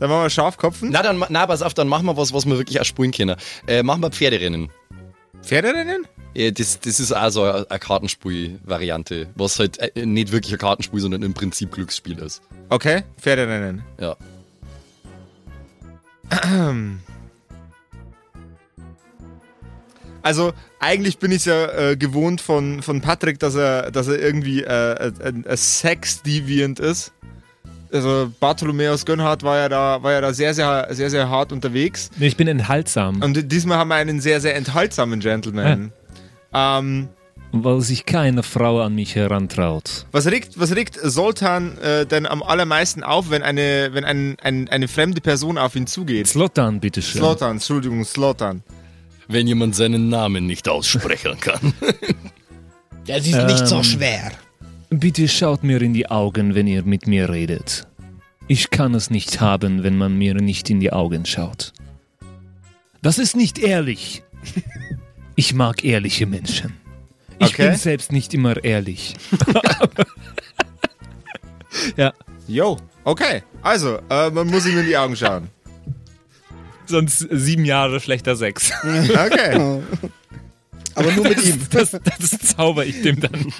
dann 0.00 0.08
machen 0.08 0.22
wir 0.22 0.30
Schafkopfen. 0.30 0.88
Na, 0.90 1.02
dann, 1.02 1.22
na, 1.28 1.46
pass 1.46 1.60
auf, 1.60 1.74
dann 1.74 1.88
machen 1.88 2.06
wir 2.06 2.16
was, 2.16 2.32
was 2.32 2.46
wir 2.46 2.56
wirklich 2.56 2.82
spielen 2.86 3.12
können. 3.12 3.36
Äh, 3.66 3.82
machen 3.82 4.00
wir 4.00 4.10
Pferderennen. 4.10 4.70
Pferderennen? 5.42 6.06
Ja, 6.34 6.50
das, 6.50 6.80
das 6.80 6.98
ist 6.98 7.12
also 7.12 7.44
eine 7.44 7.70
eine 7.70 7.78
Kartenspiel-Variante, 7.78 9.28
was 9.36 9.58
halt 9.58 9.78
äh, 9.78 10.04
nicht 10.04 10.32
wirklich 10.32 10.52
ein 10.52 10.58
Kartenspiel, 10.58 11.00
sondern 11.00 11.22
im 11.22 11.32
Prinzip 11.32 11.72
Glücksspiel 11.72 12.18
ist. 12.18 12.42
Okay, 12.68 13.04
Pferderennen. 13.18 13.82
Ja. 14.00 14.16
Also, 20.24 20.54
eigentlich 20.80 21.18
bin 21.18 21.32
ich 21.32 21.44
ja 21.44 21.90
äh, 21.90 21.96
gewohnt 21.98 22.40
von, 22.40 22.80
von 22.80 23.02
Patrick, 23.02 23.38
dass 23.40 23.56
er, 23.56 23.90
dass 23.90 24.08
er 24.08 24.18
irgendwie 24.18 24.62
äh, 24.62 25.12
ein, 25.22 25.44
ein 25.46 25.56
Sex-Deviant 25.56 26.80
ist. 26.80 27.12
Also 27.92 28.32
Bartholomäus 28.40 29.04
Gönnhardt 29.04 29.42
war 29.42 29.58
ja 29.58 29.68
da, 29.68 30.02
war 30.02 30.12
ja 30.12 30.22
da 30.22 30.32
sehr, 30.32 30.54
sehr, 30.54 30.88
sehr, 30.90 31.10
sehr 31.10 31.28
hart 31.28 31.52
unterwegs. 31.52 32.10
Nee, 32.16 32.28
ich 32.28 32.38
bin 32.38 32.48
enthaltsam, 32.48 33.20
Und 33.20 33.52
diesmal 33.52 33.76
haben 33.76 33.88
wir 33.88 33.96
einen 33.96 34.22
sehr, 34.22 34.40
sehr 34.40 34.56
enthaltsamen 34.56 35.20
Gentleman. 35.20 35.92
Ähm, 36.54 37.08
weil 37.52 37.80
sich 37.82 38.04
keine 38.06 38.42
Frau 38.42 38.80
an 38.80 38.94
mich 38.94 39.14
herantraut. 39.14 40.06
was 40.12 40.26
regt, 40.26 40.58
was 40.58 40.74
regt 40.74 40.98
Soltan 41.02 41.78
äh, 41.78 42.04
denn 42.06 42.26
am 42.26 42.42
allermeisten 42.42 43.02
auf, 43.04 43.30
wenn 43.30 43.42
eine, 43.42 43.90
wenn 43.92 44.04
ein, 44.04 44.36
ein, 44.42 44.68
eine 44.68 44.88
fremde 44.88 45.20
Person 45.20 45.56
auf 45.58 45.76
ihn 45.76 45.86
zugeht? 45.86 46.26
Slotan, 46.26 46.80
bitteschön. 46.80 47.20
Slotan, 47.20 47.52
Entschuldigung, 47.52 48.04
Slotan. 48.04 48.62
Wenn 49.28 49.46
jemand 49.46 49.74
seinen 49.76 50.08
Namen 50.08 50.46
nicht 50.46 50.68
aussprechen 50.68 51.38
kann. 51.40 51.72
Das 53.06 53.26
ist 53.26 53.36
nicht 53.36 53.66
so 53.66 53.76
Ähm. 53.76 53.84
schwer. 53.84 54.32
Bitte 54.88 55.28
schaut 55.28 55.62
mir 55.62 55.82
in 55.82 55.92
die 55.92 56.10
Augen, 56.10 56.54
wenn 56.54 56.66
ihr 56.66 56.84
mit 56.84 57.06
mir 57.06 57.28
redet. 57.28 57.86
Ich 58.48 58.70
kann 58.70 58.94
es 58.94 59.10
nicht 59.10 59.42
haben, 59.42 59.82
wenn 59.82 59.98
man 59.98 60.16
mir 60.16 60.34
nicht 60.36 60.70
in 60.70 60.80
die 60.80 60.90
Augen 60.90 61.26
schaut. 61.26 61.74
Das 63.02 63.18
ist 63.18 63.36
nicht 63.36 63.58
ehrlich. 63.58 64.22
Ich 65.36 65.54
mag 65.54 65.84
ehrliche 65.84 66.26
Menschen. 66.26 66.74
Ich 67.38 67.48
Okay. 67.54 67.68
bin 67.70 67.76
selbst 67.76 68.12
nicht 68.12 68.32
immer 68.34 68.62
ehrlich. 68.62 69.14
ja, 71.96 72.12
Yo, 72.46 72.76
okay. 73.04 73.42
Also, 73.62 73.98
äh, 74.10 74.30
man 74.30 74.46
muss 74.48 74.66
ihm 74.66 74.78
in 74.78 74.86
die 74.86 74.96
Augen 74.96 75.16
schauen. 75.16 75.48
sonst 76.86 77.26
sieben 77.30 77.64
Jahre 77.64 78.00
schlechter 78.00 78.36
Sex. 78.36 78.70
Okay. 78.82 79.82
Aber 80.96 81.10
nur 81.10 81.24
mit 81.26 81.42
ihm. 81.42 81.58
Das, 81.70 81.90
das 81.90 82.38
zauber 82.56 82.86
ich 82.86 83.02
dem 83.02 83.18
dann. 83.18 83.52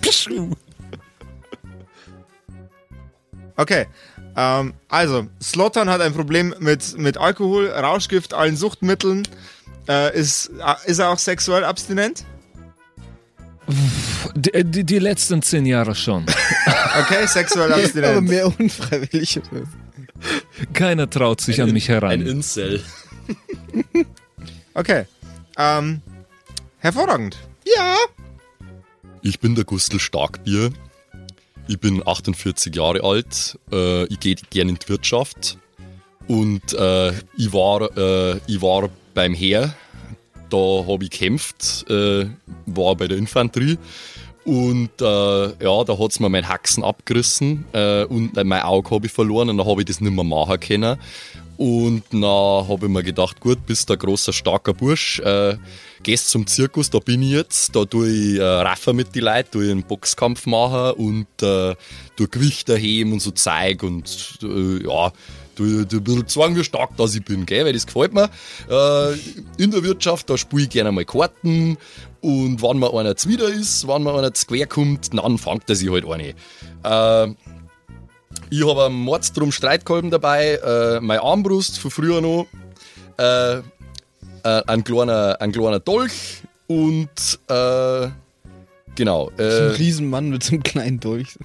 Pschuh. 0.00 0.52
Okay. 3.56 3.86
Ähm, 4.36 4.74
also, 4.88 5.26
Slotan 5.42 5.90
hat 5.90 6.00
ein 6.00 6.14
Problem 6.14 6.54
mit, 6.60 6.96
mit 6.96 7.18
Alkohol, 7.18 7.68
Rauschgift, 7.70 8.32
allen 8.32 8.56
Suchtmitteln. 8.56 9.26
Äh, 9.88 10.18
ist, 10.18 10.50
äh, 10.58 10.90
ist 10.90 10.98
er 10.98 11.08
auch 11.08 11.18
sexuell 11.18 11.64
abstinent? 11.64 12.24
Die, 14.34 14.64
die, 14.64 14.84
die 14.84 14.98
letzten 14.98 15.42
zehn 15.42 15.66
Jahre 15.66 15.94
schon. 15.94 16.26
Okay, 17.00 17.26
sexuell 17.26 17.70
Aber 17.72 17.82
abstinent. 17.82 18.28
mehr 18.28 18.46
unfreiwillig. 18.58 19.40
Keiner 20.72 21.08
traut 21.08 21.40
sich 21.40 21.60
an 21.62 21.70
mich 21.72 21.88
Ein 21.90 21.94
heran. 22.00 22.22
Incel. 22.22 22.82
Okay. 24.74 25.06
Ähm, 25.56 26.00
hervorragend. 26.78 27.36
Ja. 27.76 27.96
Ich 29.22 29.40
bin 29.40 29.54
der 29.56 29.64
Gustl 29.64 29.98
Starkbier. 29.98 30.70
Ich 31.66 31.80
bin 31.80 32.06
48 32.06 32.74
Jahre 32.74 33.02
alt. 33.02 33.58
Äh, 33.72 34.04
ich 34.04 34.20
gehe 34.20 34.36
gerne 34.50 34.70
in 34.70 34.78
die 34.78 34.88
Wirtschaft. 34.88 35.58
Und 36.28 36.72
äh, 36.74 37.10
ich, 37.36 37.52
war, 37.52 37.96
äh, 37.96 38.38
ich 38.46 38.62
war 38.62 38.88
beim 39.18 39.34
Heer. 39.34 39.74
Da 40.48 40.84
habe 40.86 41.02
ich 41.02 41.10
gekämpft. 41.10 41.90
Äh, 41.90 42.26
war 42.66 42.94
bei 42.94 43.08
der 43.08 43.18
Infanterie. 43.18 43.76
Und 44.44 44.90
äh, 45.00 45.04
ja, 45.04 45.84
da 45.84 45.98
hat's 45.98 46.20
mir 46.20 46.28
mein 46.28 46.48
Haxen 46.48 46.84
abgerissen 46.84 47.64
äh, 47.72 48.04
und 48.04 48.36
mein 48.36 48.62
Auge 48.62 48.92
habe 48.92 49.06
ich 49.06 49.12
verloren 49.12 49.50
und 49.50 49.58
dann 49.58 49.66
habe 49.66 49.80
ich 49.82 49.86
das 49.86 50.00
nicht 50.00 50.14
mehr 50.14 50.22
machen 50.22 50.60
können. 50.60 50.98
Und 51.56 52.04
dann 52.12 52.22
habe 52.22 52.86
ich 52.86 52.92
mir 52.92 53.02
gedacht, 53.02 53.40
gut, 53.40 53.66
bist 53.66 53.90
ein 53.90 53.98
großer, 53.98 54.32
starker 54.32 54.72
Bursch, 54.72 55.18
äh, 55.18 55.56
gehst 56.04 56.30
zum 56.30 56.46
Zirkus, 56.46 56.88
da 56.88 57.00
bin 57.00 57.20
ich 57.20 57.32
jetzt, 57.32 57.74
da 57.74 57.84
tue 57.84 58.08
ich 58.08 58.38
äh, 58.38 58.42
Raffer 58.44 58.92
mit 58.92 59.16
die 59.16 59.20
Leuten, 59.20 59.50
tue 59.50 59.64
ich 59.64 59.70
einen 59.72 59.82
Boxkampf 59.82 60.46
machen 60.46 60.92
und 60.92 61.42
äh, 61.42 61.74
tue 62.14 62.28
Gewichte 62.28 62.76
heben 62.76 63.12
und 63.12 63.20
so 63.20 63.32
Zeug 63.32 63.82
und 63.82 64.38
äh, 64.44 64.84
ja, 64.84 65.12
du, 65.58 65.84
du 66.00 66.14
ein 66.16 66.24
bisschen 66.24 66.56
wie 66.56 66.64
stark 66.64 66.96
das 66.96 67.14
ich 67.14 67.24
bin, 67.24 67.46
gell? 67.46 67.64
weil 67.64 67.72
das 67.72 67.86
gefällt 67.86 68.14
mir. 68.14 68.30
Äh, 68.68 69.14
in 69.62 69.70
der 69.70 69.82
Wirtschaft, 69.82 70.30
da 70.30 70.38
spiele 70.38 70.62
ich 70.64 70.70
gerne 70.70 70.92
mal 70.92 71.04
Karten 71.04 71.76
und 72.20 72.62
wenn 72.62 72.78
mir 72.78 72.92
einer 72.94 73.16
zuwider 73.16 73.48
ist, 73.48 73.86
wenn 73.86 74.02
mir 74.02 74.14
einer 74.14 74.34
zu 74.34 74.46
quer 74.46 74.66
kommt, 74.66 75.14
dann 75.14 75.38
fängt 75.38 75.68
er 75.68 75.76
sich 75.76 75.90
halt 75.90 76.04
eine. 76.06 76.34
Äh, 76.84 77.34
ich 78.50 78.66
habe 78.66 78.86
einen 78.86 78.94
Mordstrom 78.94 79.52
Streitkolben 79.52 80.10
dabei, 80.10 80.54
äh, 80.54 81.00
meine 81.00 81.22
Armbrust 81.22 81.78
von 81.78 81.90
früher 81.90 82.20
noch, 82.20 82.46
äh, 83.18 83.58
äh, 83.58 83.62
ein, 84.42 84.84
kleiner, 84.84 85.36
ein 85.40 85.52
kleiner 85.52 85.80
Dolch 85.80 86.42
und 86.66 87.38
äh, 87.48 88.08
genau. 88.94 89.30
Ein 89.36 89.44
Äh, 89.44 89.52
Riesenmann 89.76 90.30
mit 90.30 90.42
so 90.42 90.54
einem 90.54 90.62
kleinen 90.62 91.00
Dolch. 91.00 91.36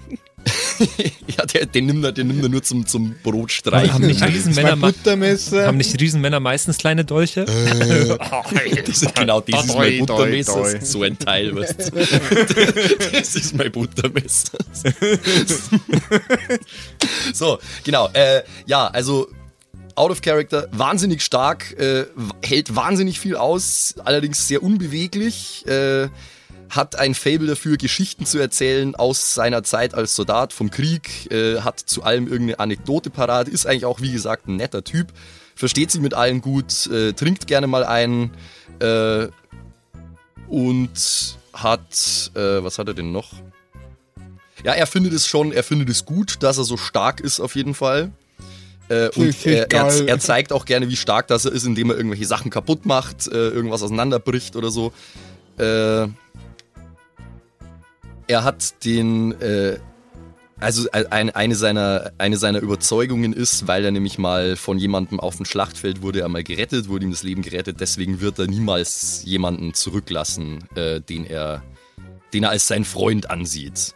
ja, 1.38 1.46
der, 1.46 1.66
den, 1.66 1.86
nimmt 1.86 2.04
er, 2.04 2.12
den 2.12 2.28
nimmt 2.28 2.44
er 2.44 2.50
nur 2.50 2.64
zum, 2.64 2.86
zum 2.86 3.16
Brotstreichen. 3.24 3.94
Haben 3.94 4.08
nicht 4.08 4.24
Riesenmänner, 4.24 4.78
haben 4.82 5.78
nicht 5.78 6.00
Riesenmänner 6.00 6.40
meistens 6.40 6.78
kleine 6.78 7.06
Dolche? 7.06 7.46
Das 8.86 9.02
ist, 9.02 9.16
genau, 9.16 9.42
das 9.42 9.66
ist 9.66 9.76
mein 9.76 9.78
doi, 9.78 10.00
Buttermesser. 10.00 10.54
doi. 10.54 10.74
Das 10.74 10.84
ist 10.84 10.92
so 10.92 11.04
ein 11.04 11.18
Teil, 11.18 11.56
weißt 11.56 11.92
du. 11.92 13.12
Das 13.12 13.36
ist 13.36 13.56
mein 13.56 13.72
Buttermesser. 13.72 14.58
So, 17.34 17.60
genau. 17.84 18.10
Äh, 18.14 18.44
ja, 18.66 18.88
also 18.88 19.28
out 19.96 20.12
of 20.12 20.22
character, 20.22 20.68
wahnsinnig 20.72 21.22
stark, 21.22 21.78
äh, 21.80 22.06
hält 22.44 22.76
wahnsinnig 22.76 23.20
viel 23.20 23.36
aus, 23.36 23.96
allerdings 24.04 24.48
sehr 24.48 24.64
unbeweglich. 24.64 25.66
Äh, 25.68 26.10
hat 26.70 26.98
ein 26.98 27.14
Fable 27.14 27.48
dafür, 27.48 27.78
Geschichten 27.78 28.26
zu 28.26 28.40
erzählen 28.40 28.96
aus 28.96 29.34
seiner 29.34 29.64
Zeit 29.64 29.94
als 29.94 30.16
Soldat 30.16 30.54
vom 30.54 30.72
Krieg, 30.72 31.32
äh, 31.32 31.62
hat 31.62 31.80
zu 31.80 32.04
allem 32.04 32.28
irgendeine 32.28 32.60
Anekdote 32.60 33.10
parat, 33.10 33.48
ist 33.48 33.66
eigentlich 33.66 33.86
auch, 33.86 34.02
wie 34.02 34.12
gesagt, 34.12 34.48
ein 34.48 34.56
netter 34.56 34.84
Typ, 34.84 35.08
versteht 35.56 35.92
sich 35.92 36.02
mit 36.02 36.14
allen 36.14 36.42
gut, 36.42 36.88
äh, 36.88 37.14
trinkt 37.14 37.48
gerne 37.48 37.68
mal 37.68 37.84
einen 37.84 38.32
äh, 38.80 39.28
und 40.48 41.38
hat, 41.54 42.32
äh, 42.36 42.64
was 42.64 42.80
hat 42.80 42.88
er 42.88 42.94
denn 42.94 43.12
noch? 43.12 43.34
Ja, 44.64 44.74
er 44.74 44.88
findet 44.88 45.14
es 45.14 45.28
schon, 45.28 45.52
er 45.52 45.64
findet 45.64 45.90
es 45.90 46.06
gut, 46.06 46.42
dass 46.42 46.58
er 46.58 46.64
so 46.64 46.78
stark 46.78 47.20
ist 47.20 47.40
auf 47.40 47.56
jeden 47.56 47.74
Fall. 47.74 48.12
Äh, 48.90 49.10
und 49.16 49.28
Richtig 49.28 49.54
er, 49.54 49.72
er, 49.72 50.08
er 50.08 50.20
zeigt 50.20 50.52
auch 50.52 50.66
gerne, 50.66 50.90
wie 50.90 50.96
stark 50.96 51.28
das 51.28 51.46
er 51.46 51.52
ist, 51.52 51.66
indem 51.66 51.90
er 51.90 51.98
irgendwelche 51.98 52.26
Sachen 52.26 52.52
kaputt 52.52 52.86
macht, 52.86 53.28
äh, 53.28 53.50
irgendwas 53.50 53.84
auseinanderbricht 53.84 54.56
oder 54.56 54.72
so. 54.72 54.94
Er 58.28 58.44
hat 58.44 58.86
den, 58.86 59.34
äh, 59.42 59.80
also 60.60 60.88
äh, 60.90 61.06
ein, 61.10 61.30
eine, 61.30 61.56
seiner, 61.56 62.12
eine 62.18 62.38
seiner 62.38 62.60
Überzeugungen 62.60 63.34
ist, 63.34 63.68
weil 63.68 63.84
er 63.84 63.92
nämlich 63.92 64.18
mal 64.18 64.56
von 64.56 64.78
jemandem 64.78 65.20
auf 65.20 65.36
dem 65.38 65.46
Schlachtfeld 65.46 66.02
wurde 66.02 66.22
er 66.22 66.30
mal 66.30 66.44
gerettet, 66.44 66.88
wurde 66.88 67.06
ihm 67.06 67.12
das 67.12 67.24
Leben 67.24 67.42
gerettet, 67.42 67.82
deswegen 67.82 68.22
wird 68.22 68.40
er 68.40 68.48
niemals 68.48 69.24
jemanden 69.26 69.74
zurücklassen, 69.74 70.64
äh, 70.76 71.02
den, 71.02 71.26
er, 71.26 71.64
den 72.34 72.44
er 72.44 72.52
als 72.52 72.68
sein 72.68 72.86
Freund 72.86 73.30
ansieht. 73.30 73.94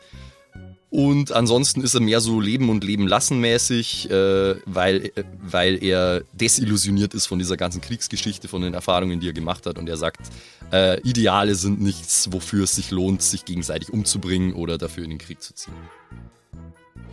Und 0.90 1.34
ansonsten 1.34 1.82
ist 1.82 1.96
er 1.96 2.00
mehr 2.00 2.22
so 2.22 2.40
Leben 2.40 2.70
und 2.70 2.82
Leben 2.84 3.08
lassen 3.08 3.42
mäßig, 3.42 4.10
äh, 4.10 4.56
weil, 4.66 5.12
äh, 5.16 5.24
weil 5.42 5.84
er 5.84 6.24
desillusioniert 6.32 7.14
ist 7.14 7.26
von 7.26 7.40
dieser 7.40 7.58
ganzen 7.58 7.82
Kriegsgeschichte, 7.82 8.48
von 8.48 8.62
den 8.62 8.74
Erfahrungen, 8.74 9.20
die 9.20 9.28
er 9.28 9.34
gemacht 9.34 9.66
hat. 9.66 9.78
Und 9.78 9.90
er 9.90 9.98
sagt, 9.98 10.22
äh, 10.72 11.02
Ideale 11.02 11.56
sind 11.56 11.82
nichts, 11.82 12.30
wofür 12.32 12.64
es 12.64 12.76
sich 12.76 12.90
lohnt, 12.92 13.22
sich 13.22 13.44
gegenseitig 13.44 13.92
umzubringen 13.92 14.54
oder 14.54 14.78
dafür 14.78 15.04
in 15.04 15.10
den 15.10 15.20
Krieg 15.20 15.42
zu 15.42 15.54
ziehen. 15.54 15.74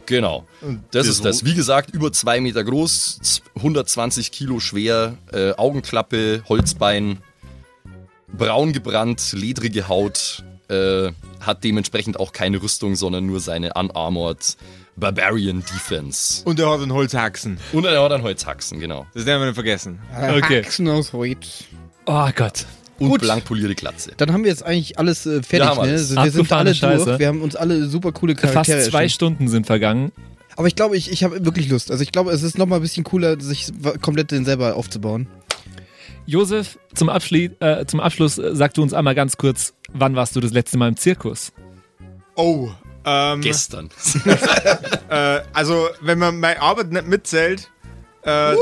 Genau. 0.06 0.46
Das 0.92 1.06
ist 1.08 1.24
das. 1.24 1.44
Wie 1.44 1.54
gesagt, 1.54 1.90
über 1.90 2.12
zwei 2.12 2.38
Meter 2.40 2.62
groß, 2.62 3.18
z- 3.22 3.42
120 3.56 4.30
Kilo 4.30 4.60
schwer, 4.60 5.16
äh, 5.32 5.52
Augenklappe, 5.52 6.44
Holzbein, 6.48 7.18
braun 8.32 8.72
gebrannt, 8.72 9.32
ledrige 9.32 9.88
Haut, 9.88 10.44
äh, 10.68 11.12
hat 11.40 11.64
dementsprechend 11.64 12.18
auch 12.18 12.32
keine 12.32 12.62
Rüstung, 12.62 12.96
sondern 12.96 13.26
nur 13.26 13.40
seine 13.40 13.72
Unarmored 13.74 14.56
Barbarian 14.96 15.60
Defense. 15.60 16.42
Und 16.44 16.60
er 16.60 16.70
hat 16.70 16.80
einen 16.80 16.92
Holzhaxen. 16.92 17.58
Und 17.72 17.84
er 17.84 18.02
hat 18.02 18.12
einen 18.12 18.22
Holzhaxen, 18.22 18.78
genau. 18.80 19.06
Das 19.14 19.26
werden 19.26 19.40
wir 19.40 19.46
nicht 19.46 19.54
vergessen. 19.54 19.98
Okay. 20.12 20.62
Haxen 20.62 20.88
aus 20.88 21.12
Holz. 21.12 21.64
Oh 22.06 22.28
Gott. 22.34 22.66
Und 22.98 23.08
Gut. 23.08 23.22
blank 23.22 23.44
polierte 23.44 23.74
Glatze. 23.74 24.12
Dann 24.16 24.32
haben 24.32 24.44
wir 24.44 24.50
jetzt 24.50 24.62
eigentlich 24.62 24.98
alles 24.98 25.26
äh, 25.26 25.42
fertig, 25.42 25.68
haben 25.68 25.76
ne? 25.78 25.82
alles. 25.82 26.16
Also 26.16 26.24
wir 26.24 26.30
sind 26.30 26.52
alle 26.52 26.74
Scheiße. 26.74 27.04
durch. 27.04 27.18
Wir 27.18 27.26
haben 27.26 27.42
uns 27.42 27.56
alle 27.56 27.86
super 27.88 28.12
coole 28.12 28.36
Fast 28.36 28.52
Charaktere 28.52 28.78
zwei 28.78 29.02
erschaffen. 29.02 29.08
Stunden 29.08 29.48
sind 29.48 29.66
vergangen. 29.66 30.12
Aber 30.56 30.68
ich 30.68 30.76
glaube, 30.76 30.96
ich, 30.96 31.10
ich 31.10 31.24
habe 31.24 31.44
wirklich 31.44 31.68
Lust. 31.68 31.90
Also 31.90 32.02
ich 32.04 32.12
glaube, 32.12 32.30
es 32.30 32.44
ist 32.44 32.56
nochmal 32.56 32.78
ein 32.78 32.82
bisschen 32.82 33.02
cooler, 33.02 33.40
sich 33.40 33.72
komplett 34.00 34.30
den 34.30 34.44
selber 34.44 34.76
aufzubauen. 34.76 35.26
Josef, 36.26 36.78
zum, 36.94 37.08
Abschli 37.08 37.50
äh, 37.60 37.84
zum 37.86 38.00
Abschluss 38.00 38.38
äh, 38.38 38.54
sag 38.54 38.74
du 38.74 38.82
uns 38.82 38.94
einmal 38.94 39.14
ganz 39.14 39.36
kurz, 39.36 39.74
wann 39.92 40.16
warst 40.16 40.34
du 40.36 40.40
das 40.40 40.52
letzte 40.52 40.78
Mal 40.78 40.88
im 40.88 40.96
Zirkus? 40.96 41.52
Oh. 42.36 42.70
Ähm, 43.06 43.42
Gestern. 43.42 43.90
äh, 45.10 45.40
also, 45.52 45.88
wenn 46.00 46.18
man 46.18 46.40
meine 46.40 46.60
Arbeit 46.62 46.90
nicht 46.90 47.06
mitzählt, 47.06 47.70
Äh, 48.26 48.56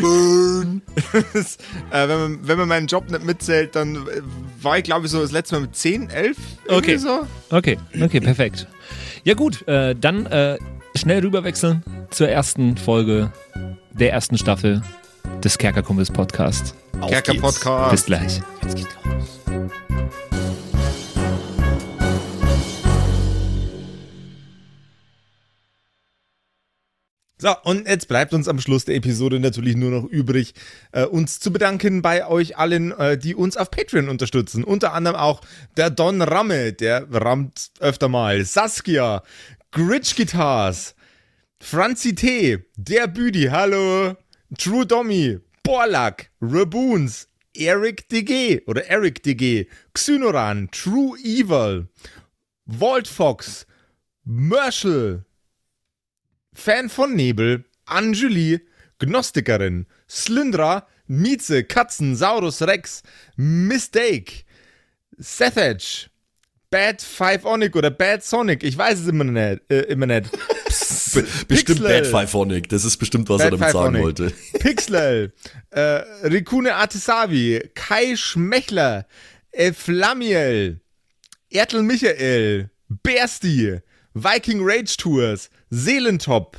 dann. 0.00 0.82
Das, 1.32 1.56
äh, 1.90 2.08
wenn, 2.08 2.18
man, 2.18 2.38
wenn 2.42 2.58
man 2.58 2.68
meinen 2.68 2.86
Job 2.86 3.10
nicht 3.10 3.24
mitzählt, 3.24 3.74
dann 3.74 4.06
war 4.60 4.76
ich, 4.76 4.84
glaube 4.84 5.06
ich, 5.06 5.12
so 5.12 5.22
das 5.22 5.32
letzte 5.32 5.54
Mal 5.54 5.62
mit 5.62 5.74
10, 5.74 6.10
11. 6.10 6.36
irgendwie 6.66 6.76
Okay. 6.76 6.98
So. 6.98 7.26
Okay, 7.48 7.78
okay, 8.02 8.20
perfekt. 8.20 8.66
Ja 9.24 9.32
gut, 9.32 9.66
äh, 9.66 9.94
dann 9.94 10.26
äh, 10.26 10.58
schnell 10.94 11.20
rüberwechseln 11.20 11.82
zur 12.10 12.28
ersten 12.28 12.76
Folge 12.76 13.32
der 13.92 14.12
ersten 14.12 14.36
Staffel 14.36 14.82
des 15.42 15.58
Kerkerkumpels 15.58 16.10
Podcast. 16.10 16.74
Auf 17.00 17.10
Kerker 17.10 17.32
geht's. 17.32 17.42
Podcast. 17.42 17.90
Bis 17.90 18.04
gleich. 18.06 18.40
So, 27.40 27.54
und 27.62 27.86
jetzt 27.86 28.08
bleibt 28.08 28.34
uns 28.34 28.48
am 28.48 28.58
Schluss 28.58 28.84
der 28.84 28.96
Episode 28.96 29.38
natürlich 29.38 29.76
nur 29.76 29.92
noch 29.92 30.04
übrig, 30.04 30.54
äh, 30.90 31.04
uns 31.04 31.38
zu 31.38 31.52
bedanken 31.52 32.02
bei 32.02 32.26
euch 32.26 32.56
allen, 32.58 32.90
äh, 32.90 33.16
die 33.16 33.36
uns 33.36 33.56
auf 33.56 33.70
Patreon 33.70 34.08
unterstützen. 34.08 34.64
Unter 34.64 34.92
anderem 34.92 35.16
auch 35.16 35.40
der 35.76 35.90
Don 35.90 36.20
Ramme, 36.20 36.72
der 36.72 37.06
rammt 37.12 37.70
öfter 37.78 38.08
mal, 38.08 38.44
Saskia, 38.44 39.22
Gritch 39.70 40.16
Guitars, 40.16 40.96
Franzi 41.60 42.16
T., 42.16 42.58
der 42.76 43.06
Büdi, 43.06 43.44
hallo, 43.52 44.16
True 44.56 44.86
Dommy, 44.86 45.40
Borlak, 45.62 46.30
Raboons, 46.40 47.28
Eric 47.54 48.08
DG 48.08 48.62
oder 48.66 48.86
Eric 48.86 49.22
DG, 49.22 49.66
Xynoran, 49.92 50.70
True 50.70 51.18
Evil, 51.18 51.88
Walt 52.66 53.08
Fox, 53.08 53.66
Merschel, 54.24 55.24
Fan 56.54 56.88
von 56.88 57.14
Nebel, 57.14 57.64
Anjuli, 57.84 58.60
Gnostikerin, 58.98 59.86
Slyndra, 60.08 60.86
Mieze, 61.06 61.64
Katzen, 61.64 62.16
Saurus 62.16 62.62
Rex, 62.62 63.02
Mistake, 63.36 64.44
Sethage, 65.18 66.08
Bad 66.70 67.00
Five 67.02 67.44
Onic 67.44 67.76
oder 67.76 67.90
Bad 67.90 68.22
Sonic, 68.22 68.62
ich 68.62 68.76
weiß 68.76 69.00
es 69.00 69.08
immer 69.08 69.24
nicht. 69.24 69.62
Äh, 69.70 69.82
immer 69.82 70.06
nicht. 70.06 70.30
Be 71.14 71.26
bestimmt 71.48 71.82
Pixel. 71.82 72.02
Bad 72.02 72.06
Phyphonic. 72.06 72.68
Das 72.68 72.84
ist 72.84 72.96
bestimmt, 72.96 73.28
was 73.28 73.38
Bad 73.38 73.46
er 73.46 73.50
damit 73.58 73.72
sagen 73.72 73.94
Phyphonic. 73.94 74.02
wollte. 74.02 74.32
Pixlel, 74.58 75.32
äh, 75.70 75.80
Rikune 76.24 76.74
Artesavi, 76.74 77.70
Kai 77.74 78.16
Schmechler, 78.16 79.06
äh, 79.52 79.72
Flamiel, 79.72 80.80
Ertel 81.50 81.82
Michael, 81.82 82.70
Bersti, 82.88 83.80
Viking 84.14 84.60
Rage 84.62 84.96
Tours, 84.96 85.50
Seelentop, 85.70 86.58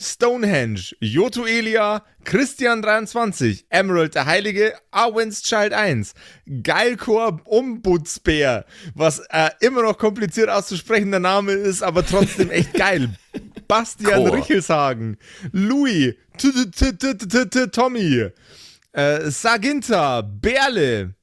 Stonehenge, 0.00 0.94
Joto 1.00 1.44
Elia, 1.44 2.04
Christian23, 2.24 3.64
Emerald 3.68 4.14
der 4.14 4.26
Heilige, 4.26 4.74
Arwen's 4.92 5.42
Child 5.42 5.72
1, 5.72 6.14
Geilkor 6.62 7.40
Ombudsbär, 7.44 8.64
was 8.94 9.20
äh, 9.30 9.50
immer 9.60 9.82
noch 9.82 9.98
kompliziert 9.98 10.50
auszusprechender 10.50 11.18
Name 11.18 11.52
ist, 11.52 11.82
aber 11.82 12.06
trotzdem 12.06 12.50
echt 12.50 12.74
geil. 12.74 13.10
Bastian 13.68 14.24
Chor. 14.24 14.36
Richelshagen, 14.36 15.18
Louis, 15.52 16.14
Tommy, 17.72 18.30
äh, 18.92 19.30
Saginta, 19.30 20.22
Berle, 20.22 21.14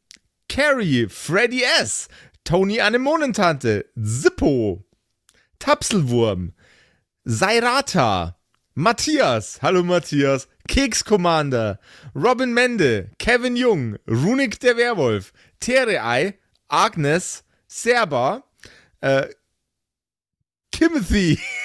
Carrie, 0.48 1.08
Freddy 1.10 1.64
S., 1.64 2.08
Tony 2.44 2.80
Anemonentante, 2.80 3.86
Zippo, 3.98 4.84
Tapselwurm, 5.60 6.54
Sairata, 7.28 8.36
Matthias, 8.76 9.60
hallo 9.64 9.82
Matthias, 9.82 10.48
Keks 10.68 11.04
Commander, 11.04 11.80
Robin 12.14 12.54
Mende, 12.54 13.10
Kevin 13.18 13.56
Jung, 13.56 13.98
Runik 14.08 14.60
der 14.60 14.78
Werwolf, 14.78 15.34
Terei, 15.60 16.36
Agnes, 16.68 17.44
Serba, 17.68 18.44
äh, 19.02 19.28
Timothy, 20.72 21.40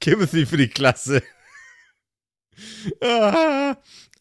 Timothy 0.00 0.46
für 0.46 0.56
die 0.56 0.68
Klasse. 0.68 1.22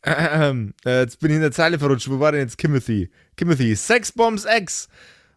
Ah, 0.01 0.49
ähm, 0.49 0.73
äh, 0.85 1.01
jetzt 1.01 1.19
bin 1.19 1.29
ich 1.29 1.35
in 1.35 1.41
der 1.41 1.51
Zeile 1.51 1.77
verrutscht. 1.77 2.09
Wo 2.09 2.21
war 2.21 2.31
denn 2.31 2.39
jetzt 2.39 2.57
Timothy? 2.57 3.09
Timothy, 3.35 3.75
Sexbombs 3.75 4.45
X, 4.45 4.87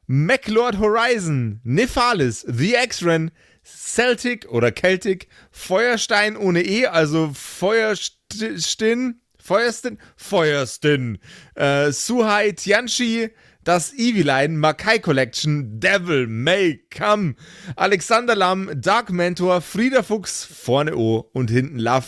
MacLord 0.07 0.79
Horizon, 0.79 1.61
Nephalis, 1.65 2.47
The 2.49 2.77
X-Ren, 2.77 3.33
Celtic 3.65 4.49
oder 4.49 4.73
Celtic, 4.73 5.27
Feuerstein 5.51 6.37
ohne 6.37 6.63
E, 6.63 6.87
also 6.87 7.33
Feuerstin, 7.35 9.21
Feuerstin, 9.39 9.99
Feuerstin, 10.17 11.19
äh, 11.57 11.91
Suhai 11.91 12.53
Tianchi, 12.53 13.31
das 13.65 13.93
Eviline, 13.95 14.59
Makai 14.59 14.99
Collection, 14.99 15.81
Devil 15.81 16.27
May 16.27 16.81
Come, 16.97 17.35
Alexander 17.77 18.35
Lamm, 18.35 18.71
Dark 18.75 19.11
Mentor, 19.11 19.61
Frieda 19.61 20.03
Fuchs, 20.03 20.45
vorne 20.45 20.97
O 20.97 21.31
und 21.33 21.51
hinten 21.51 21.79
Love. 21.79 22.07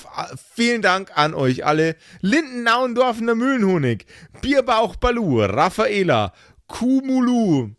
Vielen 0.54 0.82
Dank 0.82 1.12
an 1.14 1.34
euch 1.34 1.64
alle. 1.64 1.96
Linden 2.20 2.62
Nauendorfener 2.64 3.34
Mühlenhonig, 3.34 4.06
Bierbauch 4.40 4.96
Balu, 4.96 5.44
Raffaela, 5.44 6.32
Kumulu, 6.66 7.70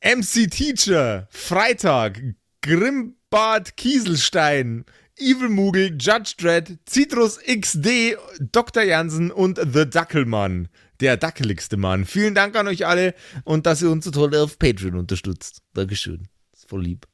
MC 0.00 0.50
Teacher, 0.50 1.28
Freitag, 1.30 2.20
Grimbart 2.60 3.76
Kieselstein, 3.76 4.84
Evil 5.16 5.48
Mugel, 5.48 5.96
Judge 5.96 6.34
Dredd, 6.38 6.78
Citrus 6.88 7.38
XD, 7.38 8.16
Dr. 8.40 8.82
Jansen 8.82 9.30
und 9.30 9.60
The 9.72 9.88
Dackelmann. 9.88 10.68
Der 11.00 11.16
dackeligste 11.16 11.76
Mann. 11.76 12.04
Vielen 12.04 12.34
Dank 12.34 12.56
an 12.56 12.68
euch 12.68 12.86
alle 12.86 13.14
und 13.44 13.66
dass 13.66 13.82
ihr 13.82 13.90
uns 13.90 14.04
so 14.04 14.10
toll 14.10 14.34
auf 14.36 14.58
Patreon 14.58 14.96
unterstützt. 14.96 15.62
Dankeschön. 15.74 16.28
Ist 16.52 16.68
voll 16.68 16.84
lieb. 16.84 17.06